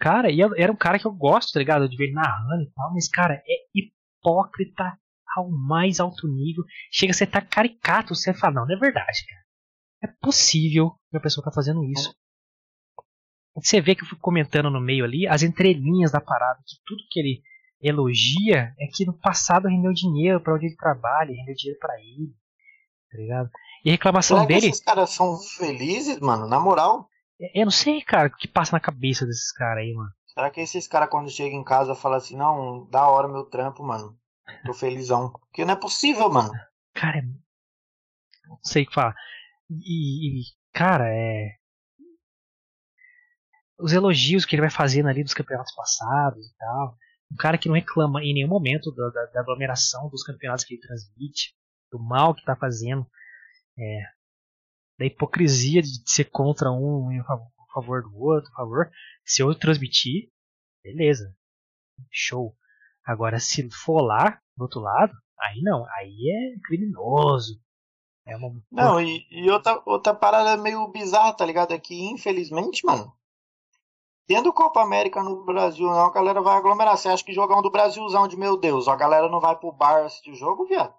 Cara, 0.06 0.30
e 0.30 0.39
era 0.39 0.72
um 0.72 0.76
cara 0.76 1.00
que 1.00 1.08
eu 1.08 1.12
gosto, 1.12 1.52
tá 1.52 1.58
ligado? 1.58 1.89
De 1.89 1.98
ver 1.98 2.04
ele 2.04 2.13
narrando 2.13 2.62
e 2.62 2.72
tal, 2.76 2.94
mas, 2.94 3.10
cara, 3.10 3.41
é 3.44 3.56
hipócrita 3.74 4.96
ao 5.36 5.50
mais 5.50 6.00
alto 6.00 6.28
nível. 6.28 6.63
Chega 6.91 7.10
a 7.10 7.13
ser 7.15 7.26
tá 7.26 7.41
caricato, 7.41 8.13
você 8.13 8.32
fala, 8.32 8.54
não, 8.54 8.68
não 8.68 8.76
é 8.76 8.80
verdade, 8.80 9.26
cara. 9.28 9.41
É 10.04 10.08
possível 10.22 10.91
que 11.10 11.18
a 11.18 11.20
pessoa 11.20 11.44
tá 11.44 11.52
fazendo 11.52 11.84
isso. 11.86 12.15
Você 13.56 13.82
vê 13.82 13.96
que 13.96 14.04
eu 14.04 14.08
fui 14.08 14.20
comentando 14.20 14.70
no 14.70 14.80
meio 14.80 15.04
ali 15.04 15.28
as 15.28 15.41
entrelinhas 15.41 16.12
da 16.12 16.22
parada, 16.22 16.60
que 16.68 16.76
tudo 16.86 17.02
que 17.10 17.20
ele 17.20 17.41
elogia 17.82 18.76
é 18.80 18.86
que 18.94 19.08
no 19.08 19.18
passado 19.18 19.68
rendeu 19.68 19.91
dinheiro 19.91 20.39
para 20.39 20.54
onde 20.54 20.68
ele 20.68 20.76
trabalha, 20.76 21.34
rendeu 21.34 21.56
dinheiro 21.56 21.80
para 21.80 22.00
ele. 22.00 22.32
Tá 23.12 23.18
ligado? 23.18 23.50
E 23.84 23.89
a 23.89 23.94
reclamação 23.94 24.38
Será 24.38 24.48
dele. 24.48 24.62
Que 24.62 24.68
esses 24.68 24.84
caras 24.84 25.10
são 25.10 25.39
felizes, 25.58 26.20
mano, 26.20 26.48
na 26.48 26.60
moral. 26.60 27.10
Eu 27.39 27.65
não 27.65 27.71
sei, 27.71 28.02
cara, 28.02 28.30
o 28.30 28.32
que 28.36 28.48
passa 28.48 28.74
na 28.74 28.80
cabeça 28.80 29.26
desses 29.26 29.52
caras 29.52 29.84
aí, 29.84 29.93
mano. 29.93 30.12
Será 30.28 30.50
que 30.50 30.62
esses 30.62 30.88
caras, 30.88 31.10
quando 31.10 31.30
chegam 31.30 31.60
em 31.60 31.63
casa, 31.63 31.95
falam 31.95 32.17
assim: 32.17 32.36
não, 32.36 32.86
da 32.89 33.08
hora 33.08 33.28
meu 33.28 33.45
trampo, 33.45 33.84
mano. 33.84 34.17
Tô 34.65 34.74
felizão. 34.74 35.31
Porque 35.31 35.65
não 35.65 35.73
é 35.73 35.75
possível, 35.75 36.29
mano. 36.29 36.52
Cara, 36.94 37.19
é... 37.19 37.21
não 37.21 38.60
sei 38.62 38.83
o 38.83 38.88
que 38.88 38.94
falar. 38.94 39.15
E, 39.69 40.42
e, 40.42 40.44
cara, 40.73 41.06
é. 41.10 41.56
Os 43.77 43.92
elogios 43.92 44.46
que 44.46 44.56
ele 44.56 44.62
vai 44.62 44.69
fazendo 44.69 45.10
ali 45.10 45.23
dos 45.23 45.33
campeonatos 45.33 45.73
passados 45.75 46.46
e 46.46 46.58
tal. 46.58 46.98
Um 47.31 47.36
cara 47.36 47.58
que 47.58 47.67
não 47.67 47.75
reclama 47.75 48.21
em 48.21 48.33
nenhum 48.33 48.48
momento 48.48 48.94
da, 48.94 49.10
da, 49.10 49.25
da 49.25 49.40
aglomeração 49.42 50.10
dos 50.10 50.23
campeonatos 50.23 50.63
que 50.63 50.75
ele 50.75 50.81
transmite, 50.81 51.56
do 51.92 52.00
mal 52.00 52.36
que 52.36 52.46
tá 52.46 52.56
fazendo. 52.56 53.06
É, 53.77 54.02
da 54.98 55.06
hipocrisia 55.06 55.81
de 55.81 56.02
ser 56.06 56.25
contra 56.25 56.71
um 56.71 57.12
em 57.12 57.21
favor 57.73 58.02
do 58.04 58.17
outro, 58.17 58.50
a 58.54 58.56
favor. 58.58 58.89
Se 59.25 59.41
eu 59.41 59.54
transmitir, 59.54 60.29
beleza. 60.83 61.35
Show. 62.12 62.56
Agora, 63.06 63.39
se 63.39 63.69
for 63.71 64.02
lá, 64.02 64.39
do 64.56 64.63
outro 64.63 64.79
lado, 64.79 65.13
aí 65.39 65.62
não. 65.62 65.85
Aí 65.98 66.29
é 66.29 66.60
criminoso. 66.65 67.60
É 68.25 68.35
uma... 68.35 68.52
Não, 68.71 69.00
e, 69.00 69.25
e 69.29 69.50
outra, 69.52 69.81
outra 69.85 70.13
parada 70.13 70.58
meio 70.58 70.87
bizarra, 70.87 71.33
tá 71.33 71.46
ligado? 71.46 71.73
É 71.73 71.77
que, 71.77 71.93
infelizmente, 72.10 72.83
mano, 72.83 73.13
tendo 74.25 74.52
Copa 74.52 74.81
América 74.81 75.21
no 75.21 75.46
Brasil, 75.46 75.85
não, 75.85 76.06
a 76.06 76.12
galera 76.12 76.41
vai 76.41 76.58
aglomerar. 76.58 76.98
Você 76.98 77.08
acha 77.08 77.23
que 77.23 77.33
jogão 77.33 77.62
do 77.62 77.69
Brasilzão 77.69 78.27
de 78.27 78.35
meu 78.35 78.58
Deus, 78.58 78.87
a 78.87 78.96
galera 78.96 79.29
não 79.29 79.39
vai 79.39 79.56
pro 79.56 79.71
bar 79.71 80.04
assistir 80.04 80.31
o 80.31 80.35
jogo, 80.35 80.65
viado? 80.65 80.93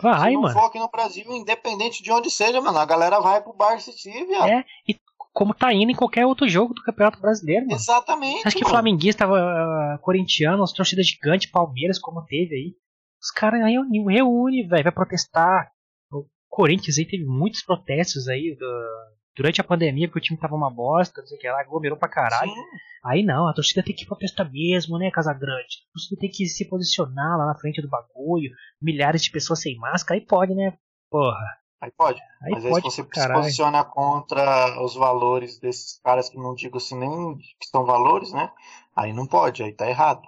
Vai, 0.00 0.30
Se 0.30 0.34
não 0.34 0.42
mano. 0.42 0.54
for 0.54 0.64
aqui 0.66 0.78
no 0.78 0.88
Brasil, 0.90 1.24
independente 1.32 2.02
de 2.02 2.10
onde 2.10 2.30
seja, 2.30 2.60
mano, 2.60 2.78
a 2.78 2.84
galera 2.84 3.20
vai 3.20 3.40
pro 3.40 3.52
bar 3.52 3.74
assistir, 3.74 4.26
viado. 4.26 4.48
É, 4.48 4.64
e 4.88 4.96
como 5.32 5.54
tá 5.54 5.72
indo 5.72 5.90
em 5.92 5.94
qualquer 5.94 6.26
outro 6.26 6.48
jogo 6.48 6.74
do 6.74 6.82
Campeonato 6.82 7.20
Brasileiro, 7.20 7.66
mano. 7.66 7.76
Exatamente. 7.76 8.46
Acho 8.46 8.56
que 8.56 8.64
flamenguista, 8.64 9.26
uh, 9.26 9.98
corintiano, 10.00 10.62
as 10.62 10.72
torcidas 10.72 11.06
gigantes, 11.06 11.50
Palmeiras, 11.50 11.98
como 11.98 12.24
teve 12.24 12.54
aí. 12.54 12.74
Os 13.22 13.30
caras 13.30 13.60
reúnem, 13.64 14.04
reúne, 14.06 14.62
velho, 14.66 14.82
vai 14.84 14.92
protestar. 14.92 15.70
O 16.12 16.26
Corinthians 16.48 16.98
aí 16.98 17.06
teve 17.06 17.24
muitos 17.24 17.62
protestos 17.62 18.28
aí 18.28 18.54
do- 18.58 19.14
durante 19.36 19.60
a 19.60 19.64
pandemia, 19.64 20.08
porque 20.08 20.18
o 20.18 20.22
time 20.22 20.38
tava 20.38 20.54
uma 20.54 20.70
bosta, 20.70 21.20
não 21.20 21.26
sei 21.28 21.36
o 21.36 21.40
que 21.40 21.48
lá, 21.48 21.60
aglomerou 21.60 21.98
pra 21.98 22.08
caralho. 22.08 22.50
Sim. 22.50 22.60
Aí 23.04 23.22
não, 23.22 23.46
a 23.46 23.52
torcida 23.52 23.82
tem 23.82 23.94
que 23.94 24.06
protestar 24.06 24.50
mesmo, 24.50 24.98
né, 24.98 25.10
Casa 25.10 25.32
Grande? 25.34 25.82
A 25.90 25.92
torcida 25.92 26.20
tem 26.20 26.30
que 26.30 26.46
se 26.46 26.68
posicionar 26.68 27.36
lá 27.36 27.46
na 27.46 27.54
frente 27.54 27.82
do 27.82 27.88
bagulho, 27.88 28.50
milhares 28.80 29.22
de 29.22 29.30
pessoas 29.30 29.60
sem 29.60 29.76
máscara, 29.76 30.18
aí 30.18 30.26
pode, 30.26 30.54
né? 30.54 30.76
Porra. 31.10 31.64
Aí 31.80 31.90
pode. 31.90 32.18
Aí 32.42 32.52
Mas 32.52 32.64
aí 32.64 32.72
se 32.72 32.80
pode 32.80 32.94
você 32.94 33.04
pra 33.04 33.22
se 33.22 33.32
posiciona 33.32 33.84
contra 33.84 34.82
os 34.82 34.94
valores 34.94 35.58
desses 35.58 36.00
caras 36.02 36.30
que 36.30 36.38
não 36.38 36.54
digo 36.54 36.78
assim 36.78 36.98
nem 36.98 37.36
que 37.36 37.66
são 37.70 37.84
valores, 37.84 38.32
né? 38.32 38.50
Aí 38.96 39.12
não 39.12 39.26
pode, 39.26 39.62
aí 39.62 39.72
tá 39.72 39.86
errado. 39.88 40.22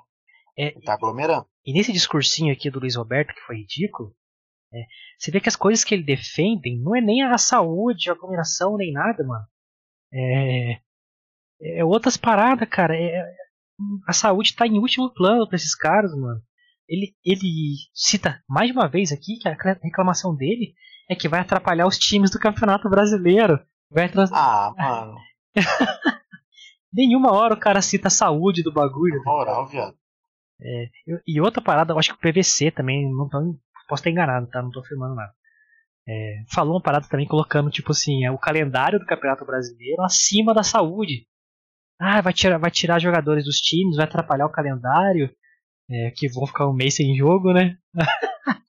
É, 0.58 0.72
Tá 0.84 0.94
aglomerando. 0.94 1.46
E 1.64 1.72
nesse 1.72 1.92
discursinho 1.92 2.52
aqui 2.52 2.70
do 2.70 2.80
Luiz 2.80 2.94
Roberto, 2.94 3.34
que 3.34 3.40
foi 3.40 3.56
ridículo, 3.56 4.14
é, 4.72 4.78
você 5.18 5.30
vê 5.30 5.40
que 5.40 5.48
as 5.48 5.56
coisas 5.56 5.84
que 5.84 5.94
ele 5.94 6.02
defendem 6.04 6.78
não 6.80 6.94
é 6.96 7.00
nem 7.00 7.22
a 7.22 7.38
saúde, 7.38 8.10
a 8.10 8.12
aglomeração, 8.12 8.76
nem 8.76 8.92
nada, 8.92 9.24
mano. 9.24 9.44
É, 10.12 10.80
é 11.78 11.84
outras 11.84 12.16
paradas, 12.16 12.68
cara. 12.68 12.96
É, 12.96 13.22
a 14.06 14.12
saúde 14.12 14.54
tá 14.56 14.66
em 14.66 14.78
último 14.78 15.12
plano 15.12 15.46
pra 15.46 15.56
esses 15.56 15.74
caras, 15.74 16.12
mano. 16.14 16.40
Ele, 16.88 17.14
ele 17.24 17.74
cita 17.94 18.40
mais 18.48 18.70
uma 18.70 18.88
vez 18.88 19.10
aqui 19.12 19.38
que 19.40 19.48
a 19.48 19.56
reclamação 19.82 20.34
dele 20.36 20.72
é 21.10 21.14
que 21.16 21.28
vai 21.28 21.40
atrapalhar 21.40 21.86
os 21.86 21.98
times 21.98 22.30
do 22.30 22.38
Campeonato 22.38 22.88
Brasileiro. 22.88 23.58
Vai 23.90 24.08
trans... 24.08 24.30
Ah, 24.32 24.72
mano, 24.76 25.16
Nenhuma 26.92 27.32
hora 27.32 27.54
o 27.54 27.58
cara 27.60 27.82
cita 27.82 28.08
a 28.08 28.10
saúde 28.10 28.62
do 28.62 28.72
bagulho. 28.72 29.18
na 29.24 29.30
moral, 29.32 29.66
viado. 29.66 29.96
E- 30.60 30.90
E 31.26 31.40
outra 31.40 31.60
parada, 31.62 31.92
eu 31.92 31.98
acho 31.98 32.16
que 32.16 32.28
o 32.28 32.32
PVC 32.32 32.70
também, 32.70 33.08
não 33.12 33.28
tô- 33.28 33.58
posso 33.86 34.00
estar 34.00 34.10
enganado, 34.10 34.46
tá? 34.48 34.62
Não 34.62 34.70
tô 34.70 34.80
afirmando 34.80 35.14
nada. 35.14 35.32
É, 36.08 36.44
falou 36.52 36.74
uma 36.74 36.82
parada 36.82 37.08
também 37.08 37.26
colocando, 37.26 37.70
tipo 37.70 37.90
assim, 37.90 38.24
é, 38.24 38.30
o 38.30 38.38
calendário 38.38 38.98
do 38.98 39.06
Campeonato 39.06 39.44
Brasileiro 39.44 40.02
acima 40.02 40.54
da 40.54 40.62
saúde. 40.62 41.26
Ah, 41.98 42.20
vai 42.20 42.32
tirar, 42.32 42.58
vai 42.58 42.70
tirar 42.70 43.00
jogadores 43.00 43.44
dos 43.44 43.56
times, 43.56 43.96
vai 43.96 44.04
atrapalhar 44.04 44.46
o 44.46 44.52
calendário, 44.52 45.30
é, 45.90 46.12
que 46.14 46.28
vão 46.28 46.46
ficar 46.46 46.68
um 46.68 46.74
mês 46.74 46.94
sem 46.94 47.16
jogo, 47.16 47.52
né? 47.52 47.76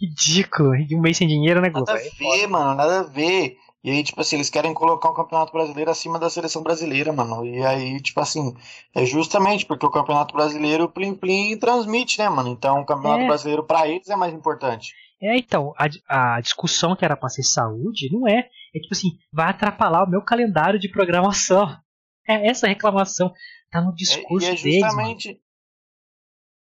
Ridículo, 0.00 0.70
um 0.92 1.00
mês 1.00 1.18
sem 1.18 1.28
dinheiro, 1.28 1.60
né, 1.60 1.68
Globo? 1.68 1.92
Nada 1.92 2.00
a 2.00 2.18
ver, 2.18 2.46
mano, 2.46 2.74
nada 2.74 3.00
a 3.00 3.02
ver. 3.02 3.56
E 3.82 3.90
aí, 3.90 4.02
tipo 4.04 4.20
assim, 4.20 4.36
eles 4.36 4.50
querem 4.50 4.74
colocar 4.74 5.08
o 5.08 5.14
Campeonato 5.14 5.52
Brasileiro 5.52 5.90
acima 5.90 6.18
da 6.18 6.28
seleção 6.28 6.62
brasileira, 6.62 7.12
mano. 7.14 7.46
E 7.46 7.64
aí, 7.64 8.00
tipo 8.02 8.20
assim, 8.20 8.54
é 8.94 9.06
justamente 9.06 9.64
porque 9.64 9.86
o 9.86 9.90
Campeonato 9.90 10.34
Brasileiro, 10.34 10.84
o 10.84 10.88
Plim 10.90 11.14
Plim 11.14 11.58
transmite, 11.58 12.18
né, 12.18 12.28
mano? 12.28 12.50
Então 12.50 12.80
o 12.80 12.84
Campeonato 12.86 13.22
É. 13.22 13.26
Brasileiro 13.26 13.64
pra 13.64 13.88
eles 13.88 14.08
é 14.08 14.16
mais 14.16 14.34
importante. 14.34 14.92
É, 15.22 15.36
então, 15.36 15.72
a, 15.78 16.34
a 16.36 16.40
discussão 16.42 16.94
que 16.94 17.04
era 17.04 17.16
pra 17.16 17.28
ser 17.30 17.42
saúde 17.42 18.10
não 18.12 18.28
é. 18.28 18.48
É 18.74 18.78
tipo 18.78 18.92
assim, 18.92 19.08
vai 19.32 19.48
atrapalhar 19.50 20.04
o 20.04 20.10
meu 20.10 20.22
calendário 20.22 20.78
de 20.78 20.90
programação. 20.90 21.66
É 22.28 22.48
essa 22.48 22.66
reclamação. 22.68 23.32
Tá 23.70 23.80
no 23.80 23.92
É- 23.92 23.94
discurso 23.94 24.46
e 24.46 24.50
é 24.50 24.54
deles, 24.56 24.80
mano. 24.80 24.90
justamente. 25.08 25.40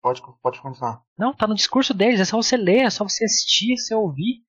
Pode, 0.00 0.22
pode 0.42 0.60
continuar. 0.60 1.00
Não, 1.16 1.32
tá 1.34 1.46
no 1.46 1.54
discurso 1.54 1.94
deles, 1.94 2.20
é 2.20 2.24
só 2.24 2.36
você 2.36 2.56
ler, 2.56 2.82
é 2.84 2.90
só 2.90 3.04
você 3.04 3.24
assistir, 3.24 3.76
você 3.76 3.94
ouvir. 3.94 4.42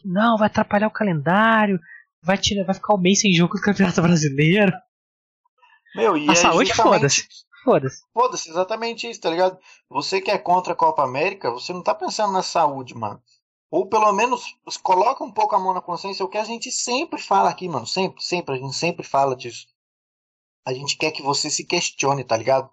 Que, 0.00 0.08
não, 0.08 0.36
vai 0.36 0.46
atrapalhar 0.46 0.88
o 0.88 0.92
calendário, 0.92 1.78
vai 2.22 2.36
tirar, 2.38 2.64
vai 2.64 2.74
ficar 2.74 2.94
um 2.94 2.98
mês 2.98 3.20
sem 3.20 3.32
jogo 3.32 3.54
do 3.54 3.62
Campeonato 3.62 4.02
Brasileiro. 4.02 4.72
Meu, 5.94 6.16
e 6.16 6.28
A 6.28 6.32
é 6.32 6.34
saúde, 6.34 6.74
foda-se. 6.74 7.26
Foda-se. 7.64 8.02
Foda-se, 8.12 8.50
exatamente 8.50 9.08
isso, 9.08 9.20
tá 9.20 9.30
ligado? 9.30 9.58
Você 9.88 10.20
que 10.20 10.30
é 10.30 10.36
contra 10.36 10.72
a 10.72 10.76
Copa 10.76 11.02
América, 11.02 11.50
você 11.50 11.72
não 11.72 11.82
tá 11.82 11.94
pensando 11.94 12.32
na 12.32 12.42
saúde, 12.42 12.94
mano. 12.94 13.22
Ou 13.70 13.88
pelo 13.88 14.12
menos 14.12 14.56
coloca 14.82 15.24
um 15.24 15.32
pouco 15.32 15.56
a 15.56 15.58
mão 15.58 15.72
na 15.72 15.80
consciência, 15.80 16.24
o 16.24 16.28
que 16.28 16.38
a 16.38 16.44
gente 16.44 16.70
sempre 16.70 17.20
fala 17.20 17.48
aqui, 17.48 17.68
mano. 17.68 17.86
Sempre, 17.86 18.22
sempre, 18.22 18.54
a 18.54 18.58
gente 18.58 18.76
sempre 18.76 19.06
fala 19.06 19.34
disso. 19.34 19.66
A 20.66 20.72
gente 20.72 20.96
quer 20.96 21.10
que 21.10 21.22
você 21.22 21.50
se 21.50 21.64
questione, 21.64 22.24
tá 22.24 22.36
ligado? 22.36 22.70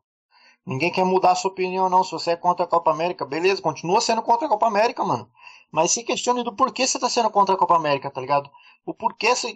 Ninguém 0.66 0.92
quer 0.92 1.04
mudar 1.06 1.32
a 1.32 1.36
sua 1.36 1.52
opinião, 1.52 1.90
não. 1.90 2.04
Se 2.04 2.12
você 2.12 2.32
é 2.32 2.36
contra 2.36 2.66
a 2.66 2.68
Copa 2.68 2.92
América, 2.92 3.26
beleza, 3.26 3.62
continua 3.62 4.00
sendo 4.02 4.22
contra 4.22 4.46
a 4.46 4.50
Copa 4.50 4.68
América, 4.68 5.04
mano. 5.04 5.30
Mas 5.72 5.92
se 5.92 6.04
questione 6.04 6.44
do 6.44 6.56
porquê 6.56 6.86
você 6.88 7.00
tá 7.00 7.10
sendo 7.10 7.30
contra 7.30 7.56
a 7.56 7.58
Copa 7.58 7.76
América, 7.76 8.12
tá 8.12 8.22
ligado? 8.22 8.50
O 8.86 8.94
porquê, 8.94 9.28
essa- 9.28 9.48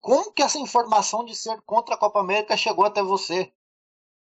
como 0.00 0.32
que 0.32 0.42
essa 0.42 0.58
informação 0.58 1.24
de 1.24 1.34
ser 1.34 1.60
contra 1.62 1.94
a 1.94 1.98
Copa 1.98 2.20
América 2.20 2.56
chegou 2.56 2.84
até 2.84 3.02
você? 3.02 3.52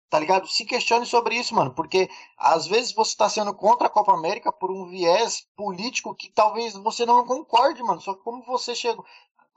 Tá 0.09 0.19
ligado? 0.19 0.47
Se 0.47 0.65
questione 0.65 1.05
sobre 1.05 1.35
isso, 1.35 1.55
mano, 1.55 1.73
porque 1.73 2.09
às 2.37 2.67
vezes 2.67 2.93
você 2.93 3.15
tá 3.15 3.29
sendo 3.29 3.53
contra 3.53 3.87
a 3.87 3.89
Copa 3.89 4.13
América 4.13 4.51
por 4.51 4.69
um 4.71 4.85
viés 4.89 5.47
político 5.55 6.13
que 6.15 6.29
talvez 6.29 6.73
você 6.75 7.05
não 7.05 7.25
concorde, 7.25 7.81
mano. 7.81 8.01
Só 8.01 8.13
que 8.13 8.23
como 8.23 8.43
você 8.43 8.75
chegou. 8.75 9.05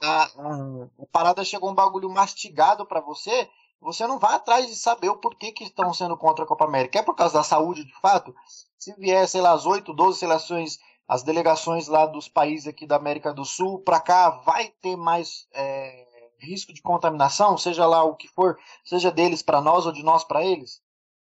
A, 0.03 0.25
a- 0.25 0.89
a 1.03 1.07
parada 1.13 1.45
chegou 1.45 1.71
um 1.71 1.75
bagulho 1.75 2.09
mastigado 2.11 2.87
pra 2.87 3.01
você, 3.01 3.49
você 3.85 4.07
não 4.07 4.19
vai 4.19 4.35
atrás 4.35 4.67
de 4.67 4.75
saber 4.75 5.11
o 5.11 5.17
porquê 5.17 5.53
que 5.53 5.63
estão 5.63 5.93
sendo 5.93 6.17
contra 6.17 6.45
a 6.45 6.49
Copa 6.49 6.65
América. 6.65 6.99
É 6.99 7.03
por 7.03 7.15
causa 7.15 7.35
da 7.35 7.45
saúde, 7.45 7.85
de 7.85 7.95
fato? 8.01 8.35
Se 8.79 8.95
vier, 8.95 9.29
sei 9.29 9.43
lá, 9.43 9.53
as 9.53 9.67
8, 9.67 9.93
12 9.93 10.19
seleções, 10.19 10.79
as 11.07 11.23
delegações 11.23 11.87
lá 11.87 12.07
dos 12.07 12.27
países 12.27 12.67
aqui 12.67 12.87
da 12.87 12.97
América 12.97 13.33
do 13.33 13.45
Sul 13.45 13.81
pra 13.81 14.01
cá, 14.01 14.31
vai 14.31 14.69
ter 14.81 14.97
mais 14.97 15.47
é, 15.53 16.07
risco 16.41 16.73
de 16.73 16.81
contaminação, 16.81 17.59
seja 17.59 17.87
lá 17.87 18.03
o 18.03 18.17
que 18.17 18.27
for, 18.27 18.59
seja 18.85 19.11
deles 19.11 19.43
pra 19.43 19.61
nós 19.61 19.85
ou 19.85 19.93
de 19.93 20.03
nós 20.03 20.25
pra 20.25 20.43
eles? 20.43 20.83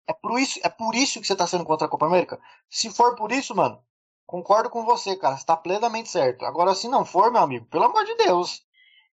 É 0.07 0.13
por 0.13 0.39
isso, 0.39 0.57
é 0.63 0.69
por 0.69 0.95
isso 0.95 1.19
que 1.19 1.27
você 1.27 1.35
tá 1.35 1.45
sendo 1.45 1.65
contra 1.65 1.85
a 1.85 1.89
Copa 1.89 2.05
América? 2.05 2.39
Se 2.69 2.89
for 2.89 3.13
por 3.15 3.29
isso, 3.29 3.53
mano, 3.53 3.83
concordo 4.25 4.69
com 4.69 4.85
você, 4.85 5.17
cara. 5.17 5.35
Você 5.35 5.45
tá 5.45 5.57
plenamente 5.57 6.07
certo. 6.07 6.45
Agora, 6.45 6.73
se 6.73 6.87
não 6.87 7.03
for, 7.03 7.29
meu 7.29 7.41
amigo, 7.41 7.65
pelo 7.65 7.83
amor 7.83 8.05
de 8.05 8.15
Deus. 8.15 8.65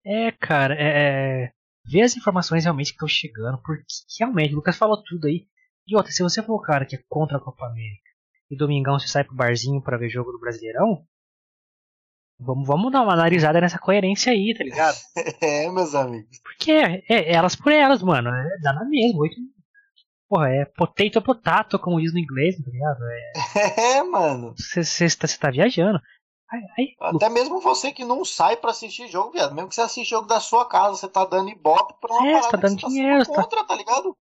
É, 0.05 0.31
cara, 0.34 0.75
é. 0.77 1.51
É 1.86 1.89
ver 1.91 2.01
as 2.01 2.15
informações 2.15 2.63
realmente 2.63 2.88
que 2.88 2.93
estão 2.93 3.07
chegando, 3.07 3.57
porque 3.61 3.84
realmente, 4.19 4.53
o 4.53 4.55
Lucas 4.55 4.77
falou 4.77 5.01
tudo 5.03 5.27
aí. 5.27 5.47
E 5.88 5.95
outra, 5.95 6.11
se 6.11 6.23
você 6.23 6.41
for 6.41 6.55
o 6.55 6.61
cara 6.61 6.86
que 6.86 6.95
é 6.95 7.03
contra 7.09 7.38
a 7.38 7.41
Copa 7.41 7.65
América 7.65 8.09
e 8.49 8.55
domingão 8.55 8.99
você 8.99 9.07
sai 9.07 9.23
pro 9.23 9.36
barzinho 9.36 9.81
pra 9.81 9.97
ver 9.97 10.09
jogo 10.09 10.31
do 10.31 10.39
Brasileirão, 10.39 11.05
vamos, 12.39 12.67
vamos 12.67 12.91
dar 12.91 13.01
uma 13.01 13.13
analisada 13.13 13.59
nessa 13.59 13.79
coerência 13.79 14.31
aí, 14.31 14.53
tá 14.57 14.63
ligado? 14.63 14.97
É, 15.41 15.69
meus 15.69 15.93
amigos. 15.93 16.39
Porque 16.41 16.71
é, 16.71 17.03
é 17.09 17.34
elas 17.34 17.55
por 17.55 17.71
elas, 17.71 18.01
mano. 18.01 18.29
É, 18.29 18.59
dá 18.61 18.73
na 18.73 18.86
mesma. 18.86 19.19
Oito, 19.19 19.36
porra, 20.29 20.49
é 20.49 20.65
potato 20.65 21.21
potato, 21.21 21.79
como 21.79 21.99
diz 21.99 22.13
no 22.13 22.19
inglês, 22.19 22.55
tá 22.57 22.71
ligado? 22.71 23.03
É, 23.03 23.34
É, 23.97 24.03
mano. 24.03 24.55
Você 24.57 25.07
tá, 25.17 25.27
tá 25.27 25.51
viajando. 25.51 25.99
Aí, 26.54 26.62
aí, 26.78 26.95
Até 26.99 27.30
mesmo 27.30 27.60
você 27.60 27.91
que 27.91 28.06
não 28.06 28.24
sai 28.24 28.56
pra 28.58 28.70
assistir 28.70 29.08
jogo, 29.08 29.32
viado. 29.32 29.56
Mesmo 29.56 29.70
que 29.70 29.76
você 29.76 29.82
assiste 29.82 30.10
jogo 30.12 30.28
da 30.28 30.39
sua 30.39 30.68
casa, 30.68 30.95
você 30.95 31.08
tá 31.10 31.26
dando 31.26 31.49
ibope 31.49 31.95
pra 31.99 32.14
uma 32.14 32.28
É, 32.28 32.34
parada 32.34 32.51
tá 32.51 32.58
dando 32.58 32.76
que 32.78 32.82
você 32.84 32.93
dinheiro, 32.93 33.26
tá 33.26 33.34
tá- 33.34 33.43
contra, 33.43 33.64
tá 33.66 33.76
ligado? 33.76 34.16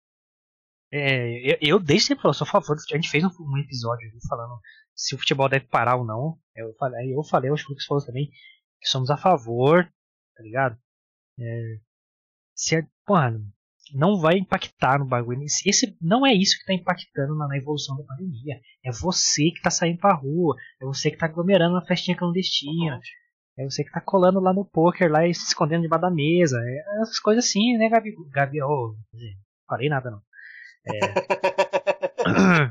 É, 0.91 1.53
eu, 1.53 1.59
eu 1.61 1.79
desde 1.79 2.09
sempre 2.09 2.27
eu 2.27 2.33
sou 2.33 2.47
a 2.47 2.51
favor. 2.51 2.77
A 2.77 2.97
gente 2.97 3.11
fez 3.11 3.23
um, 3.23 3.29
um 3.41 3.59
episódio 3.59 4.09
ali 4.09 4.19
falando 4.29 4.59
se 4.95 5.15
o 5.15 5.19
futebol 5.19 5.49
deve 5.49 5.67
parar 5.67 5.97
ou 5.97 6.05
não. 6.07 6.39
Eu 6.57 6.75
falei, 6.79 7.15
eu 7.15 7.23
falei, 7.25 7.51
acho 7.51 7.65
que 7.65 7.71
o 7.71 7.73
Lucas 7.73 7.87
falou 7.87 8.05
também, 8.05 8.31
que 8.81 8.89
somos 8.89 9.11
a 9.11 9.17
favor, 9.17 9.85
tá 10.37 10.43
ligado? 10.43 10.79
É, 11.39 11.77
se, 12.55 12.87
porra, 13.07 13.33
não 13.95 14.19
vai 14.21 14.39
impactar 14.39 14.99
no 14.99 15.07
bagulho. 15.07 15.43
Esse 15.43 15.69
esse 15.69 15.97
não 16.01 16.27
é 16.27 16.33
isso 16.35 16.59
que 16.59 16.65
tá 16.67 16.73
impactando 16.75 17.35
na, 17.37 17.47
na 17.49 17.57
evolução 17.57 17.97
da 17.97 18.05
pandemia. 18.05 18.61
É 18.85 18.91
você 18.93 19.51
que 19.51 19.61
tá 19.63 19.71
saindo 19.71 19.99
pra 19.99 20.15
rua. 20.15 20.55
É 20.81 20.85
você 20.85 21.11
que 21.11 21.17
tá 21.19 21.27
aglomerando 21.27 21.75
na 21.75 21.85
festinha 21.85 22.17
clandestina. 22.17 22.99
É 23.59 23.65
você 23.65 23.85
que 23.85 23.91
tá 23.91 24.01
colando 24.01 24.41
lá 24.41 24.53
no 24.53 24.65
poker 24.65 25.11
lá 25.11 25.27
e 25.27 25.35
se 25.35 25.45
escondendo 25.47 25.83
debaixo 25.83 26.03
da 26.03 26.11
mesa. 26.11 26.57
É 26.59 27.03
essas 27.03 27.19
coisas 27.19 27.45
assim, 27.45 27.77
né, 27.77 27.89
Gabi? 27.89 28.15
Gabi, 28.33 28.63
oh, 28.63 28.95
falei 29.69 29.89
nada 29.89 30.11
não. 30.11 30.21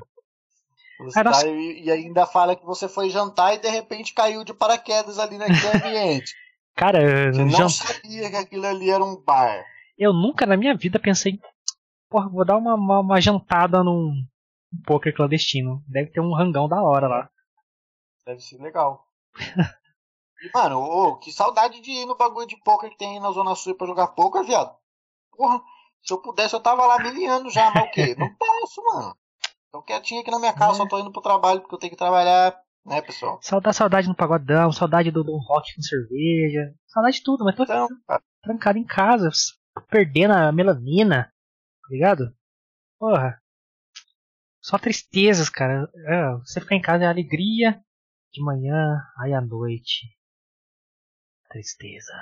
Você 0.99 1.19
Ah, 1.19 1.24
tá 1.24 1.47
e, 1.47 1.86
e 1.86 1.91
ainda 1.91 2.26
fala 2.28 2.55
que 2.55 2.63
você 2.65 2.88
foi 2.88 3.09
jantar 3.09 3.55
e 3.55 3.59
de 3.59 3.67
repente 3.69 4.13
caiu 4.13 4.43
de 4.43 4.53
paraquedas 4.53 5.17
ali 5.17 5.38
naquele 5.38 5.67
ambiente. 5.67 6.34
Cara, 6.76 7.32
Você 7.34 7.43
não 7.43 7.49
jan- 7.49 7.69
sabia 7.69 8.30
que 8.30 8.36
aquilo 8.36 8.65
ali 8.67 8.89
era 8.89 9.03
um 9.03 9.15
bar. 9.22 9.65
Eu 10.04 10.14
nunca 10.14 10.45
na 10.45 10.58
minha 10.58 10.76
vida 10.76 10.99
pensei, 10.99 11.39
porra, 12.10 12.30
vou 12.30 12.45
dar 12.45 12.58
uma, 12.58 12.76
uma, 12.76 12.99
uma 12.99 13.22
jantada 13.22 13.84
num 13.84 14.12
um 14.74 14.82
poker 14.86 15.14
clandestino. 15.16 15.84
Deve 15.88 16.12
ter 16.12 16.22
um 16.22 16.34
rangão 16.34 16.68
da 16.68 16.82
hora 16.82 17.08
lá. 17.08 17.30
Deve 18.26 18.39
ser 18.41 18.58
legal. 18.62 19.06
E, 20.43 20.49
mano, 20.58 20.80
ô, 20.80 21.18
que 21.20 21.32
saudade 21.32 21.80
de 21.82 21.91
ir 21.91 22.06
no 22.08 22.18
bagulho 22.18 22.47
de 22.47 22.58
poker 22.64 22.89
que 22.89 22.97
tem 22.97 23.14
aí 23.14 23.20
na 23.20 23.32
Zona 23.32 23.54
Sul 23.54 23.76
pra 23.76 23.86
jogar 23.86 24.08
poker, 24.08 24.43
viado. 24.43 24.76
Porra, 25.38 25.62
Se 26.02 26.12
eu 26.12 26.18
pudesse, 26.20 26.56
eu 26.56 26.60
tava 26.60 26.84
lá 26.88 26.97
miliano 26.97 27.47
já, 27.52 27.70
mas 27.70 27.84
o 27.88 27.91
quê? 27.91 28.16
Não 28.18 28.28
posso, 28.34 28.84
mano. 28.84 29.16
Tô 29.72 29.84
quietinho 29.84 30.22
aqui 30.22 30.32
na 30.32 30.39
minha 30.39 30.52
casa, 30.52 30.74
É. 30.74 30.76
só 30.78 30.88
tô 30.88 30.97
indo 30.97 31.12
pro 31.12 31.22
trabalho 31.22 31.62
porque 31.62 31.76
eu 31.76 31.80
tenho 31.80 31.91
que 31.91 31.97
trabalhar, 31.97 32.60
né, 32.84 33.04
pessoal? 33.04 33.38
Saudade, 33.43 33.76
saudade 33.78 34.08
no 34.08 34.16
pagodão, 34.16 34.72
saudade 34.72 35.12
do, 35.12 35.24
do 35.24 35.38
rock 35.38 35.76
com 35.76 35.82
cerveja, 35.84 36.74
saudade 36.88 37.18
de 37.18 37.24
tudo, 37.24 37.45
mas 37.45 37.56
tô 37.56 37.62
Então, 37.62 37.88
trancado 38.41 38.80
em 38.80 38.84
casa, 38.84 39.30
perdendo 39.89 40.34
a 40.34 40.51
melanina, 40.51 41.34
tá 41.82 41.88
ligado? 41.89 42.36
Porra. 42.99 43.41
Só 44.61 44.78
tristezas, 44.78 45.49
cara. 45.49 45.89
É, 46.07 46.36
você 46.38 46.61
ficar 46.61 46.76
em 46.76 46.82
casa 46.82 47.03
é 47.03 47.07
alegria 47.07 47.84
de 48.32 48.41
manhã, 48.41 49.01
aí 49.17 49.34
à 49.34 49.41
noite. 49.41 50.07
Tristeza. 51.49 52.13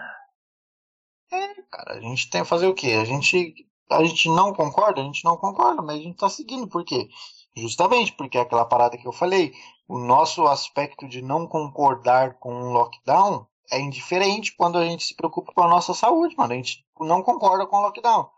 cara, 1.69 1.97
a 1.97 2.01
gente 2.01 2.29
tem 2.29 2.41
que 2.41 2.47
fazer 2.47 2.67
o 2.67 2.73
quê? 2.73 2.93
A 2.93 3.05
gente, 3.05 3.67
a 3.91 4.03
gente 4.03 4.29
não 4.29 4.53
concorda? 4.53 5.01
A 5.01 5.03
gente 5.03 5.23
não 5.23 5.37
concorda, 5.37 5.81
mas 5.81 5.99
a 5.99 6.03
gente 6.03 6.17
tá 6.17 6.29
seguindo. 6.29 6.67
Por 6.67 6.83
quê? 6.83 7.09
Justamente 7.55 8.13
porque 8.13 8.37
é 8.37 8.41
aquela 8.41 8.65
parada 8.65 8.97
que 8.97 9.07
eu 9.07 9.11
falei, 9.11 9.51
o 9.87 9.99
nosso 9.99 10.47
aspecto 10.47 11.07
de 11.07 11.21
não 11.21 11.47
concordar 11.47 12.39
com 12.39 12.53
um 12.53 12.71
lockdown 12.71 13.48
é 13.71 13.79
indiferente 13.79 14.55
quando 14.55 14.77
a 14.77 14.85
gente 14.85 15.03
se 15.03 15.15
preocupa 15.15 15.53
com 15.53 15.61
a 15.63 15.67
nossa 15.67 15.93
saúde, 15.93 16.35
mano. 16.37 16.53
A 16.53 16.55
gente 16.55 16.85
não 16.99 17.21
concorda 17.21 17.65
com 17.65 17.77
o 17.77 17.81
lockdown. 17.81 18.29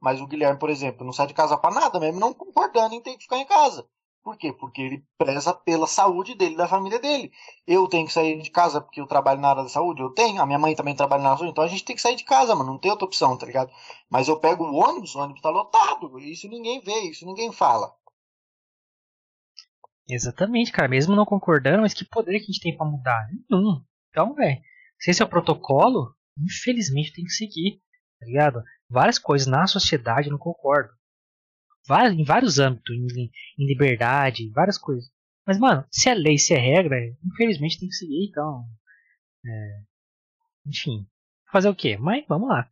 Mas 0.00 0.20
o 0.20 0.26
Guilherme, 0.26 0.58
por 0.58 0.70
exemplo, 0.70 1.04
não 1.04 1.12
sai 1.12 1.26
de 1.26 1.34
casa 1.34 1.56
pra 1.56 1.70
nada, 1.70 1.98
mesmo 1.98 2.20
não 2.20 2.32
concordando 2.32 2.94
em 2.94 3.00
ter 3.00 3.16
que 3.16 3.24
ficar 3.24 3.38
em 3.38 3.46
casa. 3.46 3.86
Por 4.22 4.36
quê? 4.36 4.52
Porque 4.52 4.82
ele 4.82 5.04
preza 5.16 5.54
pela 5.54 5.86
saúde 5.86 6.34
dele 6.34 6.56
da 6.56 6.68
família 6.68 6.98
dele. 6.98 7.32
Eu 7.66 7.88
tenho 7.88 8.06
que 8.06 8.12
sair 8.12 8.40
de 8.40 8.50
casa 8.50 8.80
porque 8.80 9.00
eu 9.00 9.06
trabalho 9.06 9.40
na 9.40 9.48
área 9.48 9.62
da 9.62 9.68
saúde, 9.68 10.02
eu 10.02 10.10
tenho, 10.10 10.42
a 10.42 10.46
minha 10.46 10.58
mãe 10.58 10.74
também 10.74 10.94
trabalha 10.94 11.22
na 11.22 11.30
área 11.30 11.36
da 11.36 11.38
saúde, 11.38 11.52
então 11.52 11.64
a 11.64 11.68
gente 11.68 11.84
tem 11.84 11.96
que 11.96 12.02
sair 12.02 12.16
de 12.16 12.24
casa, 12.24 12.54
mano, 12.54 12.72
não 12.72 12.78
tem 12.78 12.90
outra 12.90 13.06
opção, 13.06 13.36
tá 13.38 13.46
ligado? 13.46 13.72
Mas 14.10 14.28
eu 14.28 14.38
pego 14.38 14.64
o 14.64 14.74
ônibus, 14.74 15.14
o 15.14 15.20
ônibus 15.20 15.40
tá 15.40 15.50
lotado, 15.50 16.18
isso 16.18 16.48
ninguém 16.48 16.80
vê, 16.80 17.00
isso 17.08 17.24
ninguém 17.24 17.50
fala. 17.52 17.92
Exatamente, 20.08 20.72
cara. 20.72 20.88
Mesmo 20.88 21.14
não 21.14 21.26
concordando, 21.26 21.82
mas 21.82 21.92
que 21.92 22.04
poder 22.04 22.38
que 22.38 22.44
a 22.44 22.46
gente 22.46 22.60
tem 22.60 22.76
pra 22.76 22.86
mudar? 22.86 23.28
Nenhum. 23.50 23.82
Então, 24.10 24.34
velho, 24.34 24.60
se 25.00 25.10
esse 25.10 25.22
é 25.22 25.24
o 25.24 25.28
protocolo, 25.28 26.14
infelizmente 26.38 27.12
tem 27.12 27.24
que 27.24 27.32
seguir, 27.32 27.80
tá 28.18 28.26
ligado? 28.26 28.62
Várias 28.88 29.18
coisas 29.18 29.46
na 29.46 29.66
sociedade 29.66 30.28
eu 30.28 30.32
não 30.32 30.38
concordo. 30.38 30.90
Em 32.12 32.24
vários 32.24 32.58
âmbitos, 32.58 32.94
em, 32.94 33.30
em 33.58 33.66
liberdade, 33.66 34.50
várias 34.50 34.76
coisas. 34.76 35.10
Mas, 35.46 35.58
mano, 35.58 35.86
se 35.90 36.10
é 36.10 36.14
lei, 36.14 36.36
se 36.36 36.52
é 36.52 36.58
regra, 36.58 36.96
infelizmente 37.24 37.78
tem 37.80 37.88
que 37.88 37.94
seguir, 37.94 38.28
então. 38.28 38.64
é, 39.46 39.80
enfim. 40.66 41.06
Fazer 41.50 41.70
o 41.70 41.74
quê? 41.74 41.96
Mas 41.96 42.26
vamos 42.28 42.50
lá. 42.50 42.68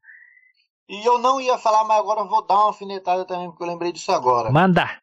E 0.89 1.09
eu 1.09 1.19
não 1.19 1.41
ia 1.41 1.57
falar, 1.57 1.85
mas 1.85 1.99
agora 1.99 2.21
eu 2.21 2.29
vou 2.29 2.47
dar 2.47 2.55
uma 2.57 2.65
alfinetada 2.67 3.25
também, 3.25 3.49
porque 3.49 3.63
eu 3.63 3.67
lembrei 3.67 3.91
disso 3.91 4.13
agora. 4.13 4.53
Manda! 4.53 5.01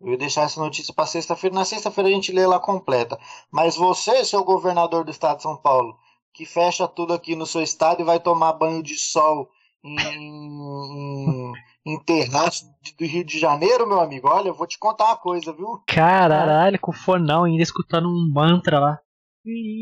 Eu 0.00 0.12
ia 0.12 0.18
deixar 0.18 0.42
essa 0.42 0.60
notícia 0.60 0.94
para 0.94 1.06
sexta-feira. 1.06 1.54
Na 1.54 1.64
sexta-feira 1.64 2.08
a 2.08 2.12
gente 2.12 2.32
lê 2.32 2.42
ela 2.42 2.58
completa. 2.58 3.18
Mas 3.50 3.76
você, 3.76 4.24
seu 4.24 4.42
governador 4.42 5.04
do 5.04 5.10
estado 5.10 5.36
de 5.36 5.42
São 5.42 5.56
Paulo, 5.56 5.96
que 6.32 6.46
fecha 6.46 6.88
tudo 6.88 7.12
aqui 7.12 7.36
no 7.36 7.46
seu 7.46 7.62
estado 7.62 8.00
e 8.00 8.04
vai 8.04 8.18
tomar 8.18 8.54
banho 8.54 8.82
de 8.82 8.96
sol 8.96 9.50
em, 9.84 11.52
em, 11.86 11.98
terraço 12.04 12.66
do 12.98 13.04
Rio 13.04 13.24
de 13.24 13.38
Janeiro, 13.38 13.86
meu 13.86 14.00
amigo, 14.00 14.28
olha, 14.28 14.48
eu 14.48 14.54
vou 14.54 14.66
te 14.66 14.78
contar 14.78 15.06
uma 15.06 15.16
coisa, 15.16 15.52
viu? 15.52 15.82
Caralho, 15.86 16.78
com 16.80 16.92
fonão 16.92 17.44
ainda 17.44 17.62
escutando 17.62 18.08
um 18.08 18.30
mantra 18.32 18.78
lá. 18.78 18.98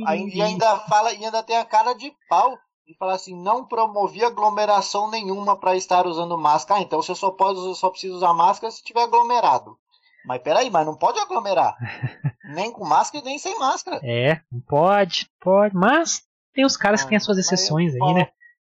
Aí, 0.06 0.30
e 0.32 0.40
ainda 0.40 0.78
fala, 0.80 1.12
e 1.12 1.24
ainda 1.24 1.42
tem 1.42 1.56
a 1.56 1.64
cara 1.64 1.92
de 1.94 2.12
pau 2.28 2.56
de 2.86 2.96
falar 2.96 3.14
assim, 3.14 3.34
não 3.34 3.66
promovia 3.66 4.28
aglomeração 4.28 5.10
nenhuma 5.10 5.54
para 5.56 5.76
estar 5.76 6.06
usando 6.06 6.38
máscara. 6.38 6.80
Ah, 6.80 6.82
então 6.82 7.02
você 7.02 7.14
só 7.14 7.30
pode 7.30 7.60
só 7.76 7.90
precisa 7.90 8.14
usar 8.14 8.32
máscara 8.32 8.70
se 8.70 8.82
tiver 8.82 9.02
aglomerado. 9.02 9.76
Mas 10.28 10.42
peraí, 10.42 10.68
mas 10.70 10.84
não 10.84 10.94
pode 10.94 11.18
aglomerar. 11.18 11.74
nem 12.54 12.70
com 12.70 12.86
máscara 12.86 13.24
e 13.24 13.26
nem 13.26 13.38
sem 13.38 13.58
máscara. 13.58 13.98
É, 14.04 14.42
não 14.52 14.60
pode, 14.60 15.26
pode, 15.40 15.74
mas 15.74 16.22
tem 16.52 16.66
os 16.66 16.76
caras 16.76 17.02
que 17.02 17.08
têm 17.08 17.16
as 17.16 17.24
suas 17.24 17.38
exceções 17.38 17.94
aí, 17.94 18.14
né? 18.14 18.28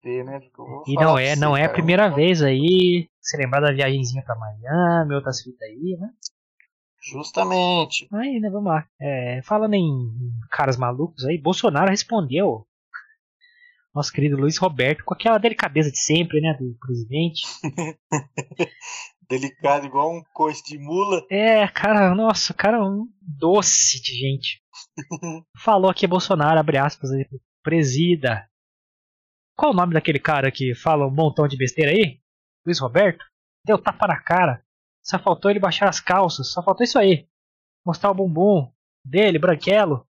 ter, 0.03 0.23
né? 0.25 0.41
E 0.87 0.95
falar 0.95 1.07
não 1.07 1.19
é, 1.19 1.35
você, 1.35 1.41
não 1.41 1.57
é 1.57 1.61
a 1.63 1.65
cara, 1.65 1.73
primeira 1.73 2.07
eu- 2.09 2.15
vez 2.15 2.43
aí. 2.43 3.09
Se 3.21 3.37
lembrar 3.39 3.61
da 3.61 3.73
viagenzinha 3.73 4.23
pra 4.23 4.37
Miami, 4.37 5.15
outras 5.15 5.41
fitas 5.43 5.61
aí, 5.63 5.97
né? 5.99 6.09
Justamente. 7.11 8.07
Aí, 8.13 8.39
né, 8.41 8.51
vamos 8.51 8.71
lá. 8.71 8.87
É, 9.01 9.41
falando 9.43 9.73
em 9.75 9.91
caras 10.51 10.77
malucos 10.77 11.25
aí, 11.25 11.39
Bolsonaro 11.39 11.91
respondeu. 11.91 12.67
Nosso 13.95 14.13
querido 14.13 14.37
Luiz 14.37 14.59
Roberto, 14.59 15.03
com 15.03 15.15
aquela 15.15 15.39
delicadeza 15.39 15.91
de 15.91 15.99
sempre, 15.99 16.41
né, 16.43 16.55
do 16.61 16.77
presidente. 16.79 17.41
Delicado, 19.29 19.87
igual 19.87 20.11
um 20.11 20.23
coice 20.33 20.63
de 20.65 20.79
mula. 20.79 21.25
É, 21.31 21.69
cara, 21.69 22.15
nossa, 22.15 22.53
o 22.53 22.57
cara 22.57 22.79
é 22.79 22.81
um 22.81 23.07
doce 23.21 24.01
de 24.01 24.13
gente. 24.13 24.63
Falou 25.57 25.91
aqui 25.91 26.07
Bolsonaro, 26.07 26.59
abre 26.59 26.79
aspas 26.79 27.11
aí, 27.13 27.29
presida. 27.63 28.49
Qual 29.57 29.73
o 29.73 29.75
nome 29.75 29.93
daquele 29.93 30.19
cara 30.19 30.51
que 30.51 30.75
fala 30.75 31.07
um 31.07 31.11
montão 31.11 31.47
de 31.47 31.57
besteira 31.57 31.91
aí? 31.91 32.21
Luiz 32.65 32.79
Roberto? 32.79 33.25
Deu 33.65 33.77
tapa 33.77 34.07
na 34.07 34.21
cara. 34.21 34.65
Só 35.03 35.19
faltou 35.19 35.51
ele 35.51 35.61
baixar 35.61 35.89
as 35.89 36.01
calças. 36.01 36.53
Só 36.53 36.63
faltou 36.63 36.85
isso 36.85 36.99
aí. 36.99 37.29
Mostrar 37.85 38.11
o 38.11 38.15
bumbum 38.15 38.73
dele, 39.05 39.39
branquelo. 39.39 40.07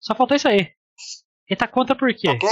Só 0.00 0.14
faltou 0.14 0.36
isso 0.36 0.48
aí. 0.48 0.72
Ele 1.48 1.58
tá 1.58 1.66
contra 1.66 1.96
por 1.96 2.14
quê? 2.14 2.28
Ok? 2.28 2.48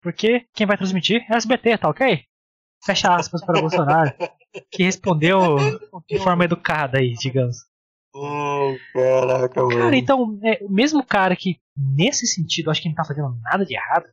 Porque 0.00 0.48
quem 0.54 0.66
vai 0.66 0.76
transmitir 0.76 1.26
é 1.30 1.36
SBT, 1.36 1.78
tá 1.78 1.88
ok? 1.88 2.24
Fecha 2.84 3.14
aspas 3.14 3.44
para 3.44 3.60
Bolsonaro. 3.60 4.14
Que 4.70 4.84
respondeu 4.84 5.56
de 6.08 6.18
forma 6.20 6.44
educada 6.44 6.98
aí, 6.98 7.12
digamos. 7.14 7.56
Caraca, 8.92 9.62
mano. 9.62 9.78
Cara, 9.78 9.96
então, 9.96 10.38
é, 10.42 10.64
mesmo 10.68 11.00
o 11.00 11.06
cara 11.06 11.36
que, 11.36 11.60
nesse 11.76 12.26
sentido, 12.26 12.70
acho 12.70 12.80
que 12.82 12.88
não 12.88 12.94
tá 12.94 13.04
fazendo 13.04 13.38
nada 13.42 13.64
de 13.64 13.74
errado, 13.74 14.06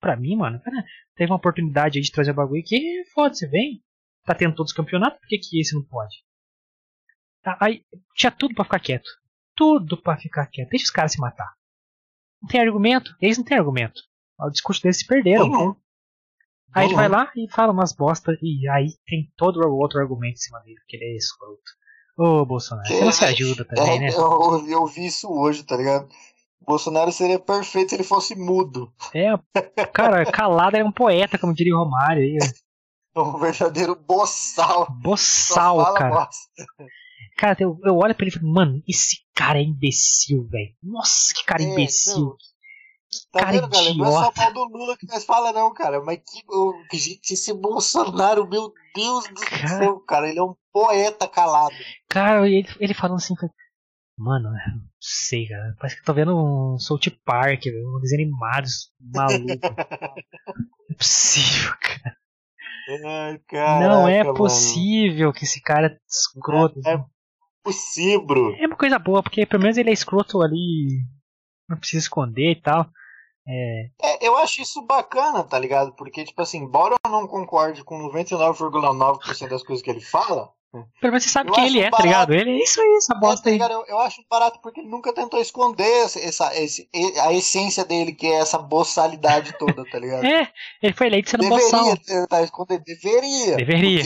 pra 0.00 0.16
mim, 0.16 0.36
mano, 0.36 0.60
cara, 0.60 0.84
teve 1.14 1.30
uma 1.30 1.36
oportunidade 1.36 1.98
aí 1.98 2.02
de 2.02 2.10
trazer 2.10 2.32
o 2.32 2.34
bagulho 2.34 2.62
que, 2.64 3.04
foda-se, 3.14 3.46
vem. 3.46 3.82
Tá 4.24 4.34
tendo 4.34 4.54
todos 4.54 4.72
os 4.72 4.76
campeonatos, 4.76 5.18
por 5.18 5.28
que, 5.28 5.38
que 5.38 5.60
esse 5.60 5.74
não 5.74 5.82
pode? 5.82 6.14
Tá, 7.42 7.56
aí, 7.60 7.84
tinha 8.14 8.30
tudo 8.30 8.54
pra 8.54 8.64
ficar 8.64 8.80
quieto. 8.80 9.08
Tudo 9.56 9.96
pra 10.00 10.16
ficar 10.16 10.46
quieto. 10.46 10.68
Deixa 10.70 10.84
os 10.84 10.90
caras 10.90 11.12
se 11.12 11.20
matar. 11.20 11.54
Não 12.42 12.48
tem 12.48 12.60
argumento? 12.60 13.16
Eles 13.20 13.38
não 13.38 13.44
têm 13.44 13.56
argumento. 13.56 14.00
O 14.38 14.50
discurso 14.50 14.82
deles 14.82 14.98
se 14.98 15.06
perderam. 15.06 15.48
Nenhum. 15.48 15.76
Aí 16.74 16.86
ele 16.86 16.94
vai 16.94 17.08
lá 17.08 17.30
e 17.36 17.50
fala 17.50 17.72
umas 17.72 17.92
bosta 17.92 18.32
e 18.42 18.68
aí 18.68 18.88
tem 19.06 19.30
todo 19.36 19.60
o 19.60 19.76
outro 19.76 19.98
argumento 20.00 20.34
em 20.34 20.36
cima 20.36 20.60
dele, 20.60 20.76
porque 20.80 20.96
ele 20.96 21.04
é 21.12 21.16
escroto. 21.16 21.60
Ô, 22.16 22.44
Bolsonaro, 22.44 22.86
você 22.86 23.04
não 23.04 23.12
se 23.12 23.24
ajuda 23.24 23.64
também, 23.64 23.96
É, 23.96 23.98
né? 24.00 24.08
eu, 24.10 24.68
eu 24.68 24.86
vi 24.86 25.06
isso 25.06 25.28
hoje, 25.30 25.62
tá 25.64 25.76
ligado? 25.76 26.08
Bolsonaro 26.66 27.10
seria 27.10 27.38
perfeito 27.38 27.88
se 27.90 27.96
ele 27.96 28.04
fosse 28.04 28.34
mudo. 28.36 28.92
É, 29.14 29.30
cara, 29.92 30.24
calado 30.30 30.76
é 30.76 30.84
um 30.84 30.92
poeta, 30.92 31.38
como 31.38 31.54
diria 31.54 31.74
o 31.74 31.78
Romário 31.78 32.22
aí. 32.22 32.38
É 33.16 33.20
um 33.20 33.38
verdadeiro 33.38 33.96
boçal. 33.96 34.86
Boçal, 35.02 35.94
cara. 35.94 36.14
bosta. 36.14 36.64
Cara, 37.36 37.56
eu, 37.58 37.78
eu 37.84 37.96
olho 37.96 38.14
pra 38.14 38.24
ele 38.26 38.34
e 38.36 38.38
falo, 38.38 38.52
mano, 38.52 38.82
esse 38.86 39.16
cara 39.34 39.58
é 39.58 39.62
imbecil, 39.62 40.46
velho. 40.48 40.74
Nossa, 40.82 41.32
que 41.34 41.42
cara 41.44 41.62
É, 41.62 41.66
imbecil. 41.66 42.20
não. 42.20 42.36
Tá 43.32 43.40
cara 43.40 43.52
vendo, 43.52 43.68
galera? 43.68 43.94
Não 43.94 44.06
é 44.06 44.10
só 44.10 44.32
mal 44.36 44.52
do 44.52 44.64
Lula 44.64 44.96
que 44.96 45.06
nós 45.06 45.24
fala, 45.24 45.52
não, 45.52 45.72
cara. 45.72 46.00
Mas 46.02 46.18
que, 46.18 46.42
ô, 46.48 46.74
gente, 46.92 47.32
esse 47.32 47.52
Bolsonaro, 47.52 48.48
meu 48.48 48.72
Deus 48.94 49.28
do 49.28 49.40
Cara. 49.40 49.68
céu, 49.68 50.00
cara. 50.00 50.28
Ele 50.28 50.38
é 50.38 50.42
um 50.42 50.54
poeta 50.72 51.26
calado. 51.28 51.74
Cara, 52.08 52.48
ele, 52.48 52.68
ele 52.78 52.94
falando 52.94 53.16
assim, 53.16 53.34
mano, 54.16 54.48
eu 54.48 54.52
não 54.76 54.82
sei, 55.00 55.48
cara. 55.48 55.74
Parece 55.78 55.96
que 55.96 56.02
eu 56.02 56.06
tô 56.06 56.14
vendo 56.14 56.36
um 56.36 56.78
South 56.78 57.00
Park, 57.24 57.62
um 57.66 58.00
desenho 58.00 58.22
animado 58.22 58.66
maluco. 59.00 59.46
Não 60.90 60.94
é 60.94 60.94
possível, 60.96 61.72
cara. 61.80 62.16
Ai, 63.06 63.38
caraca, 63.46 63.88
não 63.88 64.08
é 64.08 64.24
mano. 64.24 64.34
possível 64.34 65.32
que 65.32 65.44
esse 65.44 65.60
cara 65.62 65.86
é 65.86 65.96
escroto. 66.08 66.80
É- 66.84 67.04
Possível. 67.62 68.54
É 68.58 68.66
uma 68.66 68.76
coisa 68.76 68.98
boa, 68.98 69.22
porque 69.22 69.44
pelo 69.46 69.62
menos 69.62 69.76
ele 69.76 69.90
é 69.90 69.92
escroto 69.92 70.40
ali, 70.40 71.04
não 71.68 71.76
precisa 71.76 72.02
esconder 72.04 72.52
e 72.52 72.60
tal. 72.60 72.90
É, 73.46 73.90
É, 74.02 74.26
eu 74.26 74.36
acho 74.36 74.62
isso 74.62 74.82
bacana, 74.82 75.42
tá 75.42 75.58
ligado? 75.58 75.92
Porque, 75.94 76.24
tipo 76.24 76.40
assim, 76.42 76.58
embora 76.58 76.96
eu 77.04 77.10
não 77.10 77.26
concorde 77.26 77.82
com 77.82 77.98
99,9% 78.10 79.48
das 79.48 79.62
coisas 79.62 79.82
que 79.82 79.90
ele 79.90 80.00
fala, 80.00 80.52
pelo 80.72 81.12
menos 81.12 81.24
você 81.24 81.30
sabe 81.30 81.50
quem 81.50 81.66
ele 81.66 81.80
é, 81.80 81.90
tá 81.90 81.98
barato. 81.98 82.06
ligado? 82.06 82.34
Ele 82.34 82.50
é 82.50 82.62
isso 82.62 82.80
aí, 82.80 82.94
essa 82.96 83.14
bosta 83.16 83.42
tá 83.42 83.50
aí. 83.50 83.54
ligado? 83.54 83.72
eu, 83.72 83.84
eu 83.88 83.98
acho 83.98 84.22
barato 84.30 84.60
porque 84.62 84.80
ele 84.80 84.88
nunca 84.88 85.12
tentou 85.12 85.40
esconder 85.40 86.04
essa, 86.04 86.54
esse, 86.56 86.88
a 87.20 87.32
essência 87.32 87.84
dele, 87.84 88.12
que 88.12 88.26
é 88.26 88.34
essa 88.34 88.56
boçalidade 88.56 89.58
toda, 89.58 89.84
tá 89.90 89.98
ligado? 89.98 90.24
É, 90.24 90.48
ele 90.80 90.92
foi 90.92 91.08
eleito 91.08 91.30
sendo 91.30 91.48
boçal. 91.48 91.84
Deveria 91.84 92.04
tentar 92.04 92.42
esconder, 92.42 92.78
deveria. 92.84 93.56
Deveria. 93.56 94.02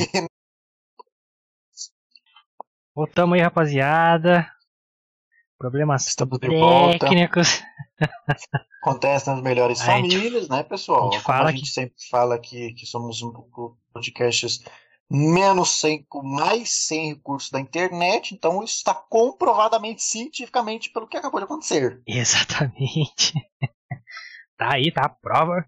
Problemas 5.59 6.07
Estamos 6.07 6.39
de 6.39 6.49
volta. 6.49 6.99
técnicos. 7.01 7.63
Acontece 8.85 9.27
nas 9.31 9.41
melhores 9.43 9.81
A 9.81 9.97
gente- 9.97 10.15
famílias, 10.15 10.49
né, 10.49 10.63
pessoal? 10.63 11.09
a 11.09 11.13
gente 11.13 11.23
fala 11.23 11.49
a 11.49 11.53
gente 11.53 11.69
sempre 11.71 11.95
fala 12.11 12.35
aqui 12.35 12.75
que 12.75 12.85
somos 12.87 13.23
um 13.23 13.33
pouco 13.33 13.79
podcasts 13.93 14.61
menos 15.11 15.81
sem, 15.81 16.07
mais 16.23 16.87
sem 16.87 17.15
recursos 17.15 17.51
da 17.51 17.61
internet, 17.61 18.35
então 18.35 18.63
isso 18.63 18.77
está 18.77 18.95
comprovadamente 18.95 20.03
cientificamente 20.03 20.91
pelo 20.91 21.07
que 21.07 21.17
acabou 21.17 21.41
de 21.41 21.45
acontecer. 21.45 22.03
Exatamente. 22.07 23.33
tá 24.59 24.75
aí, 24.75 24.93
tá 24.93 25.03
a 25.07 25.09
prova. 25.09 25.65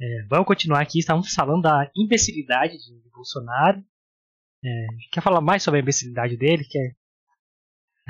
É, 0.00 0.26
vamos 0.28 0.46
continuar 0.46 0.80
aqui. 0.80 0.98
Estamos 1.00 1.32
falando 1.34 1.62
da 1.62 1.90
imbecilidade 1.96 2.76
de 2.78 3.02
de 3.02 3.10
Bolsonaro. 3.10 3.82
É, 4.64 4.86
quer 5.12 5.20
falar 5.22 5.40
mais 5.40 5.62
sobre 5.62 5.80
a 5.80 5.82
imbecilidade 5.82 6.36
dele? 6.36 6.64
Quer... 6.64 6.96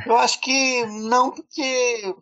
Eu 0.06 0.16
acho 0.18 0.40
que 0.40 0.84
não, 0.86 1.30
porque 1.30 2.14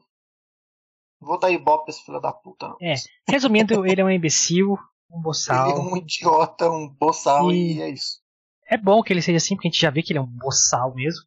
vou 1.27 1.39
dar 1.39 1.51
ibope 1.51 1.91
esse 1.91 2.05
filho 2.05 2.21
da 2.21 2.33
puta, 2.33 2.69
não. 2.69 2.77
É, 2.81 2.95
Resumindo, 3.29 3.85
ele 3.87 4.01
é 4.01 4.05
um 4.05 4.11
imbecil, 4.11 4.73
um 5.11 5.17
Ele 5.17 5.21
é 5.21 5.23
boçal. 5.23 5.79
um 5.81 5.97
idiota, 5.97 6.71
um 6.71 6.89
boçal 6.89 7.51
E- 7.53 7.77
e 7.77 7.83
é 7.83 7.91
isso. 7.91 8.21
É 8.69 8.77
bom 8.77 9.03
que 9.03 9.13
ele 9.13 9.23
seja 9.23 9.37
assim, 9.37 9.55
porque 9.55 9.69
a 9.69 9.71
gente 9.71 9.81
já 9.81 9.91
vê 9.91 10.03
que 10.03 10.13
ele 10.13 10.19
é 10.19 10.23
um 10.23 10.27
boçal 10.27 10.95
mesmo. 10.95 11.23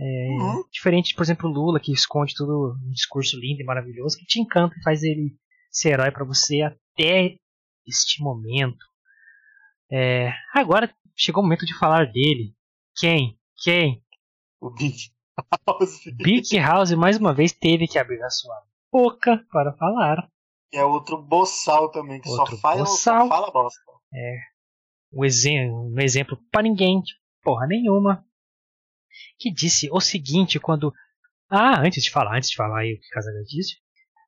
É, 0.00 0.28
Uhum. 0.30 0.64
Diferente, 0.72 1.14
por 1.14 1.22
exemplo, 1.22 1.48
o 1.48 1.52
Lula, 1.52 1.80
que 1.80 1.92
esconde 1.92 2.34
tudo 2.34 2.74
um 2.86 2.90
discurso 2.90 3.38
lindo 3.38 3.60
e 3.60 3.64
maravilhoso, 3.64 4.16
que 4.18 4.24
te 4.24 4.40
encanta 4.40 4.74
e 4.78 4.82
faz 4.82 5.02
ele 5.02 5.36
ser 5.70 5.90
herói 5.90 6.10
pra 6.10 6.24
você 6.24 6.62
até 6.62 7.36
este 7.86 8.22
momento. 8.22 8.84
É, 9.90 10.32
agora 10.54 10.92
chegou 11.16 11.42
o 11.42 11.44
momento 11.44 11.66
de 11.66 11.76
falar 11.78 12.06
dele. 12.06 12.54
Quem? 12.96 13.38
Quem? 13.62 14.02
O 14.60 14.70
Big 14.70 14.96
House. 15.66 16.00
Big 16.16 16.58
House 16.58 16.92
mais 16.92 17.16
uma 17.18 17.34
vez 17.34 17.52
teve 17.52 17.86
que 17.88 17.98
abrir 17.98 18.22
a 18.22 18.30
sua 18.30 18.54
boca 18.90 19.44
para 19.50 19.72
falar. 19.74 20.28
É 20.72 20.84
outro 20.84 21.20
boçal 21.20 21.90
também, 21.90 22.20
que 22.20 22.28
Outro 22.28 22.56
só, 22.56 22.60
faz, 22.60 22.80
boçal. 22.80 23.22
só 23.22 23.28
fala 23.28 23.50
bosta. 23.50 23.80
um 25.12 25.24
exemplo, 25.24 25.92
um 25.92 26.00
exemplo 26.00 26.38
para 26.50 26.62
ninguém, 26.62 27.02
porra 27.42 27.66
nenhuma, 27.66 28.24
que 29.38 29.52
disse 29.52 29.88
o 29.90 30.00
seguinte 30.00 30.60
quando. 30.60 30.92
Ah, 31.48 31.80
antes 31.80 32.04
de 32.04 32.10
falar, 32.10 32.36
antes 32.36 32.50
de 32.50 32.56
falar 32.56 32.80
aí 32.80 32.94
o 32.94 33.00
que 33.00 33.08
Casagrande 33.08 33.48
disse, 33.48 33.76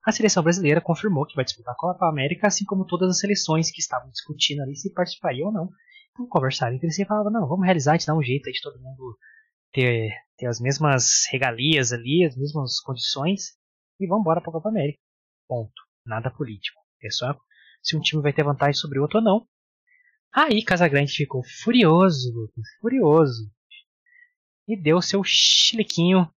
a 0.04 0.10
seleção 0.10 0.42
brasileira 0.42 0.80
confirmou 0.80 1.24
que 1.24 1.36
vai 1.36 1.44
disputar 1.44 1.72
a 1.72 1.76
Copa 1.76 2.08
América, 2.08 2.48
assim 2.48 2.64
como 2.64 2.84
todas 2.84 3.08
as 3.10 3.20
seleções 3.20 3.70
que 3.70 3.80
estavam 3.80 4.10
discutindo 4.10 4.60
ali 4.62 4.74
se 4.74 4.92
participariam 4.92 5.46
ou 5.46 5.52
não. 5.52 5.68
Então 6.10 6.26
conversaram 6.26 6.74
entre 6.74 6.90
si 6.90 7.02
e 7.02 7.06
falavam, 7.06 7.30
não, 7.30 7.46
vamos 7.46 7.64
realizar, 7.64 7.92
a 7.92 7.96
gente 7.96 8.06
dá 8.06 8.14
um 8.16 8.22
jeito 8.22 8.48
aí 8.48 8.52
de 8.52 8.60
todo 8.60 8.82
mundo 8.82 9.16
ter, 9.72 10.10
ter 10.36 10.46
as 10.46 10.60
mesmas 10.60 11.22
regalias 11.30 11.92
ali, 11.92 12.24
as 12.26 12.36
mesmas 12.36 12.80
condições, 12.80 13.52
e 14.04 14.08
vamos 14.08 14.22
embora 14.22 14.40
para 14.40 14.50
a 14.50 14.52
Copa 14.52 14.68
América. 14.68 14.98
Ponto. 15.48 15.82
Nada 16.04 16.30
político. 16.30 16.80
É 17.02 17.10
só 17.10 17.36
se 17.82 17.96
um 17.96 18.00
time 18.00 18.22
vai 18.22 18.32
ter 18.32 18.44
vantagem 18.44 18.74
sobre 18.74 18.98
o 18.98 19.02
outro 19.02 19.18
ou 19.18 19.24
não. 19.24 19.46
Aí 20.32 20.64
Casagrande 20.64 21.12
ficou 21.12 21.42
furioso, 21.62 22.32
Lucas, 22.32 22.64
furioso. 22.80 23.50
E 24.66 24.76
deu 24.76 25.02
seu 25.02 25.22
chiliquinho. 25.24 26.32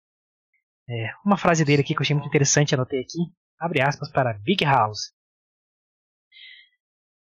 É, 0.90 1.14
uma 1.26 1.38
frase 1.38 1.64
dele 1.64 1.82
aqui 1.82 1.94
que 1.94 2.00
eu 2.00 2.04
achei 2.04 2.16
muito 2.16 2.28
interessante, 2.28 2.76
anotei 2.76 3.02
aqui. 3.02 3.20
Abre 3.60 3.82
aspas 3.82 4.12
para 4.12 4.34
Big 4.34 4.64
House. 4.66 5.14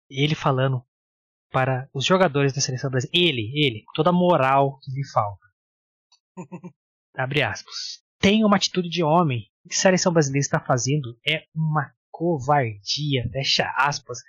Ele 0.09 0.35
falando 0.35 0.85
para 1.49 1.89
os 1.93 2.05
jogadores 2.05 2.53
da 2.53 2.61
seleção 2.61 2.91
brasileira. 2.91 3.29
Ele, 3.29 3.51
ele, 3.55 3.83
com 3.83 3.93
toda 3.93 4.09
a 4.09 4.13
moral 4.13 4.79
que 4.79 4.91
lhe 4.91 5.05
falta. 5.07 5.45
Abre 7.15 7.41
aspas. 7.41 8.03
Tem 8.19 8.45
uma 8.45 8.55
atitude 8.55 8.89
de 8.89 9.03
homem. 9.03 9.50
O 9.63 9.69
que 9.69 9.75
a 9.75 9.79
seleção 9.79 10.11
brasileira 10.11 10.43
está 10.43 10.59
fazendo 10.59 11.17
é 11.27 11.45
uma 11.55 11.93
covardia. 12.09 13.29
Fecha 13.31 13.71
aspas. 13.77 14.19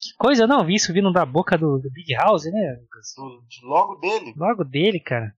Que 0.00 0.14
coisa, 0.18 0.42
eu 0.44 0.48
não 0.48 0.64
vi 0.64 0.74
isso 0.74 0.92
vindo 0.92 1.12
da 1.12 1.24
boca 1.24 1.56
do, 1.56 1.78
do 1.78 1.90
Big 1.90 2.12
House, 2.14 2.44
né, 2.44 2.78
Lucas? 2.80 3.14
Logo 3.62 3.94
dele. 3.96 4.34
Logo 4.36 4.64
dele, 4.64 4.98
cara. 4.98 5.34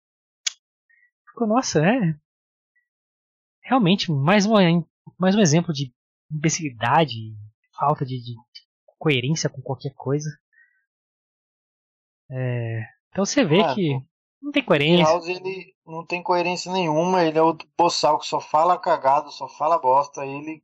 Ficou, 1.29 1.47
nossa, 1.47 1.85
é. 1.85 2.15
Realmente, 3.63 4.11
mais, 4.11 4.47
uma, 4.47 4.61
mais 5.19 5.35
um 5.35 5.41
exemplo 5.41 5.73
de 5.73 5.93
imbecilidade, 6.31 7.15
falta 7.79 8.05
de, 8.05 8.19
de 8.21 8.35
coerência 8.99 9.51
com 9.51 9.61
qualquer 9.61 9.93
coisa. 9.95 10.31
É, 12.31 12.81
então 13.11 13.25
você 13.25 13.45
vê 13.45 13.61
Ah, 13.61 13.75
que 13.75 13.99
não 14.45 14.53
tem 14.53 14.63
coerência. 14.63 15.05
House, 15.05 15.27
ele 15.27 15.75
não 15.87 16.05
tem 16.05 16.23
coerência 16.23 16.71
nenhuma, 16.71 17.25
ele 17.25 17.39
é 17.39 17.43
outro 17.43 17.67
boçal 17.77 18.19
que 18.19 18.27
só 18.27 18.39
fala 18.41 18.79
cagado, 18.79 19.31
só 19.31 19.49
fala 19.49 19.79
bosta, 19.79 20.25
ele 20.25 20.63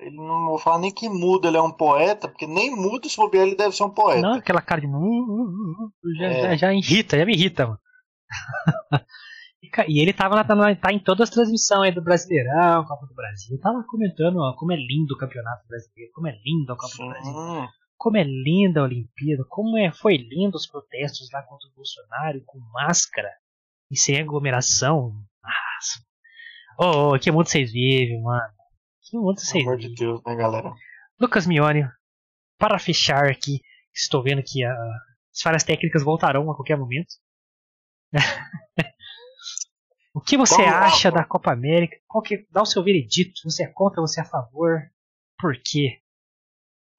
ele 0.00 0.16
não 0.16 0.46
vou 0.46 0.58
falar 0.58 0.78
nem 0.80 0.90
que 0.90 1.08
muda, 1.08 1.48
ele 1.48 1.56
é 1.56 1.62
um 1.62 1.70
poeta, 1.70 2.28
porque 2.28 2.46
nem 2.46 2.74
muda 2.74 3.08
se 3.08 3.16
bobear, 3.16 3.46
ele 3.46 3.56
deve 3.56 3.74
ser 3.74 3.84
um 3.84 3.90
poeta. 3.90 4.20
Não, 4.20 4.34
aquela 4.34 4.60
cara 4.60 4.80
de. 4.80 4.88
uh, 4.88 4.90
uh, 4.90 4.94
uh, 4.94 5.86
uh, 5.86 6.14
já, 6.18 6.26
É. 6.26 6.42
já, 6.42 6.56
já 6.56 6.74
irrita, 6.74 7.16
já 7.16 7.24
me 7.24 7.32
irrita, 7.32 7.64
mano. 7.66 7.78
e, 9.88 10.00
ele 10.00 10.12
tava 10.12 10.34
na, 10.34 10.76
tá 10.76 10.92
em 10.92 10.98
todas 10.98 11.28
as 11.28 11.34
transmissões 11.34 11.82
aí 11.82 11.94
do 11.94 12.02
Brasileirão, 12.02 12.84
Copa 12.84 13.06
do 13.06 13.14
Brasil. 13.14 13.58
Tava 13.60 13.84
comentando 13.88 14.38
ó, 14.38 14.54
como 14.56 14.72
é 14.72 14.76
lindo 14.76 15.14
o 15.14 15.18
Campeonato 15.18 15.66
Brasileiro, 15.68 16.12
como 16.12 16.26
é 16.26 16.32
lindo 16.44 16.72
a 16.72 16.76
Copa 16.76 16.96
do 16.98 17.08
Brasil, 17.08 17.32
Sim. 17.32 17.68
Como 17.98 18.16
é 18.16 18.22
linda 18.24 18.80
a 18.80 18.84
Olimpíada, 18.84 19.44
como 19.48 19.76
é, 19.76 19.90
foi 19.92 20.16
lindo 20.16 20.56
os 20.56 20.66
protestos 20.66 21.28
lá 21.32 21.42
contra 21.42 21.68
o 21.68 21.72
Bolsonaro 21.74 22.40
com 22.46 22.58
máscara 22.72 23.30
e 23.90 23.96
sem 23.98 24.20
aglomeração. 24.20 25.12
Nossa. 25.42 26.06
Ô, 26.78 27.14
ô, 27.14 27.18
que 27.18 27.30
mundo 27.30 27.48
vocês 27.48 27.72
vivem, 27.72 28.22
mano. 28.22 28.52
Que 29.02 29.16
mundo 29.16 29.34
Pelo 29.36 29.46
vocês 29.46 29.64
amor 29.66 29.76
de 29.76 29.88
vivem. 29.88 30.06
Deus, 30.06 30.22
né, 30.24 30.36
galera? 30.36 30.72
Lucas 31.20 31.46
Mione, 31.46 31.84
para 32.58 32.78
fechar 32.78 33.24
aqui, 33.26 33.60
estou 33.92 34.22
vendo 34.22 34.42
que 34.44 34.64
a- 34.64 34.72
as 35.34 35.40
falhas 35.42 35.64
técnicas 35.64 36.02
voltarão 36.04 36.50
a 36.50 36.54
qualquer 36.54 36.76
momento. 36.78 37.08
o 40.14 40.20
que 40.20 40.36
você 40.36 40.62
lá, 40.62 40.84
acha 40.86 41.10
pô. 41.10 41.16
da 41.18 41.24
Copa 41.24 41.52
América? 41.52 41.96
Qual 42.06 42.22
que, 42.22 42.46
dá 42.50 42.62
o 42.62 42.66
seu 42.66 42.82
veredito. 42.82 43.32
Você 43.44 43.64
é 43.64 43.72
contra, 43.72 44.00
você 44.00 44.20
é 44.20 44.22
a 44.22 44.26
favor? 44.28 44.80
Por 45.38 45.54
quê? 45.64 46.00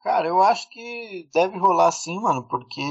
Cara, 0.01 0.27
eu 0.27 0.41
acho 0.41 0.69
que 0.69 1.29
deve 1.33 1.57
rolar 1.57 1.91
sim, 1.91 2.19
mano, 2.21 2.47
porque. 2.47 2.81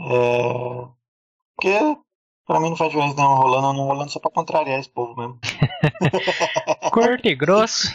É. 0.00 0.88
Porque 1.56 1.78
pra 2.46 2.60
mim 2.60 2.70
não 2.70 2.76
faz 2.76 2.90
diferença 2.90 3.16
nenhuma 3.16 3.36
rolando 3.36 3.66
ou 3.68 3.72
não 3.74 3.84
rolando, 3.84 4.10
só 4.10 4.20
pra 4.20 4.30
contrariar 4.30 4.78
esse 4.78 4.90
povo 4.90 5.16
mesmo. 5.16 5.40
Curto 6.92 7.28
e 7.28 7.34
grosso. 7.34 7.88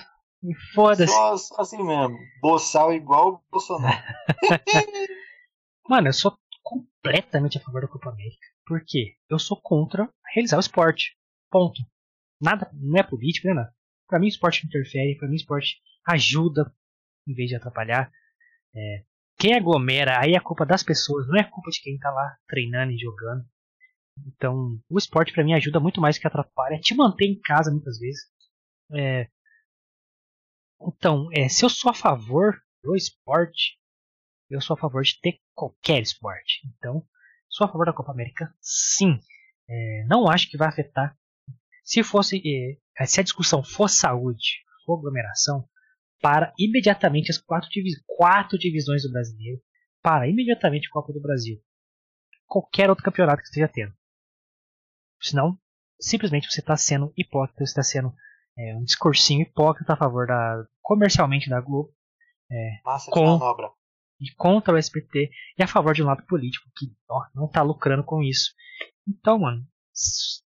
E 0.43 0.53
foda-se. 0.73 1.13
Só 1.13 1.37
só 1.37 1.61
assim 1.61 1.81
mesmo. 1.81 2.17
Boçal 2.41 2.93
igual 2.93 3.33
o 3.33 3.41
Bolsonaro. 3.51 4.03
Mano, 5.87 6.07
eu 6.09 6.13
sou 6.13 6.37
completamente 6.61 7.57
a 7.57 7.61
favor 7.61 7.81
da 7.81 7.87
Copa 7.87 8.09
América. 8.09 8.45
Por 8.65 8.83
quê? 8.85 9.15
Eu 9.29 9.37
sou 9.39 9.59
contra 9.61 10.09
realizar 10.33 10.57
o 10.57 10.61
esporte. 10.61 11.15
Ponto. 11.49 11.81
Nada, 12.41 12.69
não 12.73 12.99
é 12.99 13.03
político, 13.03 13.47
não 13.47 13.53
é 13.53 13.57
nada. 13.57 13.75
Pra 14.07 14.19
mim, 14.19 14.25
o 14.25 14.29
esporte 14.29 14.65
interfere, 14.65 15.17
pra 15.17 15.27
mim, 15.27 15.35
o 15.35 15.37
esporte 15.37 15.77
ajuda 16.07 16.73
em 17.27 17.33
vez 17.33 17.49
de 17.49 17.55
atrapalhar. 17.55 18.11
É, 18.75 19.03
quem 19.37 19.55
aglomera, 19.55 20.19
aí 20.19 20.35
é 20.35 20.39
culpa 20.39 20.65
das 20.65 20.83
pessoas, 20.83 21.27
não 21.27 21.37
é 21.37 21.43
culpa 21.43 21.69
de 21.69 21.81
quem 21.81 21.97
tá 21.97 22.11
lá 22.11 22.37
treinando 22.47 22.91
e 22.91 22.97
jogando. 22.97 23.45
Então, 24.27 24.79
o 24.89 24.97
esporte 24.97 25.33
pra 25.33 25.43
mim 25.43 25.53
ajuda 25.53 25.79
muito 25.79 25.99
mais 25.99 26.17
que 26.17 26.27
atrapalha, 26.27 26.79
te 26.79 26.93
mantém 26.93 27.31
em 27.31 27.41
casa 27.41 27.71
muitas 27.71 27.97
vezes. 27.99 28.21
É, 28.95 29.27
então, 30.81 31.29
é, 31.33 31.47
se 31.47 31.63
eu 31.63 31.69
sou 31.69 31.91
a 31.91 31.93
favor 31.93 32.61
do 32.83 32.95
esporte, 32.95 33.79
eu 34.49 34.61
sou 34.61 34.75
a 34.75 34.79
favor 34.79 35.01
de 35.03 35.19
ter 35.21 35.39
qualquer 35.53 36.01
esporte. 36.01 36.67
Então, 36.77 37.05
sou 37.49 37.65
a 37.65 37.69
favor 37.69 37.85
da 37.85 37.93
Copa 37.93 38.11
América, 38.11 38.53
sim. 38.59 39.19
É, 39.69 40.05
não 40.07 40.29
acho 40.29 40.49
que 40.49 40.57
vai 40.57 40.67
afetar. 40.67 41.17
Se 41.83 42.03
fosse, 42.03 42.41
é, 42.97 43.05
se 43.05 43.19
a 43.19 43.23
discussão 43.23 43.63
for 43.63 43.89
saúde, 43.89 44.63
for 44.85 44.99
aglomeração, 44.99 45.67
para 46.23 46.53
imediatamente 46.57 47.29
as 47.29 47.37
quatro, 47.37 47.69
divi 47.69 47.89
quatro 48.07 48.57
divisões 48.57 49.03
do 49.03 49.11
brasileiro, 49.11 49.61
para 50.01 50.25
imediatamente 50.25 50.87
a 50.87 50.91
Copa 50.91 51.11
do 51.11 51.21
Brasil, 51.21 51.61
qualquer 52.47 52.89
outro 52.89 53.03
campeonato 53.03 53.41
que 53.41 53.47
esteja 53.49 53.67
tendo. 53.67 53.93
Senão, 55.21 55.57
simplesmente 55.99 56.49
você 56.49 56.61
está 56.61 56.77
sendo 56.77 57.11
hipócrita, 57.17 57.59
você 57.65 57.71
está 57.71 57.83
sendo 57.83 58.13
é, 58.57 58.73
um 58.77 58.83
discursinho 58.83 59.41
hipócrita 59.41 59.93
a 59.93 59.97
favor 59.97 60.25
da 60.27 60.65
comercialmente 60.81 61.49
da 61.49 61.59
Globo 61.59 61.93
Massa 62.85 63.05
de 63.05 63.11
Com- 63.11 63.25
manobra. 63.39 63.69
e 64.21 64.31
contra 64.35 64.73
o 64.73 64.77
SBT 64.77 65.29
e 65.57 65.63
a 65.63 65.67
favor 65.67 65.93
de 65.93 66.03
um 66.03 66.05
lado 66.05 66.23
político 66.25 66.69
que 66.77 66.85
ó, 67.09 67.21
não 67.35 67.49
tá 67.49 67.61
lucrando 67.61 68.03
com 68.03 68.21
isso. 68.23 68.53
Então, 69.07 69.39
mano, 69.39 69.65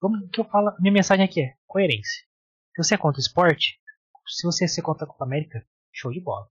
como 0.01 0.29
que 0.31 0.41
eu 0.41 0.45
falo? 0.45 0.73
Minha 0.81 0.93
mensagem 0.95 1.25
aqui 1.25 1.43
é 1.43 1.55
coerência. 1.67 2.25
Se 2.75 2.83
você 2.83 2.95
é 2.95 2.99
contra 2.99 3.19
o 3.19 3.21
esporte, 3.23 3.80
se 4.31 4.47
você 4.47 4.65
é 4.65 4.83
contra 4.83 5.05
a 5.05 5.09
Copa 5.09 5.25
América, 5.25 5.65
show 5.93 6.11
de 6.11 6.21
bola. 6.21 6.47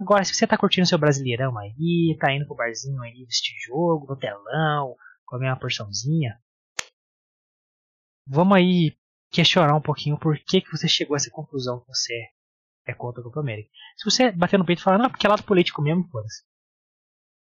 Agora, 0.00 0.24
se 0.24 0.34
você 0.34 0.46
tá 0.46 0.58
curtindo 0.58 0.86
seu 0.86 0.98
brasileirão 0.98 1.56
aí, 1.56 2.16
tá 2.18 2.32
indo 2.32 2.46
pro 2.46 2.56
barzinho 2.56 3.00
aí, 3.02 3.24
vestir 3.24 3.54
jogo, 3.66 4.06
no 4.08 4.16
telão, 4.16 4.96
comer 5.24 5.48
uma 5.48 5.58
porçãozinha, 5.58 6.38
vamos 8.26 8.56
aí 8.56 8.96
questionar 9.30 9.74
um 9.74 9.80
pouquinho 9.80 10.18
por 10.18 10.36
que, 10.38 10.60
que 10.60 10.70
você 10.70 10.88
chegou 10.88 11.14
a 11.14 11.16
essa 11.16 11.30
conclusão 11.30 11.80
que 11.80 11.86
você 11.86 12.14
é 12.86 12.94
contra 12.94 13.20
a 13.20 13.24
Copa 13.24 13.40
América. 13.40 13.70
Se 13.96 14.04
você 14.04 14.30
bater 14.30 14.58
no 14.58 14.64
peito 14.64 14.80
e 14.80 14.82
falar, 14.82 14.98
não, 14.98 15.10
porque 15.10 15.26
é 15.26 15.30
lado 15.30 15.42
político 15.44 15.82
mesmo, 15.82 16.08
foda-se. 16.08 16.44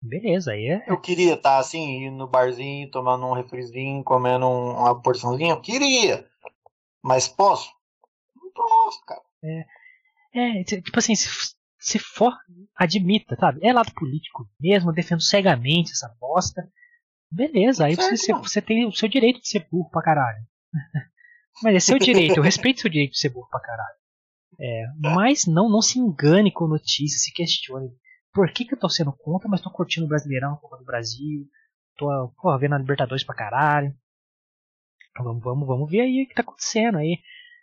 Beleza, 0.00 0.52
aí 0.52 0.66
é. 0.66 0.84
Eu 0.90 1.00
queria 1.00 1.34
estar 1.34 1.58
assim, 1.58 2.06
indo 2.06 2.16
no 2.16 2.26
barzinho, 2.26 2.90
tomando 2.90 3.24
um 3.24 3.34
refrizinho, 3.34 4.02
comendo 4.02 4.48
uma 4.48 5.00
porçãozinha. 5.00 5.52
Eu 5.52 5.60
queria. 5.60 6.28
Mas 7.02 7.28
posso? 7.28 7.72
Não 8.34 8.50
posso, 8.52 9.04
cara. 9.04 9.22
É, 9.44 10.60
é 10.60 10.64
tipo 10.64 10.98
assim, 10.98 11.14
se, 11.14 11.28
se 11.78 11.98
for, 11.98 12.32
admita, 12.76 13.36
sabe? 13.36 13.60
É 13.62 13.72
lado 13.72 13.92
político 13.92 14.48
mesmo, 14.60 14.90
eu 14.90 14.94
defendo 14.94 15.20
cegamente 15.20 15.92
essa 15.92 16.08
bosta. 16.20 16.62
Beleza, 17.30 17.86
aí 17.86 17.96
certo, 17.96 18.16
você, 18.16 18.32
você 18.32 18.62
tem 18.62 18.86
o 18.86 18.92
seu 18.92 19.08
direito 19.08 19.40
de 19.40 19.48
ser 19.48 19.66
burro 19.70 19.90
pra 19.90 20.02
caralho. 20.02 20.44
Mas 21.62 21.74
é 21.74 21.80
seu 21.80 21.98
direito, 21.98 22.36
eu 22.36 22.42
respeito 22.42 22.80
seu 22.80 22.90
direito 22.90 23.12
de 23.12 23.18
ser 23.18 23.30
burro 23.30 23.48
pra 23.50 23.60
caralho. 23.60 23.96
É, 24.60 24.84
mas 24.98 25.46
não, 25.46 25.68
não 25.68 25.82
se 25.82 25.98
engane 25.98 26.52
com 26.52 26.66
notícias, 26.66 27.22
se 27.22 27.32
questione. 27.32 27.90
Por 28.32 28.50
que, 28.52 28.64
que 28.64 28.74
eu 28.74 28.78
tô 28.78 28.88
sendo 28.88 29.12
contra, 29.12 29.48
mas 29.48 29.60
tô 29.60 29.70
curtindo 29.70 30.06
o 30.06 30.08
Brasileirão, 30.08 30.54
a 30.54 30.56
Copa 30.56 30.78
do 30.78 30.84
Brasil, 30.84 31.46
tô 31.96 32.06
porra, 32.40 32.58
vendo 32.58 32.74
a 32.74 32.78
Libertadores 32.78 33.24
pra 33.24 33.34
caralho. 33.34 33.94
Vamos, 35.18 35.42
vamos, 35.42 35.66
vamos 35.66 35.90
ver 35.90 36.02
aí 36.02 36.22
o 36.22 36.28
que 36.28 36.34
tá 36.34 36.42
acontecendo 36.42 36.98
aí. 36.98 37.18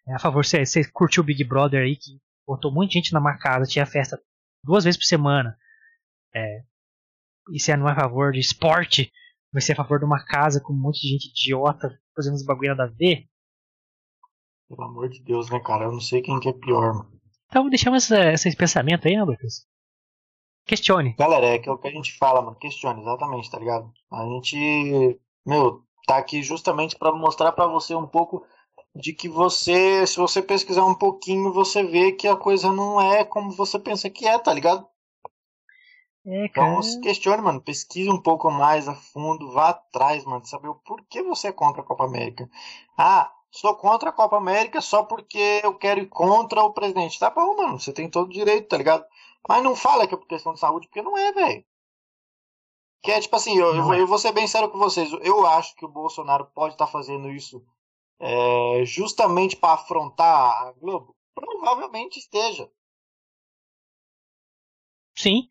É, 0.09 0.15
a 0.15 0.19
favor, 0.19 0.43
você, 0.43 0.65
você 0.65 0.89
curtiu 0.91 1.21
o 1.21 1.25
Big 1.25 1.43
Brother 1.43 1.83
aí, 1.83 1.95
que 1.95 2.19
botou 2.47 2.73
muita 2.73 2.93
gente 2.93 3.13
na 3.13 3.19
marcada, 3.19 3.65
tinha 3.65 3.85
festa 3.85 4.19
duas 4.63 4.83
vezes 4.83 4.97
por 4.97 5.05
semana. 5.05 5.55
É, 6.33 6.63
e 7.51 7.59
você 7.59 7.77
não 7.77 7.87
é 7.87 7.91
a 7.91 7.95
favor 7.95 8.31
de 8.31 8.39
esporte, 8.39 9.11
vai 9.53 9.61
ser 9.61 9.73
a 9.73 9.75
favor 9.75 9.99
de 9.99 10.05
uma 10.05 10.25
casa 10.25 10.59
com 10.59 10.73
um 10.73 10.79
monte 10.79 11.01
de 11.01 11.09
gente 11.09 11.29
idiota 11.29 11.95
fazendo 12.15 12.33
uns 12.33 12.43
bagulho 12.43 12.75
nada 12.75 12.85
a 12.85 12.95
ver. 12.95 13.27
Pelo 14.67 14.83
amor 14.83 15.09
de 15.09 15.21
Deus, 15.23 15.49
né, 15.49 15.59
cara? 15.59 15.85
Eu 15.85 15.91
não 15.91 16.01
sei 16.01 16.21
quem 16.21 16.39
que 16.39 16.49
é 16.49 16.53
pior, 16.53 16.93
mano. 16.93 17.19
Então 17.45 17.69
deixamos 17.69 18.03
esse, 18.11 18.49
esse 18.49 18.57
pensamento 18.57 19.07
aí, 19.07 19.15
né, 19.15 19.23
Lucas? 19.23 19.67
Questione. 20.65 21.15
Galera, 21.17 21.47
é 21.47 21.59
que 21.59 21.69
é 21.69 21.71
o 21.71 21.77
que 21.77 21.87
a 21.87 21.91
gente 21.91 22.17
fala, 22.17 22.41
mano. 22.41 22.57
Questione, 22.57 23.01
exatamente, 23.01 23.49
tá 23.49 23.57
ligado? 23.57 23.91
A 24.11 24.23
gente, 24.25 25.19
meu, 25.45 25.83
tá 26.05 26.17
aqui 26.17 26.41
justamente 26.43 26.95
para 26.95 27.11
mostrar 27.11 27.51
para 27.51 27.67
você 27.67 27.95
um 27.95 28.07
pouco 28.07 28.45
de 28.95 29.13
que 29.13 29.29
você, 29.29 30.05
se 30.05 30.17
você 30.17 30.41
pesquisar 30.41 30.85
um 30.85 30.95
pouquinho, 30.95 31.53
você 31.53 31.83
vê 31.83 32.11
que 32.11 32.27
a 32.27 32.35
coisa 32.35 32.71
não 32.71 32.99
é 32.99 33.23
como 33.23 33.51
você 33.51 33.79
pensa 33.79 34.09
que 34.09 34.27
é, 34.27 34.37
tá 34.37 34.53
ligado? 34.53 34.87
É, 36.25 36.49
cara. 36.49 36.67
Então 36.69 36.81
se 36.81 36.99
questione, 36.99 37.41
mano. 37.41 37.61
Pesquise 37.61 38.09
um 38.09 38.21
pouco 38.21 38.51
mais 38.51 38.87
a 38.87 38.95
fundo, 38.95 39.51
vá 39.51 39.69
atrás, 39.69 40.23
mano, 40.25 40.45
saber 40.45 40.67
o 40.67 40.75
porquê 40.75 41.23
você 41.23 41.47
é 41.47 41.51
contra 41.51 41.81
a 41.81 41.85
Copa 41.85 42.05
América. 42.05 42.49
Ah, 42.97 43.31
sou 43.51 43.75
contra 43.75 44.09
a 44.09 44.13
Copa 44.13 44.37
América 44.37 44.81
só 44.81 45.03
porque 45.03 45.61
eu 45.63 45.73
quero 45.75 46.01
ir 46.01 46.07
contra 46.07 46.63
o 46.63 46.73
presidente. 46.73 47.19
Tá 47.19 47.29
bom, 47.29 47.55
mano, 47.55 47.79
você 47.79 47.93
tem 47.93 48.09
todo 48.09 48.27
o 48.27 48.33
direito, 48.33 48.67
tá 48.67 48.77
ligado? 48.77 49.05
Mas 49.47 49.63
não 49.63 49.75
fala 49.75 50.05
que 50.07 50.13
é 50.13 50.17
por 50.17 50.27
questão 50.27 50.53
de 50.53 50.59
saúde, 50.59 50.87
porque 50.87 51.01
não 51.01 51.17
é, 51.17 51.31
velho. 51.31 51.65
Que 53.01 53.11
é 53.11 53.19
tipo 53.21 53.35
assim, 53.35 53.57
eu, 53.57 53.73
eu, 53.75 53.93
é. 53.93 54.01
eu, 54.01 54.07
vou 54.07 54.17
ser 54.19 54.33
bem 54.33 54.45
sério 54.45 54.69
com 54.69 54.77
vocês. 54.77 55.09
Eu 55.21 55.45
acho 55.47 55.75
que 55.75 55.85
o 55.85 55.89
Bolsonaro 55.89 56.45
pode 56.53 56.73
estar 56.73 56.85
tá 56.85 56.91
fazendo 56.91 57.31
isso 57.31 57.63
é, 58.19 58.83
justamente 58.85 59.55
para 59.55 59.73
afrontar 59.73 60.67
a 60.67 60.73
Globo. 60.73 61.15
Provavelmente 61.33 62.19
esteja. 62.19 62.69
Sim. 65.15 65.47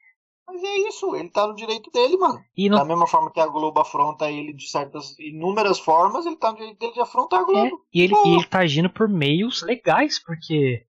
Mas 0.47 0.63
é 0.63 0.77
isso, 0.89 1.15
ele 1.15 1.29
tá 1.29 1.47
no 1.47 1.55
direito 1.55 1.91
dele, 1.91 2.17
mano. 2.17 2.43
E 2.57 2.71
Da 2.71 2.85
mesma 2.85 3.07
forma 3.07 3.31
que 3.31 3.39
a 3.39 3.47
Globo 3.47 3.81
afronta 3.81 4.31
ele 4.31 4.55
de 4.55 4.67
certas 4.69 5.19
inúmeras 5.19 5.79
formas, 5.79 6.25
ele 6.25 6.37
tá 6.37 6.51
no 6.51 6.57
direito 6.57 6.79
dele 6.79 6.95
de 6.95 7.01
afrontar 7.01 7.41
a 7.41 7.45
Globo. 7.45 7.77
É, 7.77 7.99
e, 7.99 8.03
ele, 8.03 8.15
e 8.15 8.35
ele 8.35 8.47
tá 8.47 8.61
agindo 8.61 8.89
por 8.89 9.09
meios 9.09 9.63
legais, 9.63 10.19
porque. 10.19 10.87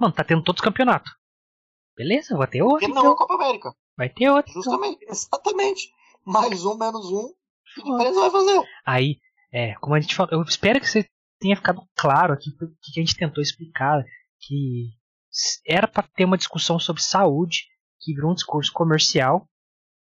Mano, 0.00 0.14
tá 0.14 0.24
tendo 0.24 0.42
todos 0.42 0.60
os 0.60 0.64
campeonatos. 0.64 1.12
Beleza, 1.94 2.36
vai 2.38 2.46
ter 2.46 2.62
outro. 2.62 2.78
Porque 2.78 2.88
não 2.88 3.02
então. 3.02 3.12
a 3.12 3.16
Copa 3.16 3.34
América. 3.34 3.74
Vai 3.96 4.08
ter 4.08 4.30
outro. 4.30 4.50
Então. 4.50 4.62
Justamente, 4.62 4.98
então. 5.02 5.08
exatamente. 5.12 5.92
Mais 6.24 6.64
um, 6.64 6.74
menos 6.74 7.12
um. 7.12 7.34
Que 7.74 7.82
diferença 7.82 8.20
vai 8.20 8.30
fazer? 8.30 8.62
Aí, 8.86 9.20
é, 9.52 9.74
como 9.76 9.94
a 9.94 10.00
gente 10.00 10.14
falou, 10.14 10.32
eu 10.32 10.42
espero 10.42 10.80
que 10.80 10.88
você 10.88 11.08
tenha 11.40 11.56
ficado 11.56 11.82
claro 11.96 12.32
aqui 12.32 12.50
o 12.50 12.68
que 12.92 13.00
a 13.00 13.02
gente 13.02 13.16
tentou 13.16 13.42
explicar. 13.42 14.04
Que 14.40 14.90
era 15.66 15.88
para 15.88 16.06
ter 16.14 16.24
uma 16.24 16.38
discussão 16.38 16.78
sobre 16.78 17.02
saúde 17.02 17.64
que 18.00 18.14
virou 18.14 18.30
um 18.30 18.34
discurso 18.34 18.72
comercial 18.72 19.48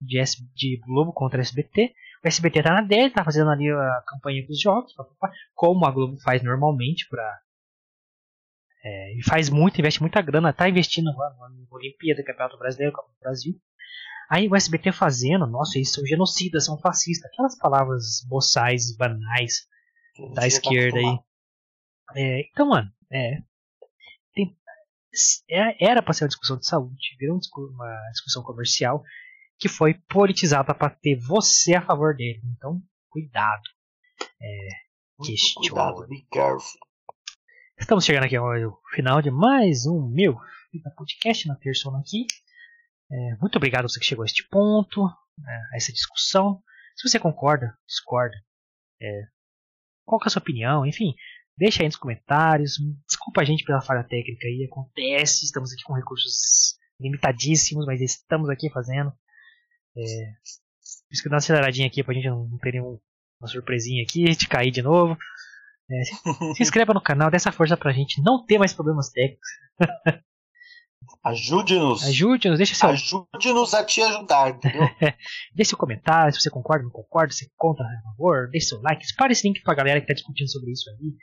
de, 0.01 0.19
S, 0.19 0.37
de 0.55 0.79
Globo 0.87 1.13
contra 1.13 1.41
SBT. 1.41 1.95
O 2.25 2.29
SBT 2.29 2.63
tá 2.63 2.75
na 2.75 2.83
dele, 2.83 3.11
tá 3.11 3.25
fazendo 3.25 3.51
ali 3.51 3.71
a 3.71 4.03
campanha 4.07 4.47
dos 4.47 4.61
jogos, 4.61 4.93
como 5.55 5.87
a 5.87 5.91
Globo 5.91 6.19
faz 6.21 6.43
normalmente 6.43 7.07
para 7.09 7.41
é, 8.85 9.15
faz 9.25 9.51
muito, 9.51 9.81
investe 9.81 10.01
muita 10.01 10.23
grana, 10.23 10.53
tá 10.53 10.69
investindo 10.69 11.07
no 11.13 11.67
Olimpíada, 11.71 12.23
Campeonato 12.23 12.57
Brasileiro, 12.57 12.93
Copa 12.95 13.11
do 13.11 13.19
Brasil. 13.19 13.55
Aí 14.29 14.49
o 14.49 14.57
SBT 14.57 14.93
fazendo, 14.93 15.47
nossa, 15.47 15.79
eles 15.79 15.93
são 15.93 16.05
genocidas, 16.05 16.65
são 16.65 16.79
fascistas, 16.79 17.31
aquelas 17.31 17.57
palavras 17.57 18.25
boçais, 18.29 18.97
banais 18.97 19.67
da 20.35 20.47
esquerda 20.47 20.99
aí. 20.99 21.19
É, 22.15 22.49
então, 22.51 22.69
mano, 22.69 22.91
é, 23.11 23.43
tem, 24.35 24.57
é, 25.51 25.85
era 25.85 26.03
para 26.03 26.13
ser 26.13 26.25
uma 26.25 26.29
discussão 26.29 26.57
de 26.57 26.67
saúde, 26.67 27.17
virou 27.19 27.39
uma 27.73 28.11
discussão 28.13 28.43
comercial 28.43 29.03
que 29.59 29.69
foi 29.69 29.95
politizada 30.09 30.75
para 30.75 30.91
ter 30.91 31.17
você 31.17 31.75
a 31.75 31.83
favor 31.83 32.15
dele. 32.15 32.41
Então, 32.57 32.81
cuidado. 33.09 33.63
É, 34.41 34.69
questione. 35.25 35.69
Cuidado, 35.69 36.07
be 36.09 36.27
careful. 36.31 36.81
Estamos 37.79 38.05
chegando 38.05 38.25
aqui 38.25 38.37
ao 38.37 38.47
final 38.95 39.21
de 39.21 39.31
mais 39.31 39.87
um 39.87 40.09
meu 40.09 40.37
podcast 40.97 41.47
na 41.47 41.57
terça 41.57 41.91
aqui. 41.99 42.27
É, 43.11 43.37
muito 43.41 43.57
obrigado 43.57 43.85
a 43.85 43.89
você 43.89 44.01
que 44.01 44.07
chegou 44.07 44.23
a 44.23 44.27
este 44.27 44.47
ponto, 44.49 45.05
né, 45.39 45.63
a 45.73 45.77
essa 45.77 45.93
discussão. 45.93 46.63
Se 46.97 47.09
você 47.09 47.19
concorda, 47.19 47.77
discorda, 47.87 48.35
é, 49.01 49.23
qual 50.05 50.21
é 50.23 50.27
a 50.27 50.31
sua 50.31 50.41
opinião, 50.41 50.87
enfim, 50.87 51.15
Deixa 51.59 51.83
aí 51.83 51.87
nos 51.87 51.97
comentários. 51.97 52.75
Desculpa 53.09 53.41
a 53.41 53.45
gente 53.45 53.65
pela 53.65 53.81
falha 53.81 54.05
técnica 54.05 54.47
aí, 54.47 54.69
acontece. 54.71 55.45
Estamos 55.45 55.73
aqui 55.73 55.83
com 55.85 55.95
recursos 55.95 56.77
limitadíssimos, 57.01 57.87
mas 57.87 58.01
estamos 58.03 58.51
aqui 58.51 58.71
fazendo. 58.71 59.11
É, 59.97 60.03
por 60.03 61.13
isso 61.13 61.23
que 61.23 61.29
dá 61.31 61.37
uma 61.37 61.39
aceleradinha 61.39 61.87
aqui 61.87 62.05
pra 62.05 62.13
gente 62.13 62.29
não 62.29 62.59
ter 62.59 62.73
nenhuma 62.73 63.01
surpresinha 63.47 64.03
aqui, 64.03 64.25
de 64.25 64.47
cair 64.47 64.71
de 64.71 64.83
novo. 64.83 65.17
É, 65.91 66.05
se, 66.05 66.15
se 66.57 66.63
inscreva 66.63 66.93
no 66.93 67.01
canal, 67.01 67.31
dê 67.31 67.37
essa 67.37 67.53
força 67.53 67.77
pra 67.77 67.93
gente 67.93 68.21
não 68.23 68.45
ter 68.45 68.59
mais 68.59 68.75
problemas 68.75 69.09
técnicos. 69.09 69.49
Ajude-nos. 71.27 72.05
Ajude-nos, 72.05 72.59
deixa 72.59 72.77
seu. 72.77 72.89
Ajude-nos 72.89 73.75
a 73.75 73.85
te 73.85 74.01
ajudar, 74.01 74.51
entendeu? 74.51 74.83
deixe 75.53 75.71
seu 75.71 75.79
comentário, 75.79 76.33
se 76.33 76.41
você 76.41 76.49
concorda, 76.49 76.85
não 76.85 76.91
concorda, 76.91 77.33
se 77.33 77.51
conta, 77.57 77.83
por 77.83 78.11
favor, 78.11 78.49
deixe 78.49 78.69
seu 78.69 78.81
like, 78.81 79.05
espalhe 79.05 79.33
esse 79.33 79.47
link 79.47 79.61
pra 79.63 79.75
galera 79.75 80.01
que 80.01 80.07
tá 80.07 80.15
discutindo 80.15 80.49
sobre 80.49 80.71
isso 80.71 80.89
aí. 80.89 81.17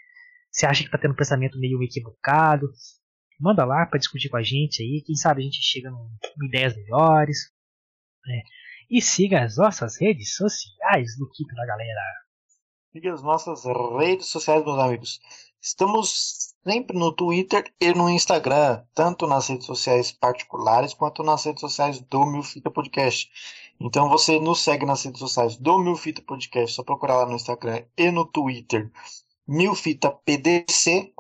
Você 0.52 0.66
acha 0.66 0.82
que 0.82 0.88
está 0.88 0.98
tendo 0.98 1.14
um 1.14 1.16
pensamento 1.16 1.58
meio 1.58 1.82
equivocado? 1.82 2.68
Manda 3.40 3.64
lá 3.64 3.86
para 3.86 3.98
discutir 3.98 4.28
com 4.28 4.36
a 4.36 4.44
gente 4.44 4.84
aí. 4.84 5.02
Quem 5.06 5.16
sabe 5.16 5.42
a 5.42 5.46
gente 5.46 5.62
chega 5.62 5.90
em 5.90 6.48
ideias 6.48 6.76
melhores. 6.76 7.38
Né? 8.26 8.42
E 8.90 9.02
siga 9.02 9.42
as 9.42 9.56
nossas 9.56 10.00
redes 10.02 10.36
sociais 10.36 11.18
do 11.18 11.30
Keep 11.30 11.56
da 11.56 11.66
galera. 11.66 12.02
Siga 12.92 13.14
as 13.14 13.24
nossas 13.24 13.64
redes 13.98 14.28
sociais, 14.28 14.66
meus 14.66 14.78
amigos. 14.78 15.20
Estamos 15.62 16.53
sempre 16.64 16.98
no 16.98 17.12
Twitter 17.12 17.72
e 17.80 17.94
no 17.94 18.10
Instagram, 18.10 18.84
tanto 18.94 19.28
nas 19.28 19.48
redes 19.48 19.66
sociais 19.66 20.12
particulares 20.12 20.94
quanto 20.94 21.22
nas 21.22 21.44
redes 21.44 21.62
sociais 21.62 22.00
do 22.00 22.26
Milfita 22.26 22.72
Podcast. 22.72 23.30
Então 23.80 24.10
você 24.10 24.40
nos 24.40 24.62
segue 24.62 24.86
nas 24.86 25.04
redes 25.04 25.20
sociais 25.20 25.58
do 25.58 25.78
Milfita 25.78 26.22
Podcast, 26.22 26.76
só 26.76 26.84
procurar 26.84 27.18
lá 27.18 27.26
no 27.26 27.36
Instagram 27.36 27.84
e 27.98 28.10
no 28.12 28.26
Twitter 28.26 28.90
Milfita 29.48 30.10
PDC. 30.10 31.14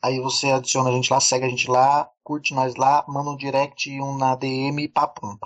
Aí 0.00 0.20
você 0.20 0.50
adiciona 0.50 0.90
a 0.90 0.92
gente 0.92 1.10
lá, 1.10 1.18
segue 1.18 1.46
a 1.46 1.48
gente 1.48 1.68
lá, 1.68 2.10
curte 2.22 2.54
nós 2.54 2.76
lá, 2.76 3.04
manda 3.08 3.30
um 3.30 3.36
direct 3.36 3.90
e 3.90 4.00
um 4.00 4.16
na 4.16 4.36
DM 4.36 4.84
e 4.84 4.88
papum. 4.88 5.36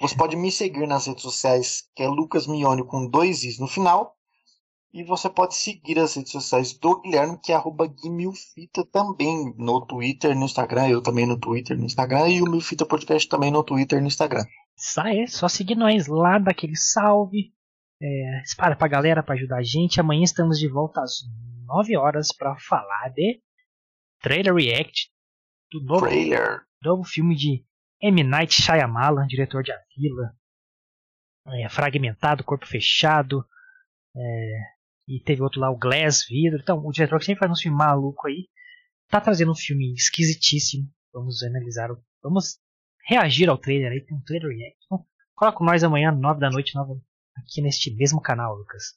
Você 0.00 0.16
pode 0.16 0.36
me 0.36 0.50
seguir 0.50 0.86
nas 0.86 1.06
redes 1.06 1.22
sociais, 1.22 1.88
que 1.94 2.02
é 2.02 2.08
Lucas 2.08 2.46
Mione 2.46 2.84
com 2.84 3.06
dois 3.06 3.42
is 3.44 3.58
no 3.58 3.66
final. 3.66 4.16
E 4.94 5.02
você 5.02 5.28
pode 5.28 5.56
seguir 5.56 5.98
as 5.98 6.14
redes 6.14 6.30
sociais 6.30 6.72
do 6.78 7.00
Guilherme, 7.00 7.36
que 7.42 7.50
é 7.50 7.56
arroba 7.56 7.84
Guimilfita 7.84 8.86
também 8.86 9.52
no 9.58 9.84
Twitter, 9.84 10.36
no 10.36 10.44
Instagram. 10.44 10.88
Eu 10.88 11.02
também 11.02 11.26
no 11.26 11.36
Twitter, 11.36 11.76
no 11.76 11.84
Instagram. 11.84 12.28
E 12.28 12.40
o 12.40 12.48
Milfita 12.48 12.86
Podcast 12.86 13.28
também 13.28 13.50
no 13.50 13.64
Twitter 13.64 13.98
e 13.98 14.00
no 14.00 14.06
Instagram. 14.06 14.44
Isso 14.78 15.00
aí, 15.00 15.26
só 15.26 15.48
seguir 15.48 15.74
nós 15.74 16.06
lá, 16.06 16.38
daquele 16.38 16.76
salve. 16.76 17.52
É, 18.00 18.42
espalha 18.42 18.76
pra 18.76 18.86
galera 18.86 19.20
para 19.20 19.34
ajudar 19.34 19.56
a 19.56 19.62
gente. 19.64 19.98
Amanhã 19.98 20.22
estamos 20.22 20.60
de 20.60 20.68
volta 20.68 21.00
às 21.00 21.24
9 21.66 21.96
horas 21.96 22.28
para 22.32 22.56
falar 22.56 23.08
de 23.08 23.42
trailer 24.20 24.54
react 24.54 25.10
do 25.72 25.82
novo, 25.82 26.06
trailer. 26.06 26.60
novo 26.80 27.02
filme 27.02 27.34
de 27.34 27.64
M. 28.00 28.22
Night 28.22 28.62
Shyamalan, 28.62 29.26
diretor 29.26 29.64
de 29.64 29.72
A 29.72 29.78
Vila. 29.96 30.36
É, 31.48 31.68
fragmentado, 31.68 32.44
corpo 32.44 32.64
fechado. 32.64 33.44
É, 34.16 34.73
E 35.06 35.20
teve 35.20 35.42
outro 35.42 35.60
lá, 35.60 35.70
o 35.70 35.76
Glass, 35.76 36.26
Vidro. 36.28 36.60
Então, 36.62 36.78
o 36.84 36.90
diretor 36.90 37.18
que 37.18 37.26
sempre 37.26 37.40
faz 37.40 37.52
um 37.52 37.60
filme 37.60 37.76
maluco 37.76 38.26
aí, 38.26 38.48
tá 39.08 39.20
trazendo 39.20 39.52
um 39.52 39.56
filme 39.56 39.92
esquisitíssimo. 39.94 40.88
Vamos 41.12 41.42
analisar, 41.42 41.90
vamos 42.22 42.58
reagir 43.06 43.48
ao 43.48 43.58
trailer 43.58 43.92
aí, 43.92 44.00
tem 44.00 44.16
um 44.16 44.22
trailer 44.22 44.56
react. 44.56 44.78
Então, 44.86 45.06
coloca 45.34 45.58
com 45.58 45.64
nós 45.64 45.84
amanhã, 45.84 46.10
9 46.10 46.40
da 46.40 46.50
noite, 46.50 46.74
nova, 46.74 46.98
aqui 47.36 47.60
neste 47.60 47.94
mesmo 47.94 48.20
canal, 48.20 48.54
Lucas. 48.56 48.94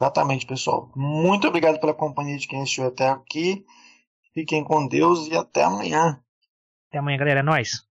Exatamente, 0.00 0.46
pessoal. 0.46 0.90
Muito 0.96 1.46
obrigado 1.46 1.78
pela 1.80 1.94
companhia 1.94 2.38
de 2.38 2.48
quem 2.48 2.62
assistiu 2.62 2.86
até 2.86 3.08
aqui. 3.08 3.64
Fiquem 4.32 4.64
com 4.64 4.86
Deus 4.86 5.28
e 5.28 5.36
até 5.36 5.64
amanhã. 5.64 6.22
Até 6.88 6.98
amanhã, 6.98 7.18
galera. 7.18 7.40
É 7.40 7.42
nóis. 7.42 7.86